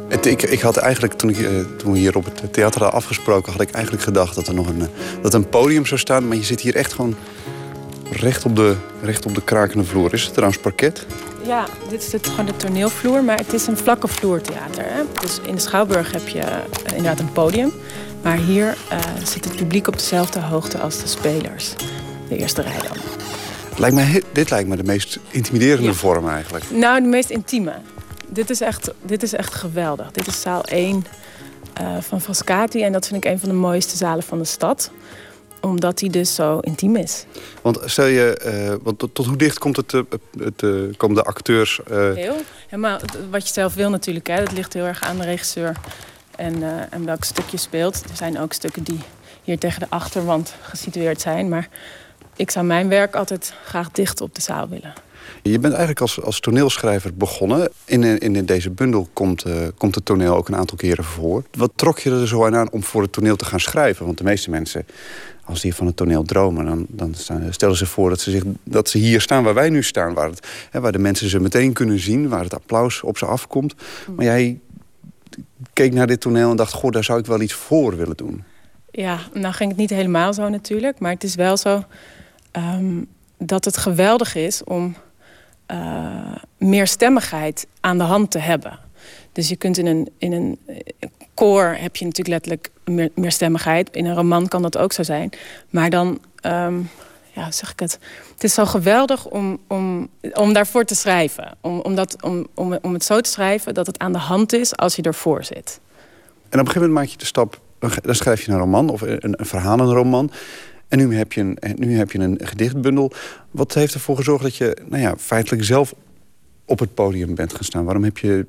[0.07, 2.99] het, ik, ik had eigenlijk, toen, ik, eh, toen we hier op het theater hadden
[2.99, 3.51] afgesproken...
[3.51, 4.87] had ik eigenlijk gedacht dat er nog een, eh,
[5.21, 6.27] dat een podium zou staan.
[6.27, 7.15] Maar je zit hier echt gewoon
[8.11, 10.13] recht op de, recht op de krakende vloer.
[10.13, 11.05] Is het trouwens parket?
[11.45, 14.83] Ja, dit is het, gewoon de toneelvloer, maar het is een vlakke vloertheater.
[14.83, 15.01] Hè?
[15.21, 17.71] Dus in de Schouwburg heb je eh, inderdaad een podium.
[18.21, 21.73] Maar hier eh, zit het publiek op dezelfde hoogte als de spelers.
[22.29, 22.97] De eerste rij dan.
[23.77, 26.65] Lijkt mij, dit lijkt me de meest intimiderende vorm eigenlijk.
[26.71, 27.73] Nou, de meest intieme.
[28.27, 30.11] Dit is echt, dit is echt geweldig.
[30.11, 31.05] Dit is zaal 1
[31.73, 32.83] eh, van Frascati.
[32.83, 34.91] En dat vind ik een van de mooiste zalen van de stad.
[35.65, 37.25] Omdat die dus zo intiem is.
[37.61, 40.01] Want stel je, eh, want tot, tot hoe dicht komt het, eh,
[40.39, 41.79] het, eh, komen de acteurs?
[41.89, 42.35] Heel.
[42.67, 44.27] Helemaal wat je zelf wil natuurlijk.
[44.27, 44.43] Hè.
[44.43, 45.75] Dat ligt heel erg aan de regisseur.
[46.35, 48.03] En, en welk stuk je speelt.
[48.09, 48.99] Er zijn ook stukken die
[49.43, 51.49] hier tegen de achterwand gesitueerd zijn.
[51.49, 51.69] Maar
[52.35, 54.93] ik zou mijn werk altijd graag dicht op de zaal willen.
[55.41, 57.69] Je bent eigenlijk als, als toneelschrijver begonnen.
[57.85, 59.45] In, in deze bundel komt,
[59.77, 61.43] komt het toneel ook een aantal keren voor.
[61.51, 64.05] Wat trok je er zo aan aan om voor het toneel te gaan schrijven?
[64.05, 64.85] Want de meeste mensen,
[65.45, 66.65] als die van het toneel dromen...
[66.65, 69.69] dan, dan staan- stellen ze voor dat ze, zich, dat ze hier staan waar wij
[69.69, 70.13] nu staan.
[70.13, 73.25] Waar, het, hè, waar de mensen ze meteen kunnen zien, waar het applaus op ze
[73.25, 73.75] afkomt.
[74.15, 74.59] Maar jij
[75.73, 76.73] keek naar dit toneel en dacht...
[76.73, 78.43] goh, daar zou ik wel iets voor willen doen.
[78.91, 80.99] Ja, nou ging het niet helemaal zo natuurlijk.
[80.99, 81.83] Maar het is wel zo
[82.51, 83.01] ehm,
[83.37, 84.95] dat het geweldig is om
[85.65, 88.79] eh meerstemmigheid aan de hand te hebben.
[89.31, 90.59] Dus je kunt in een, in een
[91.35, 93.89] koor heb je natuurlijk letterlijk meer, meerstemmigheid.
[93.95, 95.29] In een roman kan dat ook zo zijn.
[95.69, 96.75] Maar dan, ehm,
[97.31, 97.99] ja, zeg ik het?
[98.33, 101.57] Het is zo geweldig om, om, om daarvoor te schrijven.
[101.61, 104.53] Om, om, dat, om, om, om het zo te schrijven dat het aan de hand
[104.53, 105.79] is als je ervoor zit.
[106.49, 107.59] En op een gegeven moment maak je de stap...
[107.79, 110.31] dan schrijf je een roman of een, een verhalenroman...
[110.87, 113.11] En nu heb, je een, nu heb je een gedichtbundel.
[113.51, 115.93] Wat heeft ervoor gezorgd dat je nou ja, feitelijk zelf
[116.65, 117.85] op het podium bent gaan staan?
[117.85, 118.45] Waarom heb, je,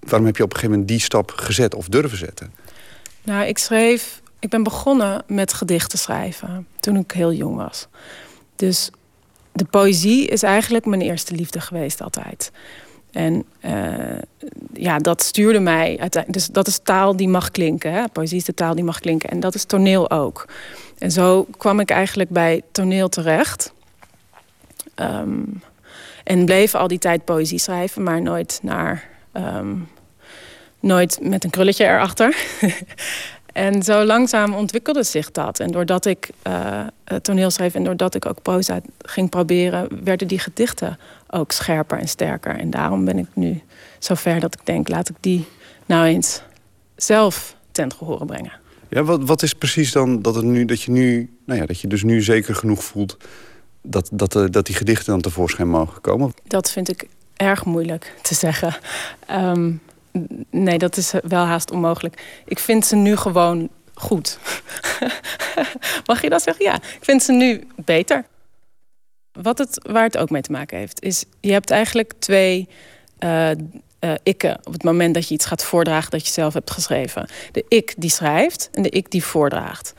[0.00, 2.52] waarom heb je op een gegeven moment die stap gezet of durven zetten?
[3.22, 4.22] Nou, ik schreef.
[4.38, 7.86] Ik ben begonnen met gedichten schrijven toen ik heel jong was.
[8.56, 8.90] Dus
[9.52, 12.50] de poëzie is eigenlijk mijn eerste liefde geweest altijd.
[13.14, 14.18] En eh,
[14.72, 16.32] ja, dat stuurde mij uiteindelijk.
[16.32, 17.92] Dus dat is taal die mag klinken.
[17.92, 18.08] Hè?
[18.12, 19.30] Poëzie is de taal die mag klinken.
[19.30, 20.48] En dat is toneel ook.
[20.98, 23.72] En zo kwam ik eigenlijk bij toneel terecht.
[24.94, 25.42] Ehm,
[26.24, 29.08] en bleef al die tijd poëzie schrijven, maar nooit naar.
[29.32, 29.76] ehm,
[30.80, 32.36] nooit met een krulletje erachter.
[33.52, 35.60] en zo langzaam ontwikkelde zich dat.
[35.60, 36.30] En doordat ik
[37.04, 40.98] het toneel schreef en doordat ik ook proza ging proberen, werden die gedichten
[41.30, 42.58] ook scherper en sterker.
[42.58, 43.62] En daarom ben ik nu
[43.98, 45.46] zover dat ik denk, laat ik die
[45.86, 46.42] nou eens
[46.96, 48.52] zelf ten gehore brengen.
[48.88, 51.80] Ja, wat, wat is precies dan dat, het nu, dat, je nu, nou ja, dat
[51.80, 53.16] je dus nu zeker genoeg voelt...
[53.86, 56.34] dat, dat, eh, dat die gedichten dan tevoorschijn mogen komen?
[56.46, 57.06] Dat vind ik
[57.36, 58.76] erg moeilijk te zeggen.
[59.26, 59.72] Ehm,
[60.50, 62.42] nee, dat is wel haast onmogelijk.
[62.44, 64.38] Ik vind ze nu gewoon goed.
[66.06, 66.64] Mag je dat zeggen?
[66.64, 68.24] Ja, ik vind ze nu beter.
[69.32, 72.68] Wat het, waar het ook mee te maken heeft, is je hebt eigenlijk twee
[74.04, 77.28] eh, ikken op het moment dat je iets gaat voordragen dat je zelf hebt geschreven.
[77.52, 79.94] De ik die schrijft en de ik die voordraagt.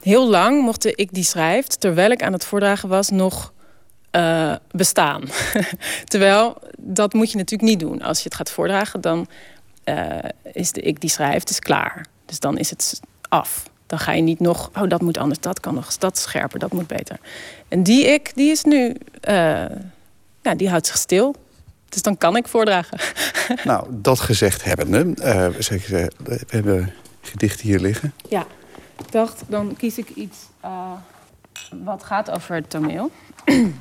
[0.00, 3.52] Heel lang mocht de ik die schrijft, terwijl ik aan het voordragen was, nog
[4.10, 5.22] eh, bestaan.
[6.04, 8.02] Terwijl, dat moet je natuurlijk niet doen.
[8.02, 9.28] Als je het gaat voordragen, dan
[9.84, 10.18] eh,
[10.52, 12.06] is de ik die schrijft is klaar.
[12.26, 13.62] Dus dan is het af.
[13.86, 16.72] Dan ga je niet nog, oh dat moet anders, dat kan nog, dat scherper, dat
[16.72, 17.18] moet beter.
[17.68, 18.96] En die ik, die is nu,
[19.28, 19.64] uh,
[20.42, 21.34] ja, die houdt zich stil.
[21.88, 22.98] Dus dan kan ik voordragen.
[23.64, 28.12] Nou, dat gezegd hebbende, uh, zeg, uh, we hebben gedichten hier liggen.
[28.28, 28.46] Ja,
[29.00, 30.92] ik dacht, dan kies ik iets uh,
[31.84, 33.10] wat gaat over het toneel.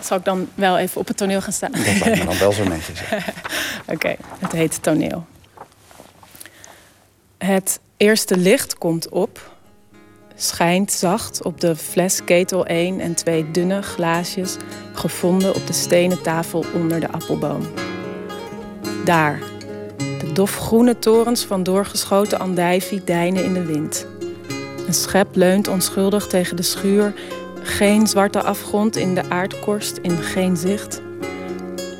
[0.00, 1.70] Zal ik dan wel even op het toneel gaan staan?
[1.72, 3.00] Dat lijkt me dan wel zo netjes.
[3.12, 5.26] Oké, okay, het heet toneel.
[7.38, 9.54] Het eerste licht komt op,
[10.34, 14.56] schijnt zacht op de fles ketel 1 en twee dunne glaasjes
[14.92, 17.62] gevonden op de stenen tafel onder de appelboom.
[19.04, 19.38] Daar,
[20.22, 24.06] de dofgroene torens van doorgeschoten andijvie deinen in de wind.
[24.86, 27.14] Een schep leunt onschuldig tegen de schuur,
[27.62, 31.02] geen zwarte afgrond in de aardkorst, in geen zicht.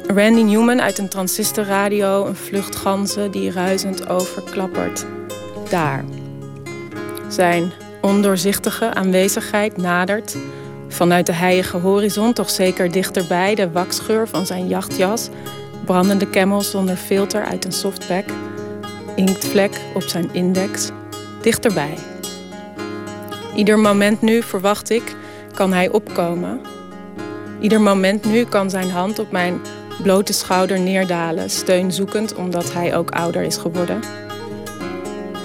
[0.07, 5.07] Randy Newman uit een transistorradio, een vluchtganzen die ruisend overklappert.
[5.71, 6.05] Daar.
[7.29, 10.37] Zijn ondoorzichtige aanwezigheid nadert.
[10.89, 15.29] Vanuit de heilige horizon, toch zeker dichterbij, de waksgeur van zijn jachtjas.
[15.85, 18.25] Brandende camel zonder filter uit een softpack.
[19.15, 20.91] Inktvlek op zijn index.
[21.41, 21.95] Dichterbij.
[23.55, 25.17] Ieder moment nu, verwacht ik,
[25.55, 26.61] kan hij opkomen.
[27.61, 29.61] Ieder moment nu kan zijn hand op mijn
[30.03, 34.01] blote schouder neerdalen, steunzoekend omdat hij ook ouder is geworden.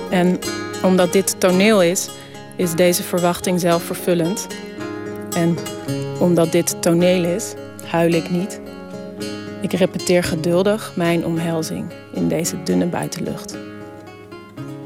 [0.10, 0.40] En
[0.84, 2.10] omdat dit toneel is,
[2.56, 4.48] is deze verwachting zelfvervullend.
[5.36, 5.58] En
[6.20, 7.54] omdat dit toneel is,
[7.86, 8.60] huil ik niet.
[9.62, 13.56] Ik repeteer geduldig mijn omhelzing in deze dunne buitenlucht.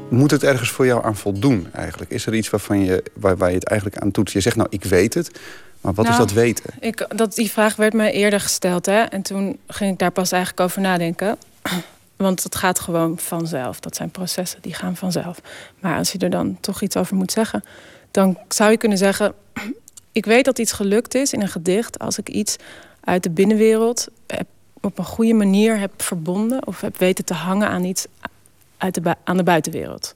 [0.08, 2.10] Moet het ergens voor jou aan voldoen eigenlijk?
[2.10, 4.34] Is er iets waarvan je, waar, waar je het eigenlijk aan toetst?
[4.34, 5.40] Je zegt nou, ik weet het.
[5.80, 6.64] Maar wat is Nou, dat weten?
[6.80, 8.86] Ik, dat, die vraag werd me eerder gesteld.
[8.86, 9.00] Hè?
[9.00, 11.36] En toen ging ik daar pas eigenlijk over nadenken.
[12.16, 13.80] Want het gaat gewoon vanzelf.
[13.80, 15.40] Dat zijn processen, die gaan vanzelf.
[15.80, 17.64] Maar als je er dan toch iets over moet zeggen...
[18.10, 19.34] dan zou je kunnen zeggen...
[20.12, 21.98] ik weet dat iets gelukt is in een gedicht...
[21.98, 22.56] als ik iets
[23.04, 24.46] uit de binnenwereld heb,
[24.82, 26.66] op een goede manier heb verbonden...
[26.66, 28.06] of heb weten te hangen aan iets
[28.76, 30.14] uit de, aan de buitenwereld.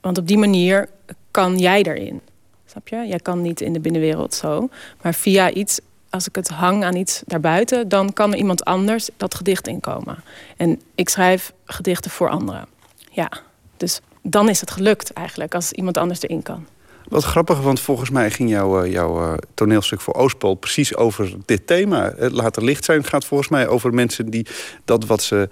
[0.00, 0.88] Want op die manier
[1.30, 2.20] kan jij erin.
[2.66, 3.06] Snap je?
[3.06, 4.68] Jij kan niet in de binnenwereld zo.
[5.02, 5.80] Maar via iets,
[6.10, 10.24] als ik het hang aan iets daarbuiten, dan kan er iemand anders dat gedicht inkomen.
[10.56, 12.66] En ik schrijf gedichten voor anderen.
[13.10, 13.30] Ja,
[13.76, 16.66] dus dan is het gelukt eigenlijk als iemand anders erin kan.
[17.08, 21.34] Wat grappig, want volgens mij ging jouw, eh, jouw eh, toneelstuk voor Oostpool precies over
[21.44, 22.12] dit thema.
[22.16, 24.46] Het later licht zijn gaat volgens mij over mensen die
[24.84, 25.48] dat wat ze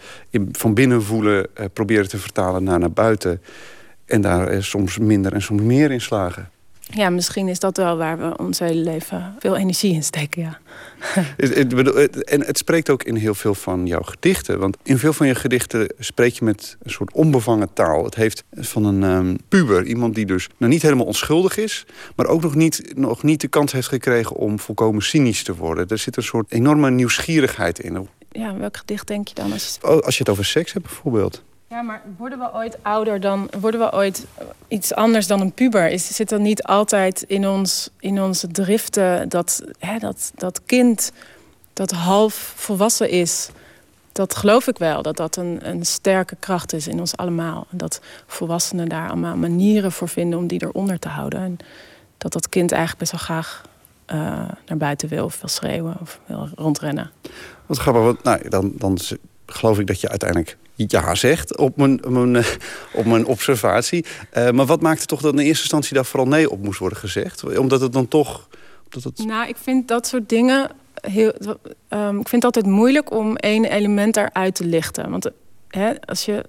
[0.53, 3.43] van binnen voelen eh, proberen te vertalen naar naar buiten.
[4.07, 6.51] En daar soms minder en soms meer in slagen.
[6.95, 10.59] Ja, misschien is dat wel waar we ons hele leven veel energie in steken, ja.
[12.25, 14.59] En het spreekt ook in heel veel van jouw gedichten.
[14.59, 18.05] Want in veel van je gedichten spreek je met een soort onbevangen taal.
[18.05, 21.87] Het heeft van een ehm, puber, iemand die dus nog niet helemaal onschuldig is...
[22.17, 25.89] maar ook nog niet, nog niet de kans heeft gekregen om volkomen cynisch te worden.
[25.89, 28.09] Er zit een soort enorme nieuwsgierigheid in.
[28.31, 29.53] Ja, welk gedicht denk je dan?
[29.53, 29.79] Als...
[29.83, 31.43] Oh, Als je het over seks hebt bijvoorbeeld.
[31.73, 33.51] Ja, maar worden we ooit ouder dan...
[33.61, 34.27] worden we ooit
[34.69, 35.89] iets anders dan een puber?
[35.89, 41.13] Is, zit er niet altijd in, ons, in onze driften dat, hè, dat, dat kind
[41.73, 43.51] dat half volwassen is...
[44.13, 47.67] dat geloof ik wel, dat dat een, een sterke kracht is in ons allemaal.
[47.71, 51.41] Dat volwassenen daar allemaal manieren voor vinden om die eronder te houden.
[51.41, 51.57] En
[52.19, 53.63] dat dat kind eigenlijk best wel graag
[54.05, 54.19] eh,
[54.67, 55.25] naar buiten wil...
[55.25, 57.11] of wil schreeuwen of wil rondrennen.
[57.67, 58.99] Wat grappig, want nou, dan, dan
[59.55, 62.47] geloof ik dat je uiteindelijk ja zegt op mijn, mijn, eh,
[62.93, 64.05] op mijn observatie.
[64.31, 66.99] Eh, maar wat maakte toch dat in eerste instantie daar vooral nee op moest worden
[66.99, 67.59] gezegd?
[67.59, 68.49] Omdat het dan toch...
[68.89, 69.19] Dat het...
[69.19, 70.71] Nou, ik vind dat soort dingen
[71.01, 71.33] heel.
[71.89, 75.11] ehm, ik vind het altijd moeilijk om één element eruit te lichten.
[75.11, 75.31] Want
[76.05, 76.45] als je.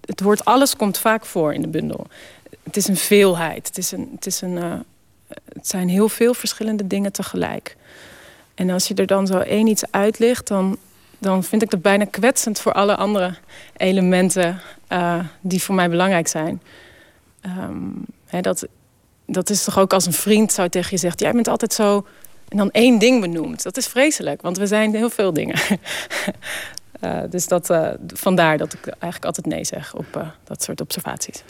[0.00, 2.06] Het woord alles komt vaak voor in de bundel.
[2.62, 3.66] Het is een veelheid.
[3.66, 4.74] Het, is een, het, is een, eh,
[5.52, 7.76] het zijn heel veel verschillende dingen tegelijk.
[8.54, 10.78] En als je er dan zo één iets uitlicht, dan,
[11.18, 13.34] dan vind ik dat bijna kwetsend voor alle andere
[13.76, 16.62] elementen eh, die voor mij belangrijk zijn.
[17.40, 17.88] Ehm,
[18.26, 18.66] hè, dat,
[19.26, 22.06] dat is toch ook als een vriend zou tegen je zegt: Jij bent altijd zo.
[22.48, 23.62] En dan één ding benoemt.
[23.62, 25.58] Dat is vreselijk, want we zijn heel veel dingen.
[27.00, 31.42] Eh, dus dat, eh, vandaar dat ik eigenlijk altijd nee zeg op dat soort observaties.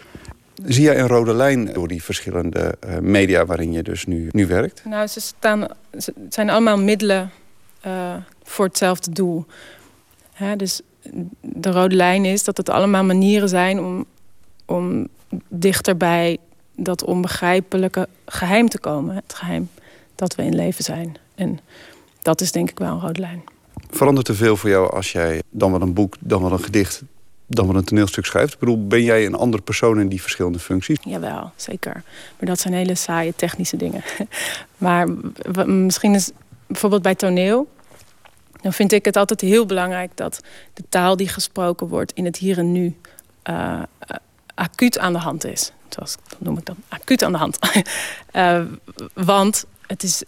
[0.64, 4.82] Zie jij een rode lijn door die verschillende media waarin je dus nu, nu werkt?
[4.84, 5.66] Nou, ze staan,
[5.98, 7.30] ze het zijn allemaal middelen
[7.80, 9.46] eh, voor hetzelfde doel.
[10.32, 10.80] Hè, dus
[11.40, 14.04] de rode lijn is dat het allemaal manieren zijn om,
[14.66, 15.08] om
[15.48, 16.38] dichter bij
[16.76, 19.14] dat onbegrijpelijke geheim te komen.
[19.14, 19.70] Het geheim
[20.14, 21.16] dat we in leven zijn.
[21.34, 21.60] En
[22.22, 23.42] dat is denk ik wel een rode lijn.
[23.90, 27.02] Verandert er veel voor jou als jij dan wel een boek, dan wel een gedicht
[27.48, 28.52] dan wat een toneelstuk schrijft?
[28.52, 30.98] Ik bedoel, ben jij een andere persoon in die verschillende functies?
[31.02, 31.92] Jawel, zeker.
[32.38, 34.02] Maar dat zijn hele saaie technische dingen.
[34.76, 35.08] maar
[35.66, 36.30] misschien is
[36.68, 37.68] bijvoorbeeld bij toneel...
[38.60, 40.40] dan vind ik het altijd heel belangrijk dat
[40.74, 42.12] de taal die gesproken wordt...
[42.12, 42.96] in het hier en nu
[43.50, 43.82] uh,
[44.54, 45.72] acuut aan de hand is.
[45.88, 47.58] Zoals, dat noem ik dan, acuut aan de hand.
[48.32, 48.62] uh,
[49.32, 50.22] want het is,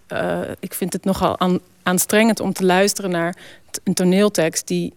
[0.60, 3.36] ik vind het nogal aan, aanstrengend om te luisteren naar
[3.84, 4.66] een toneeltekst...
[4.66, 4.92] die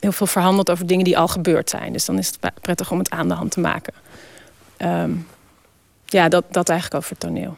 [0.00, 1.92] heel veel verhandelt over dingen die al gebeurd zijn.
[1.92, 3.94] Dus dan is het prettig om het aan de hand te maken.
[4.78, 5.26] Um,
[6.06, 7.56] ja, dat, dat eigenlijk over toneel.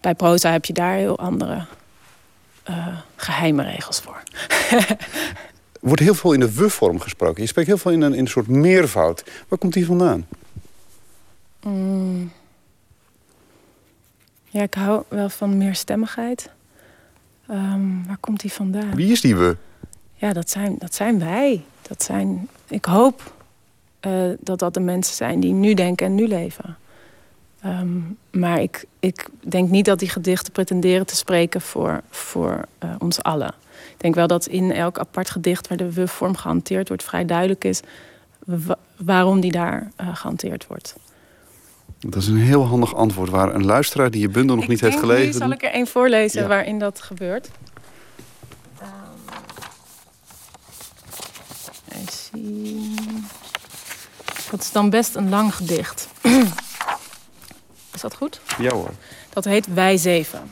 [0.00, 1.66] Bij proza heb je daar heel andere
[2.70, 4.22] uh, geheime regels voor.
[4.68, 4.98] Er
[5.88, 7.42] wordt heel veel in de we-vorm gesproken.
[7.42, 9.24] Je spreekt heel veel in een, in een soort meervoud.
[9.48, 10.26] Waar komt die vandaan?
[11.62, 12.32] Mm.
[14.44, 16.50] Ja, ik hou wel van meerstemmigheid.
[17.50, 18.94] Um, waar komt die vandaan?
[18.94, 19.56] Wie is die we?
[20.14, 21.64] Ja, dat zijn, dat zijn wij.
[21.82, 23.34] Dat zijn, ik hoop
[24.06, 26.76] uh, dat dat de mensen zijn die nu denken en nu leven.
[27.66, 32.94] Um, maar ik, ik denk niet dat die gedichten pretenderen te spreken voor, voor uh,
[32.98, 33.54] ons allen.
[33.92, 37.02] Ik denk wel dat in elk apart gedicht waar de we-vorm gehanteerd wordt...
[37.02, 37.80] vrij duidelijk is
[38.96, 40.96] waarom die daar uh, gehanteerd wordt.
[41.98, 44.80] Dat is een heel handig antwoord waar een luisteraar die je bundel nog ik niet
[44.80, 45.26] heeft gelezen...
[45.26, 46.48] Nu zal ik er één voorlezen ja.
[46.48, 47.50] waarin dat gebeurt.
[51.88, 52.96] Even zien.
[54.50, 56.08] Dat is dan best een lang gedicht.
[58.02, 58.40] dat goed?
[58.58, 58.90] Ja hoor.
[59.32, 60.50] Dat heet Wij Zeven.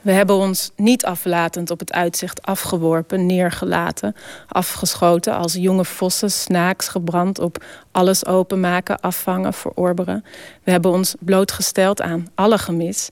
[0.00, 4.16] We hebben ons niet aflatend op het uitzicht afgeworpen, neergelaten,
[4.48, 10.24] afgeschoten als jonge vossen, snaaks gebrand op alles openmaken, afvangen, verorberen.
[10.62, 13.08] We hebben ons blootgesteld aan alle gemis.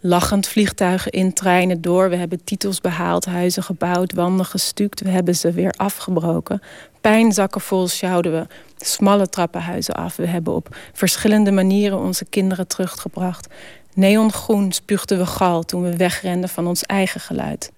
[0.00, 2.10] Lachend vliegtuigen in treinen door.
[2.10, 5.00] We hebben titels behaald, huizen gebouwd, wanden gestuukt.
[5.00, 6.62] We hebben ze weer afgebroken.
[7.00, 8.46] Pijnzakken vol sjouwden we
[8.86, 10.16] smalle trappenhuizen af.
[10.16, 13.46] We hebben op verschillende manieren onze kinderen teruggebracht.
[13.94, 17.72] Neongroen spuugden we gal toen we wegrenden van ons eigen geluid.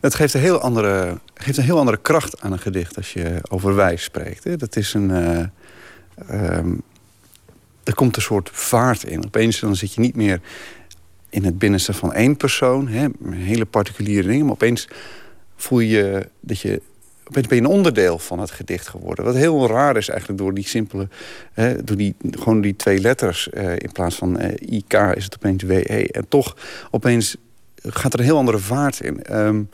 [0.00, 3.38] Het geeft een heel andere, geeft een heel andere kracht aan een gedicht als je
[3.48, 4.44] over wij spreekt.
[4.44, 4.56] Hè?
[4.56, 5.10] Dat is een.
[5.10, 6.82] Uh, um,
[7.84, 9.24] er komt een soort vaart in.
[9.24, 10.40] Opeens dan zit je niet meer
[11.28, 14.88] in het binnenste van één persoon, hè, hele particuliere dingen, maar opeens
[15.56, 16.82] voel je dat je
[17.28, 19.24] opeens ben je een onderdeel van het gedicht geworden.
[19.24, 21.08] Wat heel raar is eigenlijk door die simpele...
[21.52, 23.48] Hè, door die, gewoon die twee letters.
[23.52, 26.08] Uh, in plaats van uh, IK is het opeens WE.
[26.10, 26.56] En toch
[26.90, 27.36] opeens
[27.82, 29.36] gaat er een heel andere vaart in.
[29.36, 29.70] Um,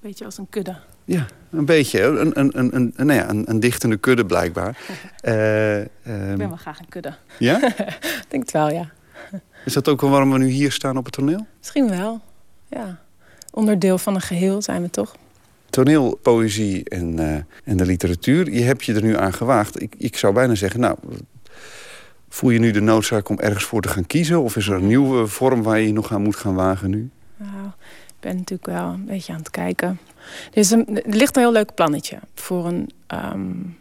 [0.00, 0.76] beetje als een kudde.
[1.04, 2.02] Ja, een beetje.
[2.02, 4.78] Een, een, een, een, nou ja, een, een dichtende kudde blijkbaar.
[5.24, 5.82] uh, um,
[6.30, 7.14] Ik ben wel graag een kudde.
[7.38, 7.66] Ja?
[7.66, 8.90] Ik denk het wel, ja.
[9.64, 11.46] Is dat ook wel waarom we nu hier staan op het toneel?
[11.58, 12.20] Misschien wel,
[12.68, 13.00] ja.
[13.50, 15.14] Onderdeel van een geheel zijn we toch
[15.72, 17.34] toneel, poëzie en, uh,
[17.64, 18.50] en de literatuur.
[18.50, 19.82] Je hebt je er nu aan gewaagd.
[19.82, 20.98] Ik, ik zou bijna zeggen, nou,
[22.28, 24.42] voel je nu de noodzaak om ergens voor te gaan kiezen?
[24.42, 27.10] Of is er een nieuwe vorm waar je je nog aan moet gaan wagen nu?
[27.36, 27.66] Nou,
[28.06, 29.98] ik ben natuurlijk wel een beetje aan het kijken.
[30.50, 33.76] Er, is een, ligt een heel leuk plannetje voor een, een,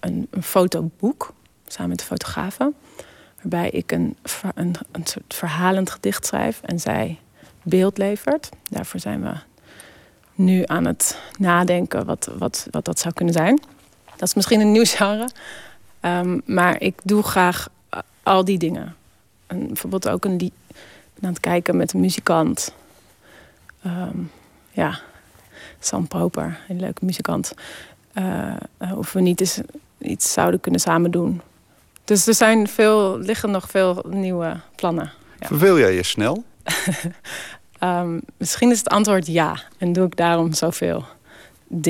[0.00, 1.34] een fotoboek,
[1.66, 2.74] samen met de fotografen.
[3.36, 4.16] Waarbij ik een,
[4.54, 7.18] een, een soort verhalend gedicht schrijf en zij
[7.62, 8.48] beeld levert.
[8.70, 9.47] Daarvoor zijn we
[10.38, 13.60] nu aan het nadenken wat, wat, wat dat zou kunnen zijn.
[14.16, 15.28] Dat is misschien een nieuw genre.
[16.00, 17.68] Um, maar ik doe graag
[18.22, 18.96] al die dingen.
[19.46, 20.52] En bijvoorbeeld ook een lied
[21.20, 22.74] aan het kijken met een muzikant.
[23.86, 24.30] Um,
[24.70, 25.00] ja,
[25.80, 27.52] Sam Proper, een leuke muzikant.
[28.14, 28.54] Uh,
[28.96, 29.60] of we niet eens
[29.98, 31.40] iets zouden kunnen samen doen.
[32.04, 35.12] Dus er zijn veel, liggen nog veel nieuwe plannen.
[35.40, 35.46] Ja.
[35.46, 36.44] Verveel jij je snel?
[37.80, 39.62] Um, misschien is het antwoord ja.
[39.78, 41.04] En doe ik daarom zoveel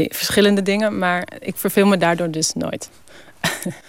[0.09, 0.98] verschillende dingen.
[0.98, 2.90] Maar ik verveel me daardoor dus nooit.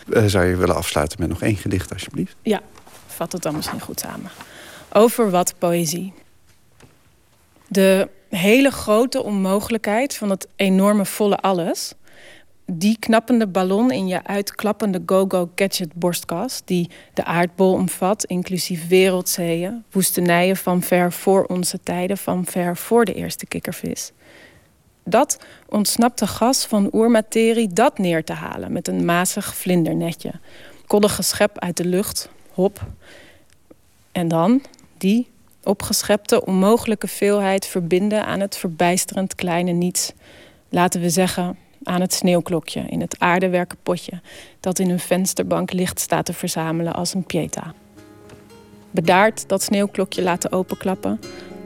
[0.07, 2.35] uh, zou je willen afsluiten met nog één gedicht, alsjeblieft?
[2.41, 2.61] Ja,
[3.07, 4.31] vat het dan misschien goed samen.
[4.93, 6.13] Over wat poëzie.
[7.67, 11.93] De hele grote onmogelijkheid van het enorme volle alles
[12.71, 16.61] die knappende ballon in je uitklappende go-go gadget borstkast...
[16.65, 19.83] die de aardbol omvat, inclusief wereldzeeën...
[19.91, 24.11] woestenijen van ver voor onze tijden, van ver voor de eerste kikkervis.
[25.03, 28.71] Dat ontsnapte gas van oermaterie, dat neer te halen...
[28.71, 30.31] met een mazig vlindernetje.
[30.87, 32.87] Koddige schep uit de lucht, hop.
[34.11, 34.61] En dan
[34.97, 35.27] die
[35.63, 38.25] opgeschepte, onmogelijke veelheid verbinden...
[38.25, 40.13] aan het verbijsterend kleine niets.
[40.69, 41.57] Laten we zeggen
[41.89, 44.21] aan het sneeuwklokje in het aardewerken potje
[44.59, 47.73] dat in een vensterbank licht staat te verzamelen als een pieta.
[48.91, 51.19] Bedaard dat sneeuwklokje laten openklappen.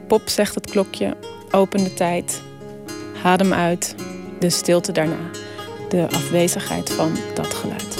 [0.06, 1.16] Pop zegt het klokje,
[1.50, 2.42] open de tijd.
[3.22, 3.94] Adem uit,
[4.38, 5.30] de stilte daarna.
[5.88, 7.98] de afwezigheid van dat geluid.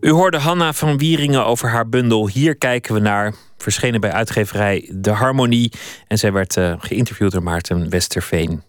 [0.00, 3.34] U hoorde Hanna van Wieringen over haar bundel Hier kijken we naar.
[3.58, 5.72] Verschenen bij uitgeverij De Harmonie.
[6.08, 8.62] En zij werd uh, geïnterviewd door Maarten Westerveen.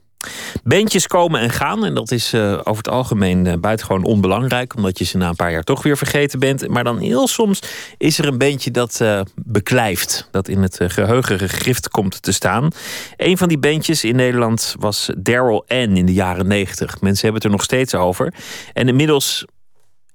[0.64, 1.86] Bandjes komen en gaan.
[1.86, 4.76] En dat is uh, over het algemeen uh, buitengewoon onbelangrijk.
[4.76, 6.68] Omdat je ze na een paar jaar toch weer vergeten bent.
[6.68, 7.60] Maar dan heel soms
[7.98, 9.04] is er een bandje dat
[9.36, 10.28] beklijft.
[10.32, 12.70] Dat in het geheugen gegrift komt te staan.
[13.18, 15.96] Een van die bandjes in Nederland was Daryl N.
[15.96, 17.02] in de jaren negentig.
[17.02, 18.34] Mensen hebben het er nog steeds over.
[18.74, 19.46] En inmiddels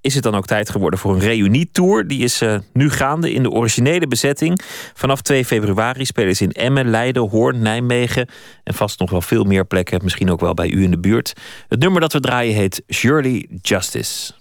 [0.00, 2.06] is het dan ook tijd geworden voor een reunietour.
[2.06, 4.60] Die is uh, nu gaande in de originele bezetting.
[4.94, 8.28] Vanaf 2 februari spelen ze in Emmen, Leiden, Hoorn, Nijmegen...
[8.64, 11.32] en vast nog wel veel meer plekken, misschien ook wel bij u in de buurt.
[11.68, 14.39] Het nummer dat we draaien heet Surely Justice.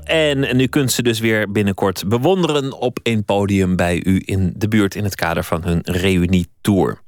[0.00, 4.68] En u kunt ze dus weer binnenkort bewonderen op een podium bij u in de
[4.68, 7.00] buurt in het kader van hun reunietour.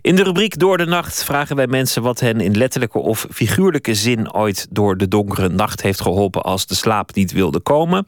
[0.00, 3.94] In de rubriek Door de Nacht vragen wij mensen wat hen in letterlijke of figuurlijke
[3.94, 8.06] zin ooit door de donkere nacht heeft geholpen als de slaap niet wilde komen.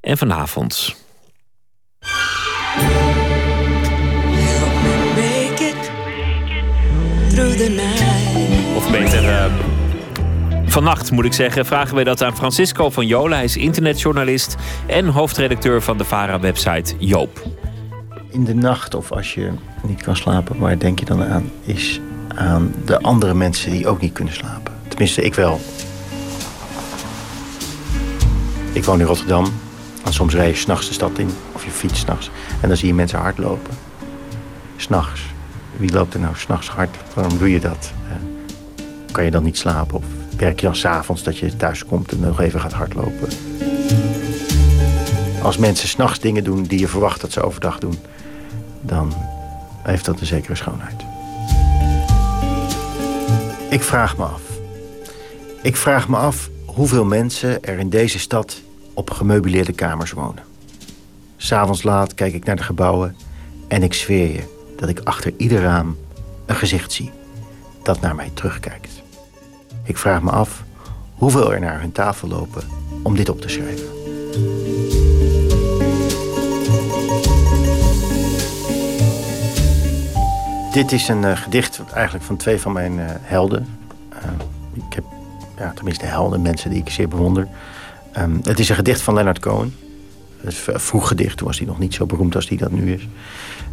[0.00, 1.03] En vanavond.
[10.74, 13.34] Vannacht moet ik zeggen, vragen wij dat aan Francisco van Jola.
[13.34, 14.56] Hij is internetjournalist
[14.86, 17.42] en hoofdredacteur van de VARA-website Joop.
[18.30, 19.50] In de nacht of als je
[19.82, 21.50] niet kan slapen, waar denk je dan aan?
[21.64, 24.72] Is aan de andere mensen die ook niet kunnen slapen.
[24.88, 25.60] Tenminste, ik wel.
[28.72, 29.44] Ik woon in Rotterdam.
[30.04, 32.30] En soms rij je s'nachts de stad in, of je fiets s'nachts.
[32.60, 33.74] En dan zie je mensen hardlopen.
[34.76, 35.20] S'nachts.
[35.76, 36.96] Wie loopt er nou s'nachts hard?
[37.14, 37.92] Waarom doe je dat?
[38.08, 38.16] Eh,
[39.12, 40.23] kan je dan niet slapen?
[40.36, 43.28] Werk je dan s'avonds dat je thuis komt en nog even gaat hardlopen?
[45.42, 47.98] Als mensen s'nachts dingen doen die je verwacht dat ze overdag doen,
[48.80, 49.12] dan
[49.82, 51.04] heeft dat een zekere schoonheid.
[53.70, 54.42] Ik vraag me af.
[55.62, 58.62] Ik vraag me af hoeveel mensen er in deze stad
[58.94, 60.44] op gemeubileerde kamers wonen.
[61.36, 63.16] S'avonds laat kijk ik naar de gebouwen
[63.68, 65.96] en ik zweer je dat ik achter ieder raam
[66.46, 67.10] een gezicht zie
[67.82, 68.93] dat naar mij terugkijkt.
[69.86, 70.64] Ik vraag me af
[71.14, 72.62] hoeveel er naar hun tafel lopen
[73.02, 73.86] om dit op te schrijven.
[80.72, 83.66] Dit is een uh, gedicht eigenlijk van twee van mijn uh, helden.
[84.12, 84.30] Uh,
[84.72, 85.04] ik heb
[85.58, 87.48] ja, tenminste helden, mensen die ik zeer bewonder.
[88.18, 89.74] Um, het is een gedicht van Leonard Cohen.
[90.40, 93.08] Een vroeg gedicht, toen was hij nog niet zo beroemd als hij dat nu is.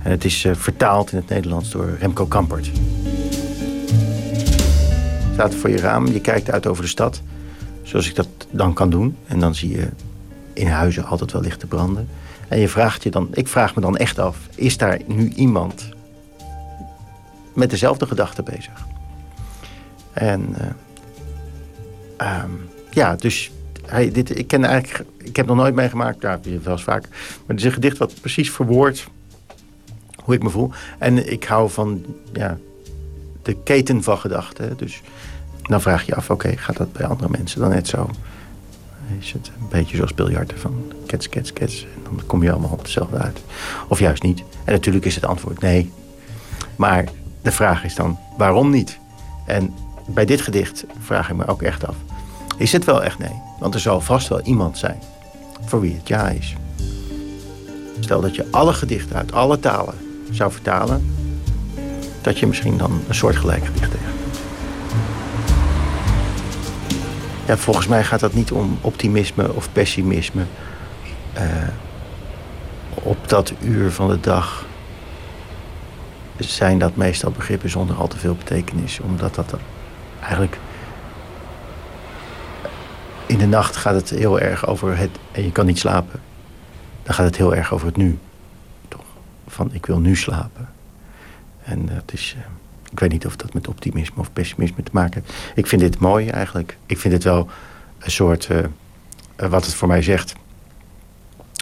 [0.03, 2.71] En het is vertaald in het Nederlands door Remco Kampert.
[5.33, 7.21] Staat voor je raam, je kijkt uit over de stad.
[7.83, 9.17] Zoals ik dat dan kan doen.
[9.27, 9.87] En dan zie je
[10.53, 12.07] in huizen altijd wel lichten branden.
[12.47, 15.89] En je vraagt je dan, ik vraag me dan echt af, is daar nu iemand
[17.53, 18.85] met dezelfde gedachten bezig.
[20.13, 20.55] En
[22.21, 23.51] uh, um, ja, dus
[24.11, 27.59] dit, ik ken eigenlijk, ik heb nog nooit meegemaakt, ja, wel eens vaak, maar het
[27.59, 29.07] is een gedicht wat precies verwoordt
[30.23, 30.71] hoe ik me voel.
[30.97, 32.57] En ik hou van ja,
[33.41, 34.77] de keten van gedachten.
[34.77, 35.01] Dus
[35.61, 38.09] dan vraag je af, oké, gaat dat bij andere mensen dan net zo?
[39.19, 41.83] Is het een beetje zoals biljarten van kets, kets, kets.
[41.83, 43.41] En dan kom je allemaal op hetzelfde uit.
[43.87, 44.43] Of juist niet.
[44.63, 45.91] En natuurlijk is het antwoord nee.
[46.75, 47.05] Maar
[47.41, 48.99] de vraag is dan, waarom niet?
[49.45, 49.73] En
[50.05, 51.95] bij dit gedicht vraag ik me ook echt af.
[52.57, 53.41] Is het wel echt nee?
[53.59, 54.99] Want er zal vast wel iemand zijn
[55.65, 56.55] voor wie het ja is.
[57.99, 59.93] Stel dat je alle gedichten uit alle talen
[60.31, 61.20] zou vertalen...
[62.21, 64.11] dat je misschien dan een soortgelijk gedicht tegen.
[67.45, 70.43] Ja, volgens mij gaat dat niet om optimisme of pessimisme.
[71.37, 71.41] Uh,
[72.93, 74.65] op dat uur van de dag
[76.37, 78.99] zijn dat meestal begrippen zonder al te veel betekenis.
[78.99, 79.53] Omdat dat
[80.19, 80.57] eigenlijk.
[83.25, 85.09] In de nacht gaat het heel erg over het.
[85.31, 86.19] En je kan niet slapen.
[87.03, 88.19] Dan gaat het heel erg over het nu.
[88.87, 89.03] Toch?
[89.47, 90.69] Van ik wil nu slapen.
[91.63, 92.35] En dat is.
[92.37, 92.43] Uh,
[92.91, 95.51] ik weet niet of dat met optimisme of pessimisme te maken heeft.
[95.55, 96.77] Ik vind dit mooi eigenlijk.
[96.85, 97.49] Ik vind het wel
[97.99, 98.47] een soort.
[98.51, 98.59] Uh,
[99.49, 100.33] wat het voor mij zegt.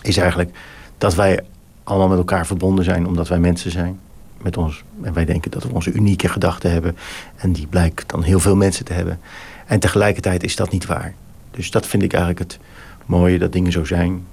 [0.01, 0.57] Is eigenlijk
[0.97, 1.39] dat wij
[1.83, 3.99] allemaal met elkaar verbonden zijn omdat wij mensen zijn
[4.41, 4.83] met ons.
[5.01, 6.97] En wij denken dat we onze unieke gedachten hebben.
[7.35, 9.19] En die blijkt dan heel veel mensen te hebben.
[9.65, 11.13] En tegelijkertijd is dat niet waar.
[11.51, 12.59] Dus dat vind ik eigenlijk het
[13.05, 14.25] mooie, dat dingen zo zijn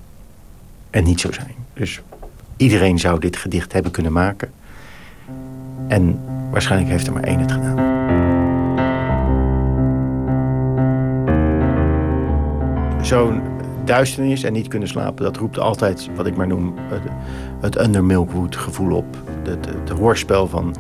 [0.91, 1.55] en niet zo zijn.
[1.75, 2.01] Dus
[2.57, 4.53] iedereen zou dit gedicht hebben kunnen maken.
[5.89, 7.95] En waarschijnlijk heeft er maar één het gedaan.
[13.03, 13.41] Zo'n
[13.85, 16.75] duisternis en niet kunnen slapen, dat roept altijd wat ik maar noem
[17.61, 19.17] het under Milkwood gevoel op.
[19.49, 20.75] Het hoorspel van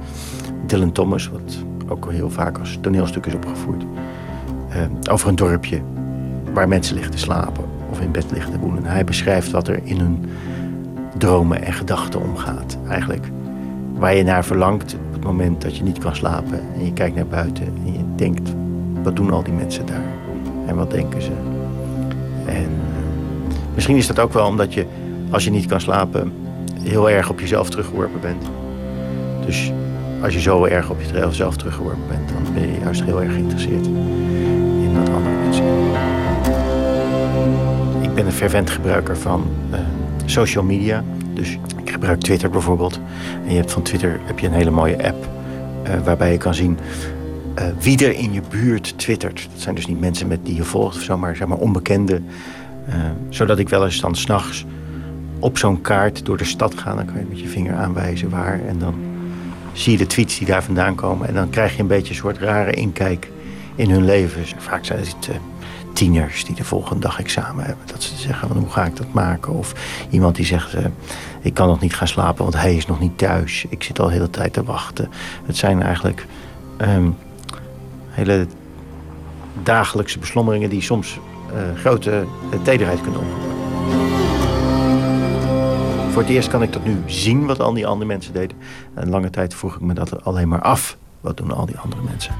[0.66, 3.83] Dylan Thomas, wat ook heel vaak als toneelstuk is opgevoerd.
[3.83, 5.81] Uh, over een dorpje
[6.53, 8.85] waar mensen liggen te slapen of in bed liggen te woenen.
[8.85, 10.24] Hij beschrijft wat er in hun
[11.19, 12.78] dromen en gedachten omgaat.
[12.89, 13.31] Eigenlijk
[13.98, 16.60] waar je naar verlangt op het moment dat je niet kan slapen.
[16.74, 18.51] En je kijkt naar buiten en je denkt,
[19.02, 20.14] wat doen al die mensen daar?
[20.66, 21.31] En wat denken ze?
[22.47, 22.68] En
[23.74, 24.86] misschien is dat ook wel omdat je,
[25.31, 26.32] als je niet kan slapen,
[26.82, 28.44] heel erg op jezelf teruggeworpen bent.
[29.44, 29.73] Dus
[30.23, 33.86] als je zo erg op jezelf teruggeworpen bent, dan ben je juist heel erg geïnteresseerd
[33.86, 35.64] in wat andere mensen
[38.01, 39.78] Ik ben een fervent gebruiker van uh,
[40.24, 41.05] social media.
[41.35, 41.59] Dus
[41.97, 43.01] gebruik Twitter bijvoorbeeld.
[43.44, 45.28] En je hebt van Twitter heb je een hele mooie app
[45.86, 46.78] uh, waarbij je kan zien
[47.59, 49.48] uh, wie er in je buurt twittert.
[49.52, 52.20] Dat zijn dus niet mensen met die je volgt of maar zeg maar onbekende.
[53.28, 54.64] zodat ik wel eens dan s'nachts
[55.39, 56.94] op zo'n kaart door de stad ga.
[56.94, 58.60] Dan kan je met je vinger aanwijzen waar.
[58.68, 58.94] En dan
[59.73, 61.28] zie je de tweets die daar vandaan komen.
[61.28, 63.31] En dan krijg je een beetje een soort rare inkijk
[63.74, 64.43] in hun leven.
[64.56, 65.31] Vaak zijn het
[65.97, 67.86] tieners die de volgende dag examen hebben.
[67.86, 69.52] Dat ze zeggen, van, hoe ga ik dat maken?
[69.52, 69.73] Of
[70.10, 70.85] iemand die zegt, uh,
[71.40, 73.66] ik kan nog niet gaan slapen, want hij is nog niet thuis.
[73.68, 75.10] Ik zit al de hele tijd te wachten.
[75.47, 76.27] Het zijn eigenlijk
[76.78, 77.16] um,
[78.09, 78.47] hele
[79.62, 80.70] dagelijkse beslommeringen...
[80.70, 81.18] die soms
[81.55, 82.24] uh, grote
[82.62, 83.55] tederheid kunnen oproepen.
[86.12, 88.56] Voor het eerst kan ik dat nu zien wat al die andere mensen deden.
[88.94, 90.97] En lange tijd vroeg ik me dat alleen maar af.
[91.20, 92.35] wat doen al die andere mensen.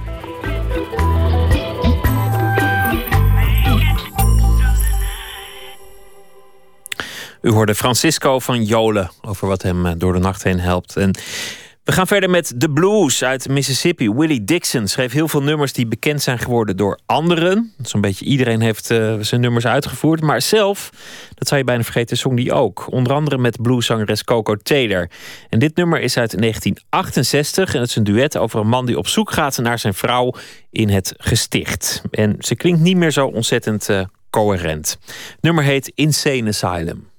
[7.47, 10.97] U hoorde Francisco van Jolen over wat hem eh, door de nacht heen helpt.
[10.97, 11.11] En
[11.85, 14.11] we gaan verder met de blues uit Mississippi.
[14.11, 17.73] Willie Dixon schreef heel veel nummers die bekend zijn geworden door anderen.
[17.83, 20.21] Zo'n beetje iedereen heeft uh, zijn nummers uitgevoerd.
[20.21, 20.91] Maar zelf,
[21.35, 22.93] dat zou je bijna vergeten, zong die ook.
[22.93, 25.11] Onder andere met blueszangeres Coco Taylor.
[25.49, 28.99] En dit nummer is uit 1968 en het is een duet over een man die
[28.99, 30.33] op zoek gaat naar zijn vrouw
[30.71, 32.03] in het gesticht.
[32.11, 34.99] En ze klinkt niet meer zo ontzettend uh, coherent.
[35.07, 37.15] Het nummer heet Insane Asylum.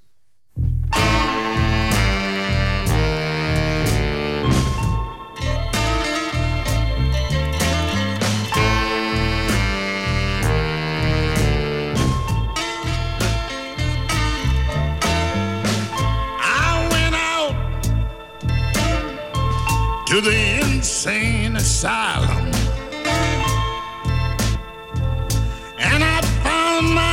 [20.08, 22.48] To the insane asylum.
[25.78, 27.07] And I found my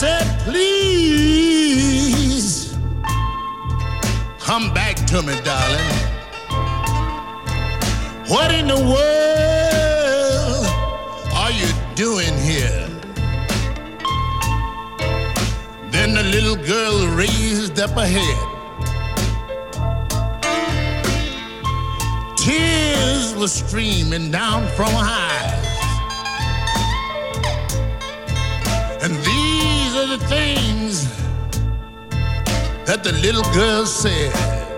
[0.00, 1.94] said, please
[4.38, 5.94] come back to me, darling.
[8.26, 10.66] What in the world
[11.34, 12.88] are you doing here?
[15.90, 18.46] Then the little girl raised up her head.
[22.38, 25.69] Tears were streaming down from her eyes.
[30.00, 31.04] Are the things
[32.86, 34.69] that the little girl said.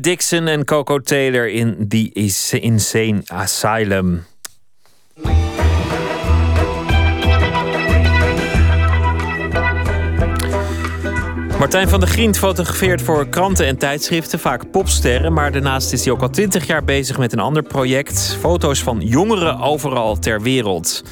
[0.00, 2.10] Dixon en Coco Taylor in The
[2.60, 4.24] Insane Asylum.
[11.58, 15.32] Martijn van der Griend fotografeert voor kranten en tijdschriften, vaak popsterren.
[15.32, 19.00] Maar daarnaast is hij ook al twintig jaar bezig met een ander project: foto's van
[19.00, 21.02] jongeren overal ter wereld.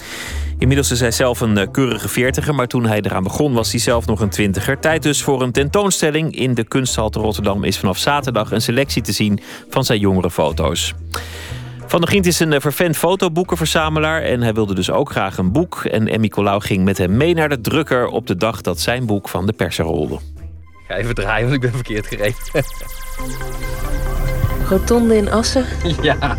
[0.58, 3.80] Inmiddels is hij zelf een eh, keurige veertiger, maar toen hij eraan begon was hij
[3.80, 4.78] zelf nog een twintiger.
[4.78, 6.36] Tijd dus voor een tentoonstelling.
[6.36, 10.30] In de Kunsthal te Rotterdam is vanaf zaterdag een selectie te zien van zijn jongere
[10.30, 10.94] foto's.
[11.86, 15.52] Van der Gient is een eh, vervent fotoboekenverzamelaar en hij wilde dus ook graag een
[15.52, 15.84] boek.
[15.84, 19.06] En Emmy Colau ging met hem mee naar de drukker op de dag dat zijn
[19.06, 20.14] boek van de persen rolde.
[20.14, 20.20] Ik
[20.88, 22.36] ga even draaien, want ik ben verkeerd gereden.
[24.68, 25.64] Rotonde in Assen.
[26.02, 26.36] ja.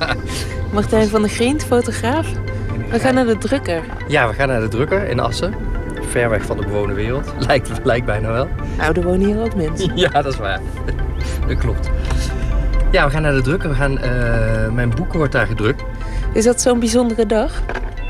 [0.73, 2.27] Martijn van der Grient, fotograaf.
[2.89, 3.83] We gaan naar de drukker.
[4.07, 5.53] ja, we gaan naar de drukker in Assen.
[6.01, 7.33] Ver weg van de bewoonde wereld.
[7.47, 8.47] Lijkt, lijkt bijna wel.
[8.77, 9.91] Nou, er wonen hier ook mensen.
[10.03, 10.59] Ja, dat is waar.
[11.47, 11.89] Dat klopt.
[12.91, 13.69] Ja, we gaan naar de drukker.
[13.69, 15.83] We gaan, eh, mijn boek wordt daar gedrukt.
[16.33, 17.51] Is dat zo'n bijzondere dag?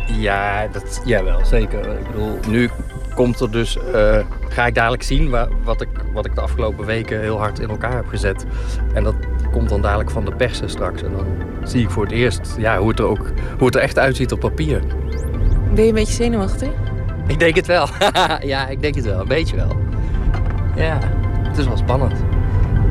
[0.06, 1.80] Ja, dat, jawel, zeker.
[2.00, 2.70] Ik bedoel, nu
[3.16, 4.18] komt er dus, eh,
[4.50, 7.70] ga ik dadelijk zien wa- wat ik, wat ik de afgelopen weken heel hard in
[7.70, 8.46] elkaar heb gezet.
[8.94, 9.16] En dat
[9.52, 11.04] komt dan dadelijk van de persen straks.
[11.04, 11.26] En dan
[11.64, 13.26] zie ik voor het eerst ja, hoe, het er ook,
[13.58, 14.82] hoe het er echt uitziet op papier.
[15.74, 16.70] Ben je een beetje zenuwachtig?
[17.28, 17.88] Ik denk het wel.
[18.54, 19.20] ja, ik denk het wel.
[19.20, 19.76] Een beetje wel.
[20.76, 21.00] Ja,
[21.48, 22.14] het is wel spannend.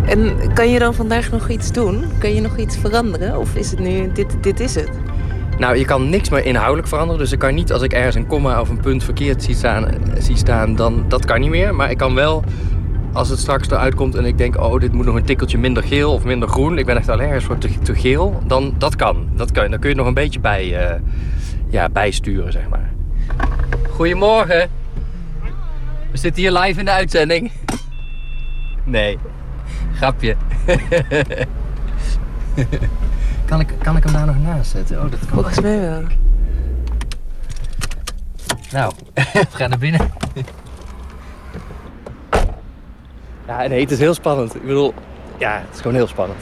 [0.06, 2.04] En kan je dan vandaag nog iets doen?
[2.18, 3.38] Kan je nog iets veranderen?
[3.38, 4.90] Of is het nu, dit, dit is het?
[5.58, 7.20] Nou, je kan niks meer inhoudelijk veranderen.
[7.20, 9.88] Dus ik kan niet, als ik ergens een komma of een punt verkeerd zie staan,
[9.88, 11.74] eh, zie staan dan dat kan niet meer.
[11.74, 12.44] Maar ik kan wel,
[13.16, 15.82] als het straks eruit komt en ik denk, oh, dit moet nog een tikkeltje minder
[15.82, 16.78] geel of minder groen.
[16.78, 18.42] Ik ben echt allergisch voor te, te geel.
[18.46, 19.28] Dan dat kan.
[19.34, 19.70] Dat kan.
[19.70, 21.00] Dan kun je het nog een beetje bij, eh,
[21.68, 22.92] ja, bijsturen, zeg maar.
[23.90, 24.68] Goedemorgen.
[26.10, 27.52] We zitten hier live in de uitzending.
[28.84, 29.18] Nee,
[29.94, 30.36] grapje.
[33.46, 34.96] kan, ik, kan ik hem daar nog naast zetten?
[34.96, 36.02] Oh, dat kan Volgens mij wel.
[38.72, 38.92] Nou,
[39.32, 40.10] we gaan naar binnen.
[43.46, 44.54] Ja, nee, het is heel spannend.
[44.54, 44.94] Ik bedoel,
[45.38, 46.38] ja, het is gewoon heel spannend.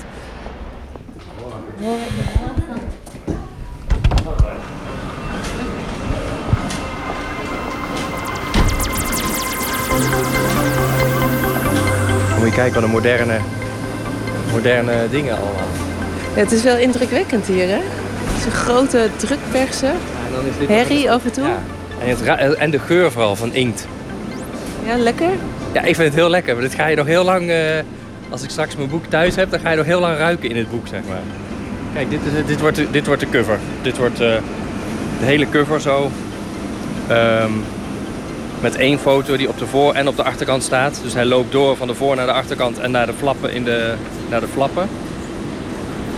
[12.38, 13.38] Moet je kijken wat een moderne,
[14.52, 15.52] moderne dingen allemaal.
[16.34, 17.80] Ja, het is wel indrukwekkend hier, hè?
[17.80, 19.90] Het is een grote drukpersen.
[19.90, 19.96] En
[20.58, 21.44] dit Herrie af en toe.
[21.44, 21.58] Ja.
[22.00, 23.86] En, het en de geur vooral van inkt.
[24.86, 25.30] Ja, lekker.
[25.74, 26.54] Ja, ik vind het heel lekker.
[26.54, 27.50] Maar dit ga je nog heel lang...
[27.50, 27.58] eh,
[28.30, 30.56] als ik straks mijn boek thuis heb, dan ga je nog heel lang ruiken in
[30.56, 31.20] het boek, zeg maar.
[31.94, 33.58] Kijk, dit, is, dit, wordt, de- dit wordt de cover.
[33.82, 34.28] Dit wordt eh,
[35.18, 36.10] de hele cover zo.
[37.08, 37.50] Ehm,
[38.60, 41.00] met één foto die op de voor- en op de achterkant staat.
[41.02, 43.64] Dus hij loopt door van de voor naar de achterkant en naar de flappen in
[43.64, 43.94] de,
[44.30, 44.88] naar de flappen.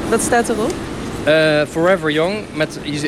[0.08, 0.72] Wat staat erop?
[1.24, 3.02] Eh, Forever Young met, is,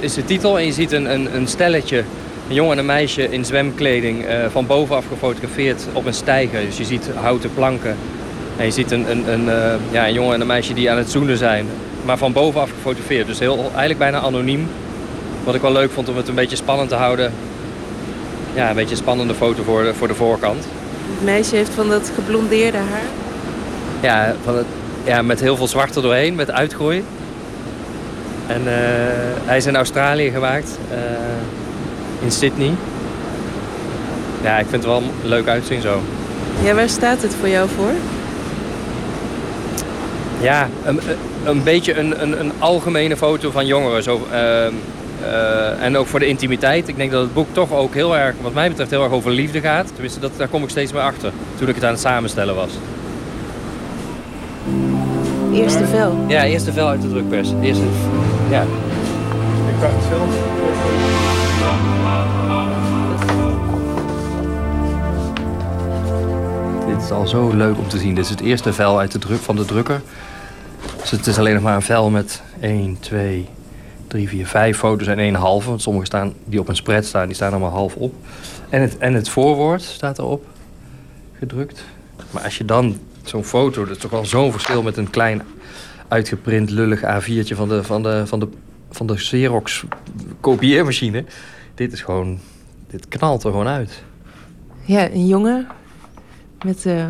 [0.00, 0.58] is de titel.
[0.58, 2.04] En je ziet een, een, een stelletje,
[2.48, 6.60] een jongen en een meisje in zwemkleding, eh, van bovenaf gefotografeerd op een steiger.
[6.60, 7.96] Dus je ziet houten planken.
[8.56, 10.96] En je ziet een, een, een, eh, ja, een jongen en een meisje die aan
[10.96, 11.66] het zoenen zijn.
[12.04, 13.26] Maar van bovenaf gefotografeerd.
[13.26, 14.68] Dus heel, eigenlijk bijna anoniem.
[15.44, 17.32] Wat ik wel leuk vond om het een beetje spannend te houden.
[18.54, 20.64] Ja, een beetje een spannende foto voor de, voor de voorkant.
[21.14, 23.06] Het meisje heeft van dat geblondeerde haar.
[24.00, 24.66] Ja, van het,
[25.04, 27.04] ja, met heel veel zwart er doorheen, met uitgroei.
[28.46, 28.74] En eh,
[29.44, 30.78] hij is in Australië gemaakt,
[32.22, 32.74] in Sydney.
[34.42, 36.00] Ja, ik vind het wel leuk uitzien zo.
[36.64, 37.92] Ja, waar staat het voor jou voor?
[40.40, 41.00] Ja, een,
[41.44, 44.02] een beetje een, een, een algemene foto van jongeren.
[44.02, 44.72] Zo, ehm,
[45.22, 46.88] eh, en ook voor de intimiteit.
[46.88, 49.30] Ik denk dat het boek toch ook heel erg, wat mij betreft, heel erg over
[49.30, 49.86] liefde gaat.
[49.92, 51.32] Tenminste, dat, daar kom ik steeds meer achter.
[51.58, 52.70] Toen ik het aan het samenstellen was.
[55.52, 56.24] Eerste vel.
[56.28, 57.48] Ja, eerste vel uit de drukpers.
[57.62, 57.84] Eerste,
[58.50, 58.62] ja.
[58.62, 61.31] Ik dacht zelf.
[67.02, 68.14] Dit is al zo leuk om te zien.
[68.14, 70.00] Dit is het eerste vel uit de druk van de drukker.
[71.00, 73.48] Dus het is alleen nog maar een vel met 1, 2,
[74.06, 75.68] 3, 4, 5 foto's en één halve.
[75.68, 78.14] Want sommige staan, die op een spread staan, die staan allemaal half op.
[78.68, 80.46] En het, en het voorwoord staat erop
[81.38, 81.84] gedrukt.
[82.30, 85.42] Maar als je dan zo'n foto, dat is toch wel zo'n verschil met een klein
[86.08, 88.48] uitgeprint lullig A4'tje van de, van de, van de,
[88.90, 89.84] van de Xerox
[90.40, 91.24] kopieermachine.
[91.74, 92.38] Dit is gewoon,
[92.90, 94.02] dit knalt er gewoon uit.
[94.84, 95.66] Ja, een jongen
[96.64, 97.06] met eh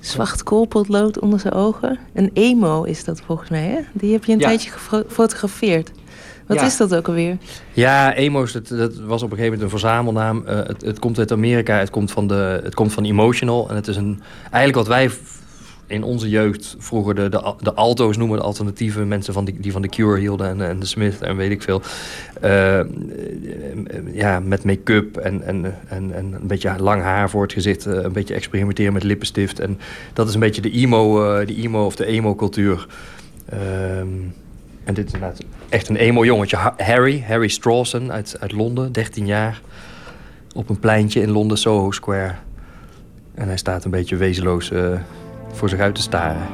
[0.00, 1.98] zwart koolpotlood onder zijn ogen.
[2.14, 3.78] Een emo is dat volgens mij, hè?
[3.92, 4.46] Die heb je een Ja.
[4.46, 5.90] tijdje gefotografeerd.
[6.46, 6.64] Wat Ja.
[6.66, 7.36] is dat ook alweer?
[7.72, 10.42] Ja, emo's, dat, dat was op een gegeven moment een verzamelnaam.
[10.46, 13.68] Eh, het, het komt uit Amerika, het komt, van de, het komt van Emotional.
[13.68, 15.10] En het is een, eigenlijk wat wij
[15.86, 19.72] in onze jeugd vroeger de, de, de alto's noemen, de alternatieve mensen van die, die
[19.72, 21.82] van de Cure hielden en, en de Smith en weet ik veel.
[22.44, 22.80] Uh,
[24.12, 28.12] ja, met make-up en, en, en, en een beetje lang haar voor het gezicht, een
[28.12, 29.60] beetje experimenteren met lippenstift.
[29.60, 29.78] En
[30.12, 32.86] dat is een beetje de emo, uh, de emo of de emo-cultuur.
[33.48, 34.08] Ehm,
[34.84, 36.72] en dit is inderdaad echt een emo-jongetje.
[36.76, 39.60] Harry, Harry Strawson uit, uit Londen, 13 jaar.
[40.54, 42.34] Op een pleintje in Londen, Soho Square.
[43.34, 44.70] En hij staat een beetje wezenloos
[45.52, 46.46] voor zich uit te staren.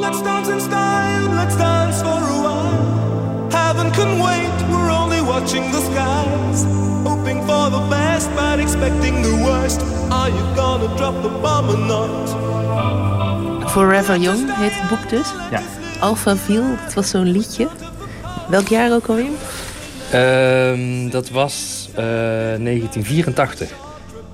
[0.00, 3.50] Let's dance in style, let's dance for a while.
[3.50, 6.64] Heaven can wait, we're only watching the skies.
[7.04, 9.80] Hoping for the best, but expecting the worst.
[10.10, 13.70] Are you gonna drop the bomb or not?
[13.70, 15.32] Forever Young heet het boek dus.
[15.50, 15.60] Ja.
[16.00, 17.68] Alphaville, dat was zo'n liedje.
[18.48, 19.30] Welk jaar ook alweer?
[20.14, 23.70] Uh, dat was uh, 1984.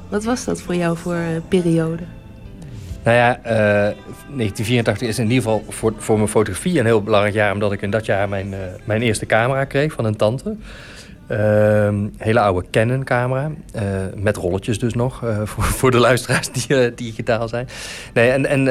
[0.08, 2.02] Wat was dat voor jou voor uh, periode?
[3.08, 7.34] Nou ja, uh, 1984 is in ieder geval voor, voor mijn fotografie een heel belangrijk
[7.34, 7.52] jaar...
[7.52, 10.56] omdat ik in dat jaar mijn, uh, mijn eerste camera kreeg van een tante.
[11.30, 13.50] Uh, hele oude Canon camera.
[13.74, 13.82] Uh,
[14.14, 15.22] met rolletjes dus nog.
[15.44, 17.68] Voor, voor de luisteraars die digitaal zijn.
[18.12, 18.68] Nee, en, en,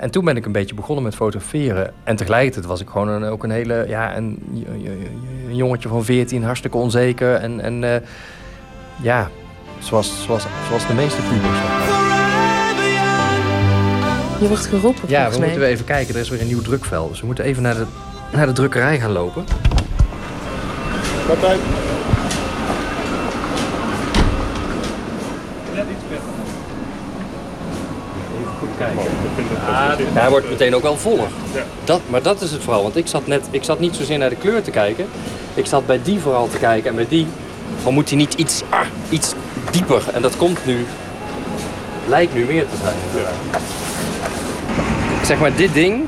[0.00, 1.92] en toen ben ik een beetje begonnen met fotograferen.
[2.04, 3.84] En tegelijkertijd was ik gewoon ook een hele...
[3.88, 4.42] Ja, een,
[5.48, 7.34] een jongetje van 14, hartstikke onzeker.
[7.34, 8.02] En, en
[9.02, 9.28] ja,
[9.78, 12.17] zoals, zoals, zoals de meeste pubers.
[14.38, 15.48] Je wordt geroepen Ja, we mij.
[15.48, 16.14] moeten even kijken.
[16.14, 17.08] Er is weer een nieuw drukvel.
[17.08, 17.84] Dus we moeten even naar de,
[18.32, 19.44] naar de drukkerij gaan lopen.
[21.26, 21.60] Wat uit.
[29.66, 31.28] Ja, hij wordt meteen ook wel voller.
[31.84, 32.82] Dat, maar dat is het vooral.
[32.82, 35.06] Want ik zat, net, ik zat niet zozeer naar de kleur te kijken.
[35.54, 36.90] Ik zat bij die vooral te kijken.
[36.90, 37.26] En bij die
[37.82, 39.32] van moet hij niet iets, ah, iets
[39.70, 40.02] dieper.
[40.14, 40.86] En dat komt nu.
[42.08, 42.96] Lijkt nu meer te zijn.
[45.28, 46.04] Zeg maar, dit ding,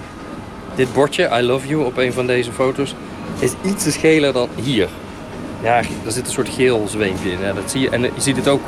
[0.75, 2.95] dit bordje, I love you, op een van deze foto's,
[3.39, 4.89] is iets te scheler dan hier.
[5.63, 7.41] Ja, er zit een soort geel zweempje in.
[7.41, 7.91] Ja, dat zie je.
[7.91, 8.61] En je ziet het ook.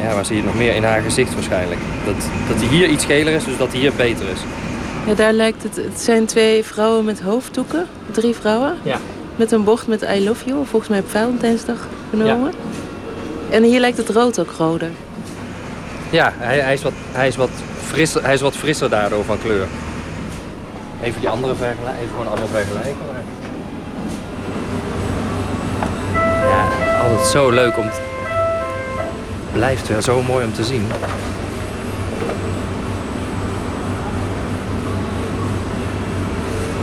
[0.00, 0.74] Ja, waar zie je het nog meer?
[0.74, 1.80] In haar gezicht waarschijnlijk.
[2.04, 2.14] Dat,
[2.48, 4.40] dat hij hier iets geler is, dus dat hij hier beter is.
[5.06, 5.76] Ja, daar lijkt het.
[5.76, 7.86] Het zijn twee vrouwen met hoofddoeken.
[8.10, 8.74] Drie vrouwen.
[8.82, 8.98] Ja.
[9.36, 10.66] Met een bocht met I love you.
[10.66, 12.52] Volgens mij op Valentijnsdag genomen.
[13.50, 14.90] En hier lijkt het rood ook roder.
[16.10, 17.50] Ja, hij, hij, is wat, hij, is wat
[17.86, 19.66] frisser, hij is wat frisser daardoor van kleur.
[21.02, 21.94] Even die andere vergelijken.
[22.02, 22.96] Even gewoon andere vergelijken.
[26.14, 26.68] Ja,
[27.02, 27.90] altijd zo leuk om...
[27.90, 28.00] Te...
[29.52, 30.86] Blijft wel zo mooi om te zien.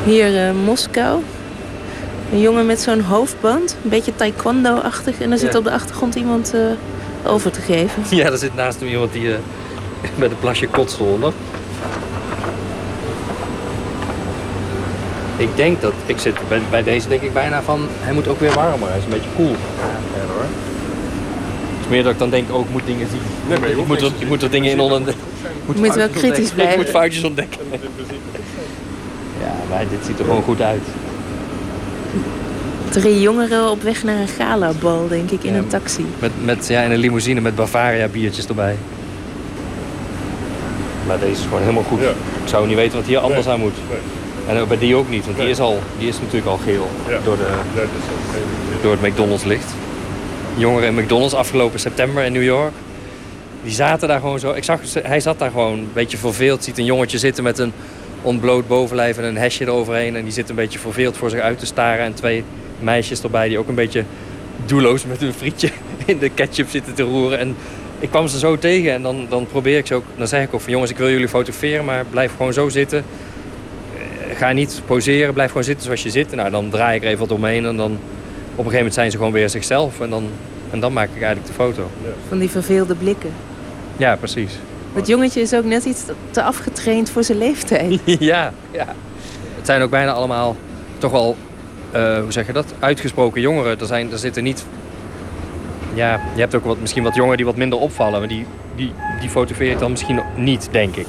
[0.06, 1.22] Hier uh, Moskou.
[2.32, 3.76] Een jongen met zo'n hoofdband.
[3.84, 5.20] Een beetje taekwondo-achtig.
[5.22, 5.58] En er zit Ja.
[5.58, 6.62] op de achtergrond iemand uh,
[7.32, 8.04] over te geven.
[8.18, 9.36] Ja, er zit naast hem iemand die uh,
[10.16, 11.34] met een plasje kotst eronder.
[15.38, 18.40] Ik denk dat, ik zit bij, bij deze denk ik bijna van, hij moet ook
[18.40, 18.90] weer warmer.
[18.90, 19.50] Hij is een beetje koel.
[19.50, 20.42] Ja, hoor.
[20.42, 23.22] Het is meer dat ik dan denk, oh ik moet dingen zien.
[23.48, 25.14] Nee, maar je ik, moet er, ik moet er dingen in onder...
[25.74, 26.74] Je moet wel kritisch blijven.
[26.74, 27.60] Ik moet foutjes ontdekken.
[29.42, 30.82] Ja, maar dit ziet er gewoon goed uit.
[32.90, 36.06] Drie jongeren op weg naar een galabal, denk ik, in een taxi.
[36.20, 38.76] Met, met, ja, in een limousine met Bavaria biertjes erbij.
[41.10, 42.02] Maar deze is gewoon helemaal goed.
[42.02, 42.08] Ik
[42.46, 43.74] zou niet weten wat hier anders aan moet.
[44.48, 46.90] En bij die ook niet, want die is, al, die is natuurlijk al geel
[47.24, 47.48] door, de,
[48.82, 49.74] door het McDonald's licht.
[50.58, 52.74] Jongeren in McDonald's afgelopen september in New York.
[53.64, 54.52] Die zaten daar gewoon zo.
[54.52, 56.64] Ik zag, hij zat daar gewoon een beetje verveeld.
[56.64, 57.74] Ziet een jongetje zitten met een
[58.22, 60.16] ontbloot bovenlijf en een hesje eroverheen.
[60.16, 62.06] En die zit een beetje verveeld voor zich uit te staren.
[62.06, 62.44] En twee
[62.80, 64.04] meisjes erbij die ook een beetje
[64.66, 65.70] doelloos met hun frietje
[66.06, 67.40] in de ketchup zitten te roeren.
[67.40, 67.56] En
[68.00, 70.04] ik kwam ze zo tegen en dan, dan probeer ik ze ook.
[70.18, 73.04] Dan zeg ik ook van jongens, ik wil jullie fotograferen, maar blijf gewoon zo zitten.
[73.98, 76.36] Eh, Ga niet poseren, blijf gewoon zitten zoals je zit.
[76.36, 79.12] Nou, dan draai ik er even wat omheen en dan op een gegeven moment zijn
[79.12, 80.00] ze gewoon weer zichzelf.
[80.02, 80.30] En dan,
[80.72, 81.90] en dan maak ik eigenlijk de foto.
[82.28, 83.32] Van die verveelde blikken.
[83.98, 84.52] Ja, precies.
[84.94, 88.00] Het jongetje is ook net iets te afgetraind voor zijn leeftijd.
[88.20, 88.86] ja, ja.
[89.56, 90.56] Het zijn ook bijna allemaal
[90.98, 91.36] toch wel,
[91.92, 93.80] eh, hoe zeg je dat, uitgesproken jongeren.
[93.80, 94.66] Er, zijn, er zitten niet...
[95.94, 98.20] Ja, je hebt ook wat, misschien wat jongeren die wat minder opvallen.
[98.20, 98.46] Maar die,
[98.76, 101.08] die, die fotografeer ik dan misschien niet, denk ik.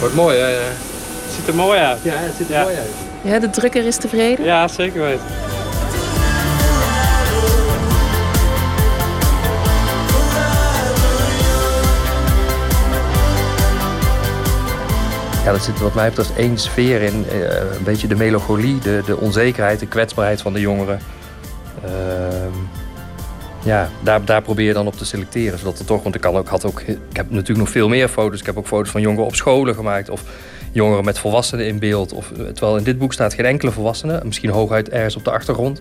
[0.00, 0.44] Wordt mooi, hè?
[0.46, 1.98] Het ziet er mooi uit.
[2.02, 2.90] Ja, het ziet er mooi uit.
[3.22, 4.44] Ja, de drukker is tevreden.
[4.44, 5.24] Ja, zeker weten.
[15.44, 17.24] Ja, er zit wat mij betreft één sfeer in.
[17.30, 20.98] eh, een beetje de melancholie, de, de onzekerheid, de kwetsbaarheid van de jongeren.
[21.84, 22.52] Ehm,
[23.64, 25.58] ja, daar, daar probeer je dan op te selecteren.
[25.58, 28.08] Zodat er toch, want ik, kan ook, had ook, ik heb natuurlijk nog veel meer
[28.08, 28.40] foto's.
[28.40, 30.10] Ik heb ook foto's van jongeren op scholen gemaakt.
[30.10, 30.22] Of
[30.72, 32.12] jongeren met volwassenen in beeld.
[32.12, 34.20] Of, eh, terwijl in dit boek staat geen enkele volwassene.
[34.24, 35.80] Misschien hooguit ergens op de achtergrond.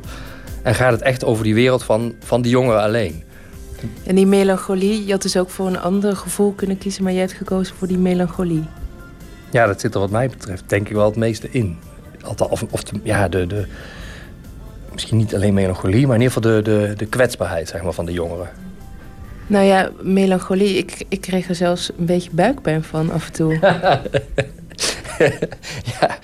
[0.61, 3.23] En gaat het echt over die wereld van, van die jongeren alleen.
[4.03, 7.03] En die melancholie, je had dus ook voor een ander gevoel kunnen kiezen...
[7.03, 8.64] maar jij hebt gekozen voor die melancholie.
[9.51, 11.77] Ja, dat zit er wat mij betreft denk ik wel het meeste in.
[12.22, 13.65] Althans, of, of ja, de, de,
[14.94, 16.07] misschien niet alleen melancholie...
[16.07, 18.49] maar in ieder geval de, de, de kwetsbaarheid zeg maar, van de jongeren.
[19.48, 23.60] Nou ja, melancholie, ik, ik kreeg er zelfs een beetje buikpijn van af en toe.
[25.99, 26.18] ja,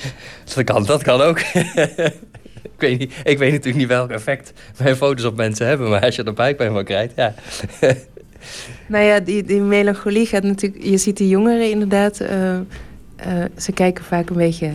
[0.56, 1.40] dat kan, dat kan ook.
[2.76, 5.90] ik, weet niet, ik weet natuurlijk niet welk effect mijn foto's op mensen hebben...
[5.90, 7.34] maar als je er buikpijn van krijgt, ja...
[8.88, 10.84] nou ja, die, die melancholie gaat natuurlijk...
[10.84, 12.20] Je ziet die jongeren inderdaad...
[12.20, 12.64] eh, eh,
[13.58, 14.72] ze kijken vaak een beetje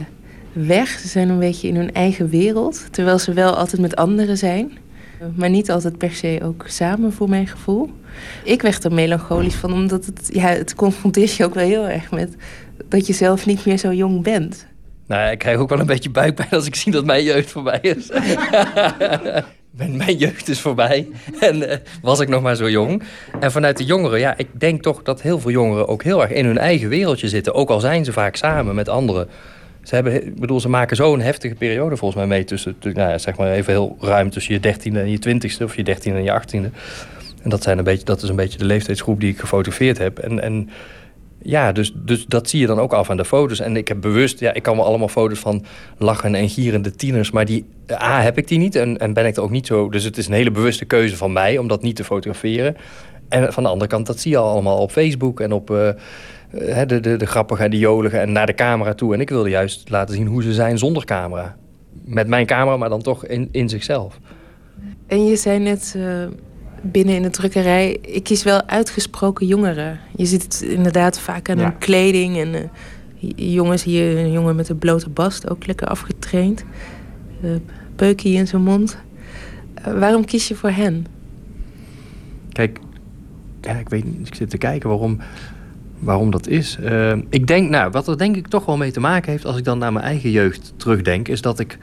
[0.54, 0.88] weg.
[0.88, 2.86] Ze zijn een beetje in hun eigen wereld.
[2.90, 4.78] Terwijl ze wel altijd met anderen zijn.
[5.34, 7.90] Maar niet altijd per se ook samen, voor mijn gevoel.
[8.44, 12.10] Ik werd er melancholisch van, omdat het, ja, het confronteert je ook wel heel erg
[12.10, 12.36] met
[12.88, 14.66] dat je zelf niet meer zo jong bent.
[15.06, 17.78] Nou, ik krijg ook wel een beetje buikpijn als ik zie dat mijn jeugd voorbij
[17.82, 18.08] is.
[19.78, 21.08] mijn, mijn jeugd is voorbij.
[21.40, 23.02] En eh, was ik nog maar zo jong.
[23.40, 26.30] En vanuit de jongeren, ja, ik denk toch dat heel veel jongeren ook heel erg
[26.30, 27.54] in hun eigen wereldje zitten.
[27.54, 29.28] Ook al zijn ze vaak samen met anderen.
[29.84, 33.18] Ze, hebben, bedoel, ze maken zo'n heftige periode volgens mij mee tussen, tu- nou ja,
[33.18, 36.24] zeg maar even heel ruim tussen je dertiende en je twintigste of je dertiende en
[36.24, 36.70] je achttiende.
[37.42, 40.18] En dat, zijn een beetje, dat is een beetje de leeftijdsgroep die ik gefotografeerd heb.
[40.18, 40.70] En, en
[41.42, 43.60] ja, dus, dus dat zie je dan ook af aan de foto's.
[43.60, 45.64] En ik heb bewust, ja, ik kan wel allemaal foto's van
[45.98, 49.36] lachen en gierende tieners, maar die, A, heb ik die niet en, en ben ik
[49.36, 49.90] er ook niet zo.
[49.90, 52.76] Dus het is een hele bewuste keuze van mij om dat niet te fotograferen.
[53.28, 55.88] En van de andere kant, dat zie je al allemaal op Facebook en op eh,
[56.86, 59.14] de, de, de grappige en de jolige en naar de camera toe.
[59.14, 61.56] En ik wilde juist laten zien hoe ze zijn zonder camera.
[62.04, 64.18] Met mijn camera, maar dan toch in, in zichzelf.
[65.06, 66.26] En je zei net eh,
[66.82, 69.98] binnen in de drukkerij, ik kies wel uitgesproken jongeren.
[70.16, 71.62] Je ziet het inderdaad vaak aan Ja.
[71.62, 72.36] hun kleding.
[72.38, 72.62] En eh,
[73.36, 76.64] jongens hier, een jongen met een blote bast, ook lekker afgetraind.
[77.44, 77.50] Uh,
[77.96, 78.96] peukie in zijn mond.
[79.94, 81.06] Waarom kies je voor hen?
[82.52, 82.78] Kijk,
[83.60, 85.18] ja, ik weet niet, ik zit te kijken waarom,
[86.04, 86.78] waarom dat is.
[86.82, 89.56] Eh, ik denk, nou, wat er denk ik toch wel mee te maken heeft als
[89.56, 91.78] ik dan naar mijn eigen jeugd terugdenk, is dat ik.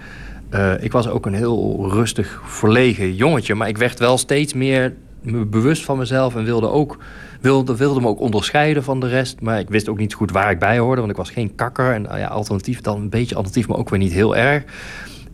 [0.49, 4.93] eh, ik was ook een heel rustig, verlegen jongetje, maar ik werd wel steeds meer
[5.21, 6.97] me bewust van mezelf en wilde ook.
[7.41, 9.41] Wilde, wilde me ook onderscheiden van de rest.
[9.41, 10.99] Maar ik wist ook niet goed waar ik bij hoorde.
[10.99, 11.93] Want ik was geen kakker.
[11.93, 14.63] En ja, alternatief dan een beetje alternatief, maar ook weer niet heel erg.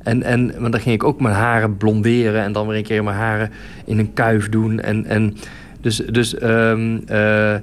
[0.03, 2.43] En, en maar dan ging ik ook mijn haren blonderen.
[2.43, 3.51] En dan weer een keer mijn haren
[3.85, 4.80] in een kuif doen.
[4.80, 5.38] En, en
[5.81, 7.55] dus, dus ehm, eh,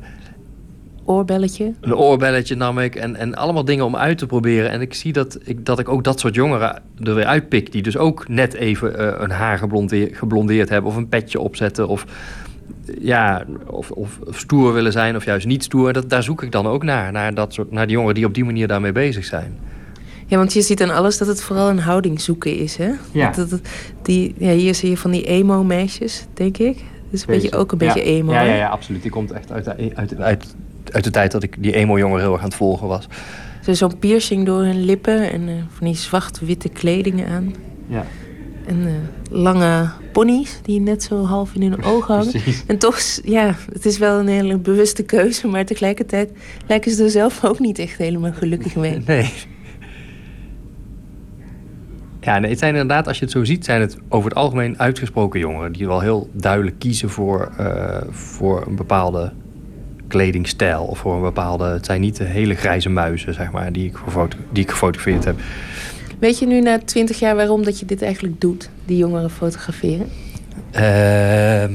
[1.04, 1.72] Oorbelletje.
[1.80, 2.94] een oorbelletje nam ik.
[2.96, 4.70] En, en allemaal dingen om uit te proberen.
[4.70, 7.72] En ik zie dat ik, dat ik ook dat soort jongeren er weer uitpik.
[7.72, 10.90] Die dus ook net even eh, een haar geblondeerd, geblondeerd hebben.
[10.90, 11.88] Of een petje opzetten.
[11.88, 12.04] Of,
[13.00, 15.16] ja, of, of, of stoer willen zijn.
[15.16, 15.92] Of juist niet stoer.
[15.92, 17.12] Dat, daar zoek ik dan ook naar.
[17.12, 19.58] Naar, dat soort, naar die jongeren die op die manier daarmee bezig zijn.
[20.26, 22.90] Ja, want je ziet aan alles dat het vooral een houding zoeken is, hè?
[23.12, 23.30] Ja.
[23.30, 23.60] Dat, dat-
[24.02, 26.78] die, ja, hier zie je van die emo-meisjes, denk ik.
[27.10, 28.06] Dus een beetje, ook een beetje ja.
[28.06, 29.02] emo, Ja, ja, ja, absoluut.
[29.02, 30.54] Die komt echt uit, de- uit, uit,
[30.94, 33.08] uit de tijd dat ik die emo-jongeren heel erg aan het volgen was.
[33.64, 37.54] Zo- Zo'n piercing door hun lippen en eh, van die zwart-witte kledingen aan.
[37.88, 38.04] Ja.
[38.66, 38.92] En eh,
[39.30, 42.30] lange ponies die net zo half in hun ogen hangen.
[42.30, 42.64] Precies.
[42.66, 46.30] En toch, ja, het is wel een hele bewuste keuze, maar tegelijkertijd
[46.66, 49.02] lijken ze er zelf ook niet echt helemaal gelukkig mee.
[49.06, 49.32] Nee.
[52.20, 54.78] Ja, nee, het zijn inderdaad, als je het zo ziet, zijn het over het algemeen
[54.78, 55.72] uitgesproken jongeren.
[55.72, 59.32] Die wel heel duidelijk kiezen voor, eh, voor een bepaalde
[60.14, 60.84] kledingstijl.
[60.84, 61.64] Of voor een bepaalde.
[61.64, 65.24] Het zijn niet de hele grijze muizen, zeg maar, die ik, gefoto- die ik gefotografeerd
[65.24, 65.36] heb.
[66.18, 70.08] Weet je nu na twintig jaar waarom dat je dit eigenlijk doet, die jongeren fotograferen?
[70.70, 71.72] Ehm,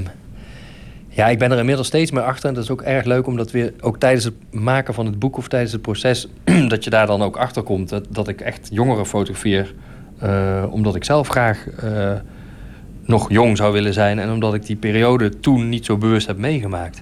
[1.08, 2.50] ja, ik ben er inmiddels steeds meer achter.
[2.50, 5.38] En dat is ook erg leuk, omdat weer ook tijdens het maken van het boek
[5.38, 6.28] of tijdens het proces,
[6.74, 7.90] dat je daar dan ook achter komt.
[7.90, 9.74] Dat, dat ik echt jongeren fotografeer.
[10.20, 12.12] eh, omdat ik zelf graag eh,
[13.06, 14.20] nog jong zou willen zijn.
[14.20, 17.02] En omdat ik die periode toen niet zo bewust heb meegemaakt.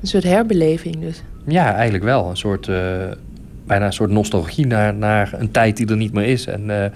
[0.00, 1.22] Een soort herbeleving dus.
[1.46, 2.30] Ja, eigenlijk wel.
[2.30, 2.76] Een soort, eh,
[3.66, 6.46] bijna een soort nostalgie naar, naar een tijd die er niet meer is.
[6.46, 6.90] En, eh,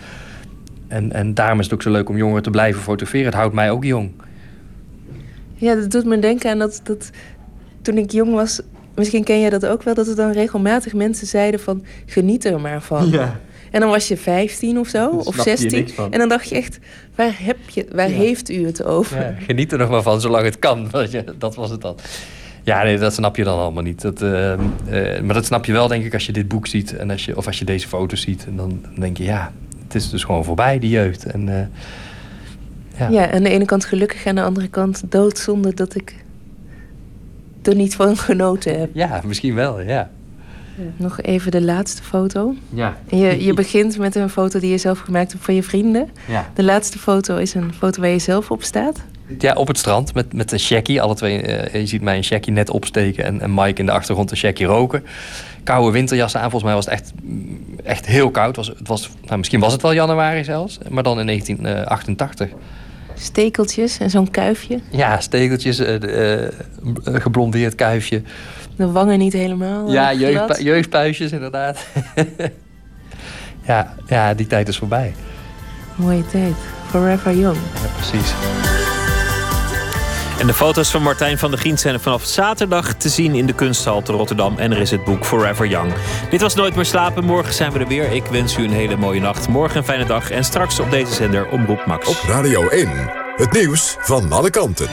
[0.88, 3.26] en, en daarom is het ook zo leuk om jongeren te blijven fotograferen.
[3.26, 4.10] Het houdt mij ook jong.
[5.54, 7.10] Ja, dat doet me denken aan dat, dat
[7.82, 8.60] toen ik jong was,
[8.94, 12.60] misschien ken jij dat ook wel, dat er dan regelmatig mensen zeiden van geniet er
[12.60, 13.10] maar van.
[13.10, 13.40] Ja.
[13.70, 15.78] En dan was je 15 of zo, of snapte je 16.
[15.78, 16.12] niks van.
[16.12, 16.78] En dan dacht je echt,
[17.14, 18.16] waar, heb je, waar Ja.
[18.16, 19.20] heeft u het over?
[19.20, 20.90] Ja, geniet er nog maar van, zolang het kan.
[20.90, 21.96] Weet je, Dat was het dan.
[22.64, 24.01] Ja, nee, dat snap je dan allemaal niet.
[24.02, 26.97] Dat, eh, eh, maar dat snap je wel, denk ik, als je dit boek ziet.
[26.97, 28.47] En als je, of als je deze foto's ziet.
[28.47, 29.52] En dan denk je, ja,
[29.82, 31.24] het is dus gewoon voorbij, die jeugd.
[31.24, 31.66] En, eh,
[32.98, 33.09] Ja.
[33.09, 36.14] ja, aan de ene kant gelukkig, aan de andere kant doodzonde dat ik
[37.62, 38.90] er niet van genoten heb.
[38.93, 40.10] Ja, misschien wel, ja.
[40.97, 42.55] Nog even de laatste foto.
[42.70, 42.97] Ja.
[43.09, 46.09] Je, je begint met een foto die je zelf gemaakt hebt van je vrienden.
[46.28, 46.51] Ja.
[46.55, 49.01] De laatste foto is een foto waar je zelf op staat.
[49.38, 50.98] Ja, op het strand met, met een shaggy.
[50.98, 53.92] Alle twee, eh, je ziet mij een shaggy net opsteken en, en Mike in de
[53.92, 55.04] achtergrond een shaggy roken.
[55.64, 56.50] Koude winterjassen aan.
[56.50, 57.12] Volgens mij was het echt,
[57.84, 58.56] echt heel koud.
[58.56, 62.48] Was, het was, nou, misschien was het wel januari zelfs, maar dan in 1988.
[63.14, 64.80] Stekeltjes en zo'n kuifje.
[64.90, 65.96] Ja, stekeltjes, uh,
[67.04, 68.22] geblondeerd kuifje.
[68.76, 69.92] De wangen niet helemaal.
[69.92, 71.86] Ja, jeugd, jeugdpuisjes inderdaad.
[73.66, 75.14] ja, ja, die tijd is voorbij.
[75.94, 76.54] Mooie tijd.
[76.86, 77.56] Forever young.
[77.56, 78.34] Ja, precies.
[80.43, 83.52] En de foto's van Martijn van der Gient zijn vanaf zaterdag te zien in de
[83.52, 84.59] kunsthal te Rotterdam.
[84.59, 85.93] En er is het boek Forever Young.
[86.31, 87.24] Dit was Nooit meer slapen.
[87.24, 88.12] Morgen zijn we er weer.
[88.12, 89.48] Ik wens u een hele mooie nacht.
[89.48, 90.31] Morgen een fijne dag.
[90.31, 92.09] En straks op deze zender Omroep Max.
[92.09, 92.90] Op Radio 1.
[93.36, 94.89] Het nieuws van alle kanten.